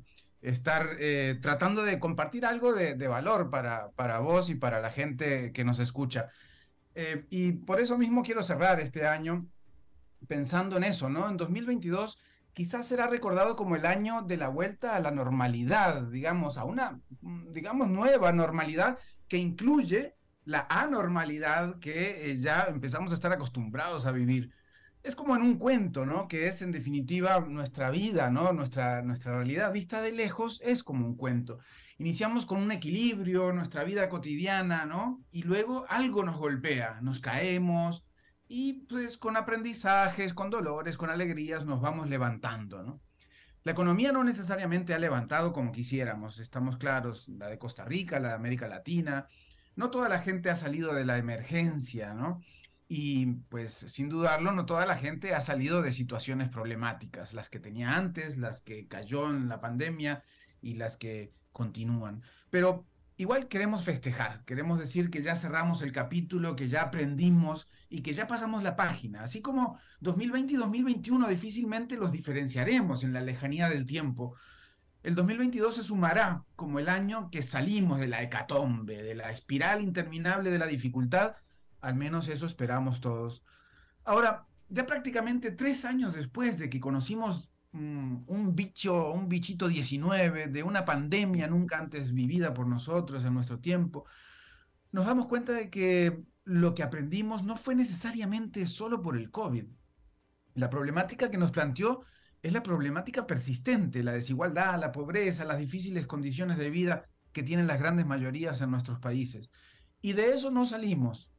estar 0.47 0.97
eh, 1.01 1.39
tratando 1.43 1.83
de 1.83 1.99
compartir 1.99 2.47
algo 2.47 2.73
de, 2.73 2.95
valor 3.09 3.51
para, 3.51 3.91
para, 3.93 4.21
vos 4.21 4.49
y 4.49 4.55
para 4.55 4.81
la 4.81 4.91
gente 4.91 5.53
que 5.53 5.65
nos 5.65 5.81
escucha. 5.81 6.29
Eh, 6.95 7.27
y 7.31 7.53
por 7.53 7.81
eso 7.81 7.99
mismo 7.99 8.23
quiero 8.23 8.43
cerrar 8.43 8.79
este 8.81 9.07
año 9.07 9.49
pensando 10.29 10.77
en 10.77 10.85
eso, 10.85 11.09
¿no? 11.09 11.29
En 11.29 11.37
2022 11.37 12.19
quizás 12.53 12.87
será 12.87 13.09
recordado 13.09 13.57
como 13.57 13.77
el 13.77 13.85
año 13.85 14.23
de 14.23 14.37
la 14.37 14.49
vuelta 14.49 14.95
a 14.95 15.01
la 15.01 15.11
normalidad, 15.11 16.03
digamos, 16.05 16.59
a 16.59 16.65
una, 16.65 17.01
digamos, 17.51 17.89
nueva 17.89 18.33
normalidad 18.33 18.99
que 19.29 19.37
incluye 19.37 20.15
la 20.45 20.67
anormalidad 20.71 21.81
que 21.81 22.31
eh, 22.31 22.39
ya 22.39 22.67
empezamos 22.69 23.11
a 23.11 23.17
estar 23.17 23.33
acostumbrados 23.33 24.07
a 24.07 24.13
vivir 24.13 24.53
es 25.07 25.15
como 25.15 25.37
en 25.37 25.43
un 25.43 25.57
cuento, 25.57 26.05
¿no? 26.05 26.27
Que 26.27 26.49
es 26.49 26.63
en 26.63 26.73
definitiva 26.73 27.39
nuestra 27.41 27.91
vida, 27.91 28.29
¿no? 28.29 28.53
Nuestra, 28.53 29.03
nuestra 29.03 29.37
realidad 29.37 29.73
vista 29.73 30.03
de 30.03 30.11
lejos 30.11 30.61
es 30.65 30.83
como 30.83 31.07
un 31.07 31.17
cuento. 31.17 31.61
Iniciamos 31.99 32.45
con 32.45 32.61
un 32.61 32.73
equilibrio, 32.73 33.53
nuestra 33.53 33.85
vida 33.85 34.09
cotidiana, 34.09 34.85
¿no? 34.85 35.23
Y 35.31 35.45
luego 35.45 35.87
algo 35.89 36.25
nos 36.25 36.37
golpea, 36.37 36.99
nos 37.03 37.21
caemos 37.21 38.05
y 38.49 38.85
pues 38.89 39.17
con 39.17 39.37
aprendizajes, 39.37 40.35
con 40.35 40.51
dolores, 40.51 40.97
con 40.97 41.11
alegrías 41.11 41.65
nos 41.65 41.81
vamos 41.81 42.09
levantando, 42.09 42.83
¿no? 42.83 43.01
La 43.63 43.73
economía 43.73 44.11
no 44.13 44.25
necesariamente 44.25 44.93
ha 44.93 44.99
levantado 44.99 45.53
como 45.53 45.73
quisiéramos, 45.73 46.41
estamos 46.41 46.77
claros, 46.79 47.29
la 47.29 47.49
de 47.49 47.59
Costa 47.59 47.85
Rica, 47.85 48.19
la 48.19 48.29
de 48.29 48.35
América 48.35 48.67
Latina, 48.69 49.29
no 49.77 49.91
toda 49.91 50.09
la 50.09 50.21
gente 50.21 50.51
ha 50.51 50.57
salido 50.57 50.95
de 50.95 51.05
la 51.05 51.19
emergencia, 51.19 52.13
¿no? 52.15 52.41
Y 52.89 53.26
pues 53.49 53.72
sin 53.72 54.09
dudarlo, 54.09 54.53
no 54.53 54.64
toda 54.64 54.87
la 54.87 54.97
gente 54.97 55.34
ha 55.34 55.41
salido 55.41 55.82
de 55.82 55.91
situaciones 55.91 56.49
problemáticas, 56.49 57.34
las 57.34 57.49
que 57.49 57.59
tenía 57.59 57.97
antes, 57.97 58.37
las 58.37 58.62
que 58.62 58.87
cayó 58.87 59.28
en 59.28 59.49
la 59.49 59.61
pandemia 59.61 60.22
y 60.61 60.74
las 60.74 60.97
que 60.97 61.32
continúan. 61.51 62.22
Pero 62.49 62.87
igual 63.16 63.49
queremos 63.49 63.84
festejar, 63.84 64.45
queremos 64.45 64.78
decir 64.78 65.11
que 65.11 65.22
ya 65.22 65.34
cerramos 65.34 65.82
el 65.82 65.91
capítulo, 65.91 66.55
que 66.55 66.68
ya 66.68 66.82
aprendimos 66.82 67.66
y 67.89 68.03
que 68.03 68.14
ya 68.14 68.28
pasamos 68.28 68.62
la 68.62 68.76
página. 68.76 69.22
Así 69.22 69.43
como 69.43 69.80
2020 70.01 70.53
y 70.53 70.57
2021 70.57 71.28
difícilmente 71.28 71.97
los 71.97 72.12
diferenciaremos 72.12 73.03
en 73.03 73.12
la 73.12 73.20
lejanía 73.20 73.68
del 73.68 73.84
tiempo. 73.84 74.37
El 75.03 75.16
2022 75.16 75.74
se 75.74 75.82
sumará 75.82 76.45
como 76.55 76.78
el 76.78 76.89
año 76.89 77.30
que 77.30 77.43
salimos 77.43 77.99
de 77.99 78.09
la 78.09 78.22
hecatombe, 78.22 79.03
de 79.03 79.14
la 79.16 79.30
espiral 79.30 79.80
interminable 79.80 80.51
de 80.51 80.59
la 80.59 80.66
dificultad 80.66 81.34
al 81.81 81.95
menos 81.95 82.29
eso 82.29 82.47
esperamos 82.47 83.01
todos. 83.01 83.43
Ahora, 84.05 84.47
ya 84.68 84.87
prácticamente 84.87 85.51
tres 85.53 85.85
años 85.85 86.14
después 86.14 86.59
de 86.59 86.68
que 86.68 86.81
conocimos 86.81 87.51
mm, 87.72 88.24
un 88.27 88.55
bicho, 88.55 89.12
un 89.12 89.29
bichito 89.29 89.68
19, 89.68 90.49
de 90.49 90.62
una 90.62 90.85
pandemia 90.85 91.47
nunca 91.47 91.79
antes 91.79 92.12
vivida 92.12 92.55
por 92.55 92.66
nosotros 92.66 93.24
en 93.24 93.35
nuestro 93.35 93.59
tiempo, 93.59 94.07
nos 94.93 95.07
damos 95.07 95.27
cuenta 95.27 95.53
de 95.53 95.70
que 95.70 96.22
lo 96.45 96.74
que 96.74 96.83
aprendimos 96.83 97.45
no 97.45 97.57
fue 97.57 97.74
necesariamente 97.74 98.66
solo 98.66 99.03
por 99.03 99.16
el 99.16 99.31
COVID. 99.31 99.66
La 100.55 100.70
problemática 100.70 101.31
que 101.31 101.39
nos 101.39 101.51
planteó 101.51 102.05
es 102.43 102.53
la 102.53 102.62
problemática 102.62 103.27
persistente, 103.27 104.03
la 104.03 104.12
desigualdad, 104.12 104.79
la 104.79 104.93
pobreza, 104.93 105.45
las 105.45 105.59
difíciles 105.59 106.07
condiciones 106.07 106.59
de 106.59 106.70
vida 106.70 107.09
que 107.33 107.43
tienen 107.43 107.66
las 107.66 107.79
grandes 107.79 108.07
mayorías 108.07 108.61
en 108.61 108.70
nuestros 108.70 109.01
países. 109.01 109.51
Y 110.01 110.12
de 110.12 110.31
eso 110.31 110.51
no 110.51 110.64
salimos. 110.64 111.31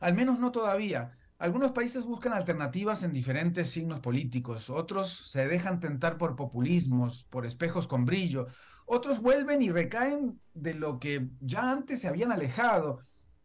Al 0.00 0.14
menos 0.14 0.38
no 0.38 0.52
todavía. 0.52 1.16
Algunos 1.38 1.72
países 1.72 2.04
buscan 2.04 2.32
alternativas 2.32 3.02
en 3.02 3.12
diferentes 3.12 3.68
signos 3.68 4.00
políticos, 4.00 4.70
otros 4.70 5.30
se 5.30 5.46
dejan 5.46 5.80
tentar 5.80 6.16
por 6.16 6.34
populismos, 6.34 7.24
por 7.24 7.44
espejos 7.44 7.86
con 7.86 8.06
brillo, 8.06 8.46
otros 8.86 9.20
vuelven 9.20 9.60
y 9.60 9.70
recaen 9.70 10.40
de 10.54 10.72
lo 10.72 10.98
que 10.98 11.28
ya 11.40 11.70
antes 11.70 12.00
se 12.00 12.08
habían 12.08 12.32
alejado. 12.32 13.00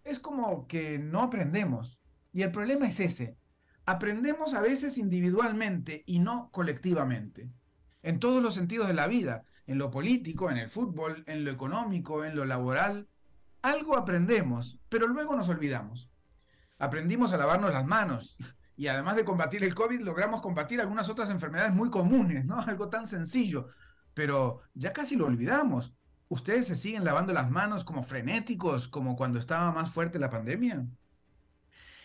Es 0.05 0.19
como 0.19 0.67
que 0.67 0.99
no 0.99 1.21
aprendemos. 1.21 1.99
Y 2.31 2.43
el 2.43 2.51
problema 2.51 2.87
es 2.87 2.99
ese. 3.01 3.37
Aprendemos 3.85 4.53
a 4.53 4.61
veces 4.61 4.97
individualmente 4.97 6.03
y 6.05 6.19
no 6.19 6.49
colectivamente. 6.51 7.49
En 8.03 8.19
todos 8.19 8.41
los 8.41 8.53
sentidos 8.53 8.87
de 8.87 8.93
la 8.93 9.07
vida, 9.07 9.43
en 9.67 9.79
lo 9.79 9.91
político, 9.91 10.49
en 10.49 10.57
el 10.57 10.69
fútbol, 10.69 11.23
en 11.27 11.43
lo 11.43 11.51
económico, 11.51 12.23
en 12.23 12.35
lo 12.35 12.45
laboral. 12.45 13.09
Algo 13.61 13.97
aprendemos, 13.97 14.79
pero 14.87 15.07
luego 15.07 15.35
nos 15.35 15.49
olvidamos 15.49 16.10
aprendimos 16.81 17.31
a 17.31 17.37
lavarnos 17.37 17.71
las 17.71 17.85
manos 17.85 18.37
y 18.75 18.87
además 18.87 19.15
de 19.15 19.23
combatir 19.23 19.63
el 19.63 19.75
COVID, 19.75 20.01
logramos 20.01 20.41
combatir 20.41 20.81
algunas 20.81 21.09
otras 21.09 21.29
enfermedades 21.29 21.73
muy 21.73 21.91
comunes, 21.91 22.43
¿no? 22.43 22.59
Algo 22.67 22.89
tan 22.89 23.05
sencillo, 23.05 23.67
pero 24.15 24.61
ya 24.73 24.91
casi 24.91 25.15
lo 25.15 25.27
olvidamos. 25.27 25.93
¿Ustedes 26.27 26.65
se 26.67 26.75
siguen 26.75 27.03
lavando 27.03 27.33
las 27.33 27.51
manos 27.51 27.83
como 27.83 28.03
frenéticos, 28.03 28.87
como 28.87 29.15
cuando 29.15 29.37
estaba 29.37 29.71
más 29.71 29.91
fuerte 29.91 30.17
la 30.17 30.31
pandemia? 30.31 30.87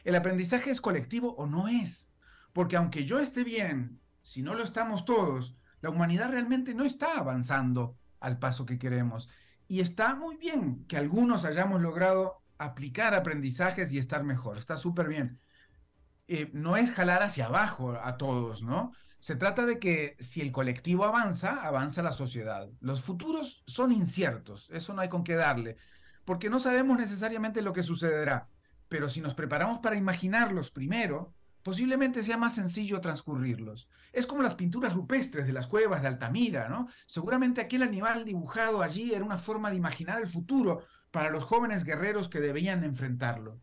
¿El 0.04 0.14
aprendizaje 0.14 0.70
es 0.70 0.82
colectivo 0.82 1.34
o 1.36 1.46
no 1.46 1.68
es? 1.68 2.10
Porque 2.52 2.76
aunque 2.76 3.06
yo 3.06 3.18
esté 3.18 3.44
bien, 3.44 4.00
si 4.20 4.42
no 4.42 4.54
lo 4.54 4.62
estamos 4.62 5.06
todos, 5.06 5.56
la 5.80 5.88
humanidad 5.88 6.30
realmente 6.30 6.74
no 6.74 6.84
está 6.84 7.16
avanzando 7.16 7.96
al 8.20 8.38
paso 8.38 8.66
que 8.66 8.78
queremos. 8.78 9.30
Y 9.68 9.80
está 9.80 10.14
muy 10.14 10.36
bien 10.36 10.84
que 10.86 10.98
algunos 10.98 11.46
hayamos 11.46 11.80
logrado 11.80 12.42
aplicar 12.58 13.14
aprendizajes 13.14 13.92
y 13.92 13.98
estar 13.98 14.24
mejor. 14.24 14.58
Está 14.58 14.76
súper 14.76 15.08
bien. 15.08 15.40
Eh, 16.28 16.50
no 16.52 16.76
es 16.76 16.92
jalar 16.92 17.22
hacia 17.22 17.46
abajo 17.46 17.92
a 18.02 18.16
todos, 18.16 18.62
¿no? 18.62 18.92
Se 19.18 19.36
trata 19.36 19.64
de 19.64 19.78
que 19.78 20.16
si 20.20 20.40
el 20.40 20.52
colectivo 20.52 21.04
avanza, 21.04 21.66
avanza 21.66 22.02
la 22.02 22.12
sociedad. 22.12 22.68
Los 22.80 23.02
futuros 23.02 23.62
son 23.66 23.92
inciertos, 23.92 24.68
eso 24.70 24.92
no 24.92 25.02
hay 25.02 25.08
con 25.08 25.24
qué 25.24 25.34
darle, 25.34 25.76
porque 26.24 26.50
no 26.50 26.58
sabemos 26.58 26.98
necesariamente 26.98 27.62
lo 27.62 27.72
que 27.72 27.82
sucederá, 27.82 28.48
pero 28.88 29.08
si 29.08 29.20
nos 29.20 29.34
preparamos 29.34 29.78
para 29.78 29.96
imaginarlos 29.96 30.70
primero, 30.70 31.34
posiblemente 31.62 32.22
sea 32.22 32.36
más 32.36 32.54
sencillo 32.54 33.00
transcurrirlos. 33.00 33.88
Es 34.12 34.26
como 34.26 34.42
las 34.42 34.54
pinturas 34.54 34.94
rupestres 34.94 35.46
de 35.46 35.52
las 35.52 35.66
cuevas 35.66 36.02
de 36.02 36.08
Altamira, 36.08 36.68
¿no? 36.68 36.88
Seguramente 37.06 37.60
aquel 37.60 37.82
animal 37.82 38.24
dibujado 38.24 38.82
allí 38.82 39.12
era 39.12 39.24
una 39.24 39.38
forma 39.38 39.70
de 39.70 39.76
imaginar 39.76 40.20
el 40.20 40.28
futuro, 40.28 40.84
para 41.16 41.30
los 41.30 41.46
jóvenes 41.46 41.84
guerreros 41.84 42.28
que 42.28 42.40
debían 42.40 42.84
enfrentarlo. 42.84 43.58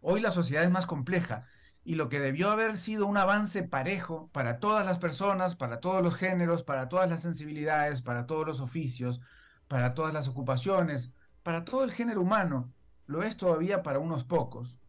Hoy 0.00 0.22
la 0.22 0.30
sociedad 0.30 0.64
es 0.64 0.70
más 0.70 0.86
compleja 0.86 1.44
y 1.84 1.96
lo 1.96 2.08
que 2.08 2.18
debió 2.18 2.50
haber 2.50 2.78
sido 2.78 3.04
un 3.04 3.18
avance 3.18 3.62
parejo 3.62 4.30
para 4.32 4.58
todas 4.58 4.86
las 4.86 4.98
personas, 4.98 5.54
para 5.54 5.80
todos 5.80 6.02
los 6.02 6.16
géneros, 6.16 6.62
para 6.62 6.88
todas 6.88 7.10
las 7.10 7.20
sensibilidades, 7.20 8.00
para 8.00 8.24
todos 8.24 8.46
los 8.46 8.60
oficios, 8.60 9.20
para 9.68 9.92
todas 9.92 10.14
las 10.14 10.26
ocupaciones, 10.26 11.12
para 11.42 11.66
todo 11.66 11.84
el 11.84 11.92
género 11.92 12.22
humano, 12.22 12.72
lo 13.04 13.22
es 13.22 13.36
todavía 13.36 13.82
para 13.82 13.98
unos 13.98 14.24
pocos. 14.24 14.80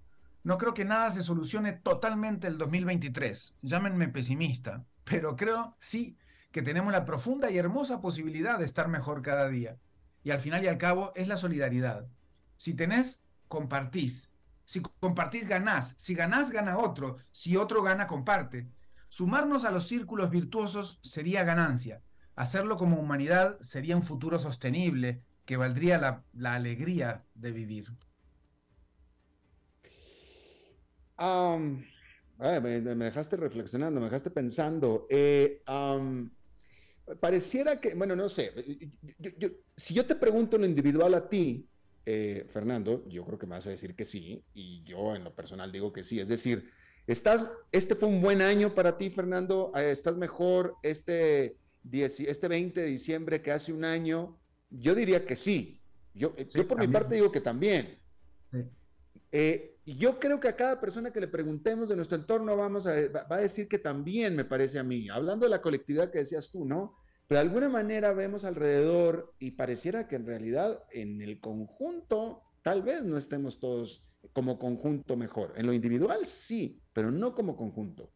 No 0.44 0.58
creo 0.58 0.74
que 0.74 0.86
nada 0.86 1.12
se 1.12 1.22
solucione 1.22 1.74
totalmente 1.74 2.48
el 2.48 2.58
2023, 2.58 3.56
llámenme 3.62 4.08
pesimista, 4.08 4.86
pero 5.04 5.36
creo 5.36 5.76
sí 5.80 6.18
que 6.54 6.62
tenemos 6.62 6.94
la 6.94 7.04
profunda 7.04 7.52
y 7.52 7.58
hermosa 7.58 8.00
posibilidad 8.00 8.58
de 8.58 8.64
estar 8.64 8.88
mejor 8.88 9.22
cada 9.22 9.50
día. 9.50 9.76
Y 10.26 10.32
al 10.32 10.40
final 10.40 10.64
y 10.64 10.68
al 10.68 10.80
cabo 10.80 11.14
es 11.16 11.28
la 11.28 11.38
solidaridad. 11.38 12.08
Si 12.58 12.74
tenés, 12.74 13.22
compartís. 13.48 14.32
Si 14.66 14.82
compartís, 14.82 15.48
ganás. 15.48 15.94
Si 16.00 16.16
ganás, 16.16 16.50
gana 16.52 16.80
otro. 16.80 17.18
Si 17.32 17.56
otro 17.56 17.84
gana, 17.84 18.08
comparte. 18.08 18.68
Sumarnos 19.08 19.66
a 19.66 19.72
los 19.72 19.88
círculos 19.88 20.32
virtuosos 20.32 21.00
sería 21.04 21.44
ganancia. 21.44 22.02
Hacerlo 22.36 22.76
como 22.76 23.00
humanidad 23.00 23.60
sería 23.62 23.96
un 23.96 24.02
futuro 24.02 24.40
sostenible 24.40 25.22
que 25.46 25.58
valdría 25.58 26.24
la, 26.34 26.56
alegría 26.56 27.24
de 27.36 27.52
vivir. 27.52 27.94
me, 32.40 33.06
dejaste 33.06 33.38
reflexionando, 33.38 34.00
me 34.00 34.08
dejaste 34.08 34.32
pensando. 34.32 35.06
Eh, 35.12 35.62
pareciera 37.20 37.80
que, 37.80 37.94
bueno, 37.94 38.16
no 38.16 38.30
sé, 38.30 38.52
si 39.76 39.94
yo 39.94 40.06
te 40.06 40.16
pregunto 40.16 40.56
en 40.56 40.64
lo 40.64 40.68
individual 40.68 41.14
a 41.14 41.30
ti, 41.30 41.68
eh, 42.06 42.46
Fernando, 42.50 43.08
yo 43.08 43.26
creo 43.26 43.40
que 43.40 43.48
me 43.48 43.56
vas 43.56 43.68
a 43.68 43.72
decir 43.72 43.96
que 43.96 44.06
sí, 44.06 44.44
y 44.54 44.84
yo 44.84 45.16
en 45.16 45.24
lo 45.24 45.34
personal 45.34 45.72
digo 45.72 45.94
que 45.94 46.04
sí, 46.04 46.20
es 46.20 46.28
decir, 46.28 46.72
estás, 47.08 47.52
este 47.72 47.96
fue 47.96 48.10
un 48.10 48.22
buen 48.22 48.42
año 48.42 48.74
para 48.74 48.98
ti, 48.98 49.10
Fernando, 49.10 49.72
eh, 49.76 49.92
estás 49.92 50.18
mejor 50.18 50.76
este, 50.82 51.58
este 51.92 52.48
20 52.48 52.82
de 52.82 52.88
diciembre 52.88 53.42
que 53.42 53.52
hace 53.52 53.72
un 53.72 53.86
año, 53.86 54.38
yo 54.70 54.96
diría 54.96 55.26
que 55.26 55.36
sí. 55.36 55.82
Yo, 56.14 56.36
yo 56.38 56.68
por 56.68 56.80
mi 56.80 56.88
parte 56.88 57.16
digo 57.16 57.32
que 57.32 57.42
también. 57.42 58.00
Eh, 59.32 59.75
yo 59.86 60.20
creo 60.20 60.40
que 60.40 60.48
a 60.48 60.56
cada 60.56 60.80
persona 60.80 61.12
que 61.12 61.20
le 61.20 61.28
preguntemos 61.28 61.88
de 61.88 61.96
nuestro 61.96 62.18
entorno 62.18 62.58
vamos 62.58 62.88
va 62.88 63.26
a 63.30 63.38
decir 63.38 63.68
que 63.68 63.78
también 63.78 64.36
me 64.36 64.46
parece 64.46 64.80
a 64.80 64.84
mí, 64.84 65.10
hablando 65.10 65.46
de 65.46 65.52
la 65.52 65.62
colectividad 65.62 66.12
que 66.12 66.20
decías 66.20 66.50
tú, 66.50 66.66
¿no? 66.66 66.98
Pero 67.28 67.40
de 67.40 67.48
alguna 67.48 67.70
manera 67.70 68.14
vemos 68.14 68.46
alrededor 68.46 69.34
y 69.40 69.52
pareciera 69.52 70.08
que 70.08 70.16
en 70.16 70.26
realidad 70.26 70.84
en 70.92 71.22
el 71.22 71.40
conjunto 71.40 72.44
tal 72.62 72.82
vez 72.82 73.04
no 73.04 73.18
estemos 73.18 73.60
todos 73.60 74.04
como 74.34 74.58
conjunto 74.58 75.16
mejor. 75.18 75.54
En 75.56 75.66
lo 75.66 75.74
individual 75.74 76.26
sí, 76.26 76.82
pero 76.94 77.12
no 77.12 77.34
como 77.34 77.56
conjunto. 77.56 78.12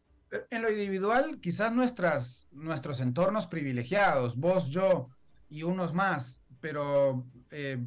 En 0.50 0.62
lo 0.62 0.70
individual, 0.70 1.40
quizás 1.40 1.72
nuestras, 1.72 2.48
nuestros 2.52 3.00
entornos 3.00 3.46
privilegiados, 3.46 4.36
vos, 4.36 4.68
yo 4.68 5.08
y 5.48 5.64
unos 5.64 5.92
más, 5.92 6.40
pero 6.60 7.26
eh, 7.50 7.84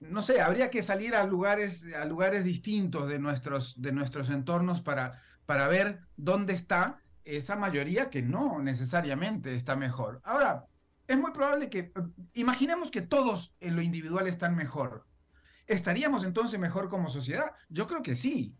no 0.00 0.22
sé, 0.22 0.40
habría 0.40 0.70
que 0.70 0.82
salir 0.82 1.14
a 1.14 1.24
lugares, 1.24 1.86
a 1.94 2.04
lugares 2.06 2.44
distintos 2.44 3.08
de 3.08 3.18
nuestros, 3.18 3.80
de 3.80 3.92
nuestros 3.92 4.30
entornos 4.30 4.80
para, 4.80 5.20
para 5.46 5.68
ver 5.68 6.00
dónde 6.16 6.54
está 6.54 7.00
esa 7.24 7.54
mayoría 7.54 8.08
que 8.10 8.22
no 8.22 8.60
necesariamente 8.60 9.54
está 9.54 9.76
mejor. 9.76 10.20
Ahora, 10.24 10.66
es 11.06 11.18
muy 11.18 11.32
probable 11.32 11.68
que, 11.68 11.92
imaginemos 12.34 12.90
que 12.90 13.02
todos 13.02 13.54
en 13.60 13.76
lo 13.76 13.82
individual 13.82 14.26
están 14.26 14.56
mejor. 14.56 15.06
¿Estaríamos 15.66 16.24
entonces 16.24 16.58
mejor 16.58 16.88
como 16.88 17.10
sociedad? 17.10 17.52
Yo 17.68 17.86
creo 17.86 18.02
que 18.02 18.16
sí. 18.16 18.56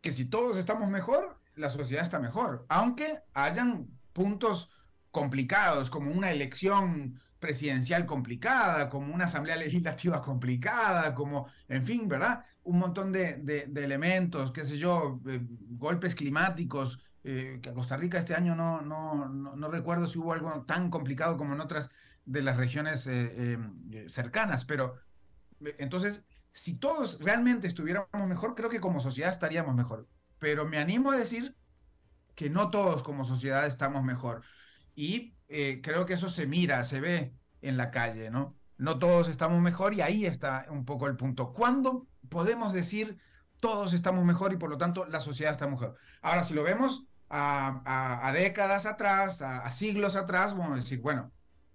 Que 0.00 0.12
si 0.12 0.26
todos 0.26 0.56
estamos 0.56 0.88
mejor, 0.88 1.40
la 1.54 1.68
sociedad 1.68 2.04
está 2.04 2.18
mejor. 2.18 2.64
Aunque 2.68 3.20
hayan 3.34 3.88
puntos 4.12 4.70
complicados, 5.12 5.90
como 5.90 6.10
una 6.10 6.32
elección 6.32 7.20
presidencial 7.38 8.06
complicada, 8.06 8.88
como 8.88 9.14
una 9.14 9.26
asamblea 9.26 9.56
legislativa 9.66 10.20
complicada, 10.20 11.14
como, 11.14 11.46
en 11.68 11.84
fin, 11.86 12.08
¿verdad? 12.08 12.44
Un 12.64 12.78
montón 12.78 13.12
de, 13.12 13.70
elementos, 13.76 14.50
qué 14.50 14.64
sé 14.64 14.78
yo, 14.78 15.20
eh, 15.28 15.40
golpes 15.70 16.16
climáticos, 16.16 17.00
eh, 17.24 17.60
que 17.62 17.70
a 17.70 17.74
Costa 17.74 17.96
Rica 17.96 18.18
este 18.18 18.34
año 18.34 18.56
no, 18.56 18.82
no, 18.82 19.28
no, 19.28 19.68
recuerdo 19.68 20.08
si 20.08 20.18
hubo 20.18 20.32
algo 20.32 20.64
tan 20.66 20.90
complicado 20.90 21.36
como 21.36 21.54
en 21.54 21.60
otras 21.60 21.90
de 22.24 22.42
las 22.42 22.56
regiones 22.56 23.06
eh, 23.08 23.58
cercanas, 24.08 24.64
pero 24.64 24.96
entonces, 25.78 26.26
si 26.52 26.78
todos 26.78 27.20
realmente 27.20 27.66
estuviéramos 27.66 28.26
mejor, 28.26 28.54
creo 28.54 28.68
que 28.68 28.80
como 28.80 29.00
sociedad 29.00 29.30
estaríamos 29.30 29.74
mejor. 29.74 30.08
Pero 30.38 30.66
me 30.66 30.78
animo 30.78 31.12
a 31.12 31.16
decir 31.16 31.56
que 32.34 32.50
no 32.50 32.70
todos 32.70 33.02
como 33.02 33.24
sociedad 33.24 33.66
estamos 33.66 34.02
mejor. 34.02 34.42
Y 34.94 35.34
eh, 35.48 35.80
creo 35.82 36.06
que 36.06 36.14
eso 36.14 36.28
se 36.28 36.46
mira, 36.46 36.82
se 36.84 37.00
ve 37.00 37.34
en 37.60 37.76
la 37.76 37.90
calle, 37.90 38.30
¿no? 38.30 38.56
No 38.78 38.98
todos 38.98 39.28
estamos 39.28 39.60
mejor 39.60 39.94
y 39.94 40.00
ahí 40.00 40.26
está 40.26 40.66
un 40.70 40.84
poco 40.84 41.06
el 41.06 41.16
punto. 41.16 41.52
¿Cuándo 41.52 42.08
podemos 42.28 42.72
decir 42.72 43.18
todos 43.60 43.92
estamos 43.92 44.24
mejor 44.24 44.52
y 44.52 44.56
por 44.56 44.70
lo 44.70 44.78
tanto 44.78 45.04
la 45.04 45.20
sociedad 45.20 45.52
está 45.52 45.68
mejor? 45.68 45.96
Ahora, 46.20 46.42
si 46.42 46.54
lo 46.54 46.62
vemos 46.62 47.04
a, 47.28 48.32
décadas 48.34 48.86
atrás, 48.86 49.40
a, 49.42 49.68
siglos 49.70 50.16
atrás, 50.16 50.56
vamos 50.56 50.72
a 50.72 50.76
decir, 50.76 51.00
bueno, 51.00 51.30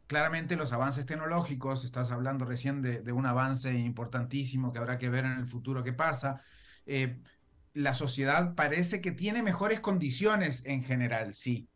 claramente 0.08 0.56
los 0.56 0.74
avances 0.74 1.06
tecnológicos, 1.06 1.86
estás 1.86 2.12
hablando 2.12 2.46
recién 2.46 2.82
de, 2.82 3.12
un 3.12 3.26
avance 3.26 3.74
importantísimo 3.74 4.72
que 4.72 4.80
habrá 4.80 4.98
que 4.98 5.10
ver 5.10 5.26
en 5.26 5.34
el 5.34 5.46
futuro 5.46 5.84
qué 5.84 5.94
pasa. 5.94 6.42
Eh, 6.86 7.22
la 7.74 7.94
sociedad 7.94 8.56
parece 8.56 9.02
que 9.02 9.12
tiene 9.12 9.44
mejores 9.44 9.80
condiciones 9.80 10.66
en 10.66 10.84
general, 10.84 11.34
sí 11.34 11.70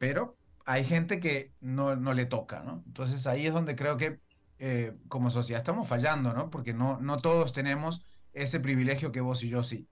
pero 0.00 0.38
hay 0.64 0.84
gente 0.84 1.20
que 1.20 1.52
no, 1.60 1.94
no 1.94 2.14
le 2.14 2.24
toca, 2.24 2.62
¿no? 2.62 2.82
Entonces 2.86 3.26
ahí 3.26 3.46
es 3.46 3.52
donde 3.52 3.76
creo 3.76 3.98
que 3.98 4.18
eh, 4.58 4.94
como 5.08 5.28
sociedad 5.28 5.60
estamos 5.60 5.86
fallando, 5.86 6.32
¿no? 6.32 6.48
Porque 6.48 6.72
no, 6.72 6.98
no 7.00 7.18
todos 7.18 7.52
tenemos 7.52 8.00
ese 8.32 8.60
privilegio 8.60 9.12
que 9.12 9.20
vos 9.20 9.44
y 9.44 9.50
yo 9.50 9.62
sí. 9.62 9.86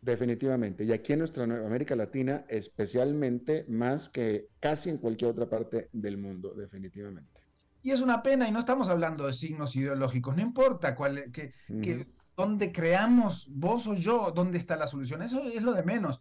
Definitivamente. 0.00 0.84
Y 0.84 0.92
aquí 0.92 1.12
en 1.12 1.18
nuestra 1.18 1.44
América 1.44 1.94
Latina, 1.94 2.46
especialmente 2.48 3.66
más 3.68 4.08
que 4.08 4.46
casi 4.60 4.88
en 4.88 4.96
cualquier 4.96 5.32
otra 5.32 5.50
parte 5.50 5.90
del 5.92 6.16
mundo, 6.16 6.54
definitivamente. 6.54 7.42
Y 7.82 7.90
es 7.90 8.00
una 8.00 8.22
pena, 8.22 8.48
y 8.48 8.52
no 8.52 8.60
estamos 8.60 8.88
hablando 8.88 9.26
de 9.26 9.34
signos 9.34 9.76
ideológicos, 9.76 10.34
no 10.34 10.40
importa 10.40 10.94
cuál, 10.94 11.30
que, 11.32 11.52
que 11.82 12.06
dónde 12.34 12.72
creamos 12.72 13.50
vos 13.52 13.86
o 13.88 13.94
yo, 13.94 14.32
dónde 14.34 14.56
está 14.56 14.76
la 14.76 14.86
solución, 14.86 15.20
eso 15.20 15.42
es 15.42 15.62
lo 15.62 15.74
de 15.74 15.82
menos 15.82 16.18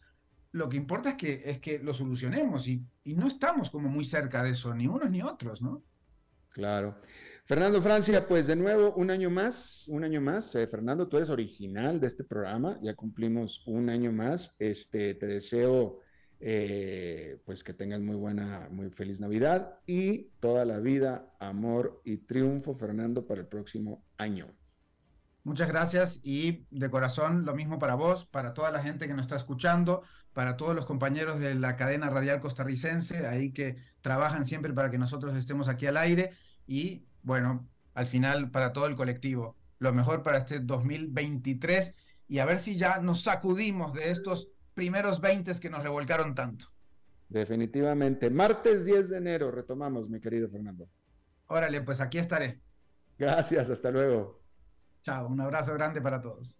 lo 0.51 0.69
que 0.69 0.77
importa 0.77 1.09
es 1.09 1.15
que, 1.15 1.43
es 1.45 1.59
que 1.59 1.79
lo 1.79 1.93
solucionemos 1.93 2.67
y, 2.67 2.85
no 3.05 3.27
estamos 3.27 3.69
como 3.69 3.89
muy 3.89 4.05
cerca 4.05 4.43
de 4.43 4.51
eso, 4.51 4.73
ni 4.73 4.87
unos 4.87 5.09
ni 5.09 5.21
otros, 5.21 5.61
¿no? 5.61 5.83
Claro. 6.49 6.99
Fernando 7.45 7.81
Francia, 7.81 8.27
pues 8.27 8.47
de 8.47 8.55
nuevo 8.55 8.93
un 8.95 9.09
año 9.09 9.29
más, 9.29 9.87
un 9.89 10.03
año 10.03 10.19
más. 10.19 10.53
Eh, 10.55 10.67
Fernando, 10.67 11.07
tú 11.07 11.17
eres 11.17 11.29
original 11.29 11.99
de 11.99 12.07
este 12.07 12.23
programa, 12.23 12.77
ya 12.81 12.95
cumplimos 12.95 13.63
un 13.67 13.89
año 13.89 14.11
más. 14.11 14.55
Este, 14.59 15.13
te 15.13 15.27
deseo 15.27 16.01
eh, 16.39 17.41
pues 17.45 17.63
que 17.63 17.73
tengas 17.73 17.99
muy 17.99 18.15
buena, 18.15 18.67
muy 18.69 18.91
feliz 18.91 19.19
Navidad 19.19 19.79
y 19.87 20.29
toda 20.39 20.65
la 20.65 20.79
vida, 20.79 21.33
amor 21.39 22.01
y 22.05 22.17
triunfo, 22.17 22.75
Fernando, 22.75 23.25
para 23.25 23.41
el 23.41 23.47
próximo 23.47 24.03
año. 24.17 24.47
Muchas 25.43 25.69
gracias 25.69 26.19
y 26.23 26.67
de 26.69 26.89
corazón 26.89 27.45
lo 27.45 27.55
mismo 27.55 27.79
para 27.79 27.95
vos, 27.95 28.25
para 28.25 28.53
toda 28.53 28.69
la 28.69 28.83
gente 28.83 29.07
que 29.07 29.13
nos 29.13 29.21
está 29.21 29.37
escuchando, 29.37 30.03
para 30.37 30.55
todos 30.55 30.75
los 30.75 30.85
compañeros 30.85 31.39
de 31.39 31.55
la 31.55 31.75
cadena 31.75 32.11
radial 32.11 32.39
costarricense, 32.39 33.25
ahí 33.25 33.51
que 33.51 33.75
trabajan 34.01 34.45
siempre 34.45 34.71
para 34.71 34.91
que 34.91 34.99
nosotros 34.99 35.35
estemos 35.35 35.67
aquí 35.67 35.87
al 35.87 35.97
aire 35.97 36.29
y 36.67 37.07
bueno, 37.23 37.67
al 37.95 38.05
final 38.05 38.51
para 38.51 38.71
todo 38.71 38.85
el 38.85 38.93
colectivo. 38.93 39.57
Lo 39.79 39.93
mejor 39.93 40.21
para 40.21 40.37
este 40.37 40.59
2023 40.59 41.95
y 42.27 42.37
a 42.37 42.45
ver 42.45 42.59
si 42.59 42.77
ya 42.77 42.99
nos 42.99 43.23
sacudimos 43.23 43.95
de 43.95 44.11
estos 44.11 44.49
primeros 44.75 45.21
20 45.21 45.59
que 45.59 45.71
nos 45.71 45.81
revolcaron 45.81 46.35
tanto. 46.35 46.67
Definitivamente. 47.27 48.29
Martes 48.29 48.85
10 48.85 49.09
de 49.09 49.17
enero 49.17 49.49
retomamos, 49.49 50.07
mi 50.07 50.19
querido 50.19 50.47
Fernando. 50.47 50.87
Órale, 51.47 51.81
pues 51.81 51.99
aquí 51.99 52.19
estaré. 52.19 52.61
Gracias, 53.17 53.71
hasta 53.71 53.89
luego. 53.89 54.39
Chao, 55.01 55.29
un 55.29 55.41
abrazo 55.41 55.73
grande 55.73 55.99
para 55.99 56.21
todos. 56.21 56.59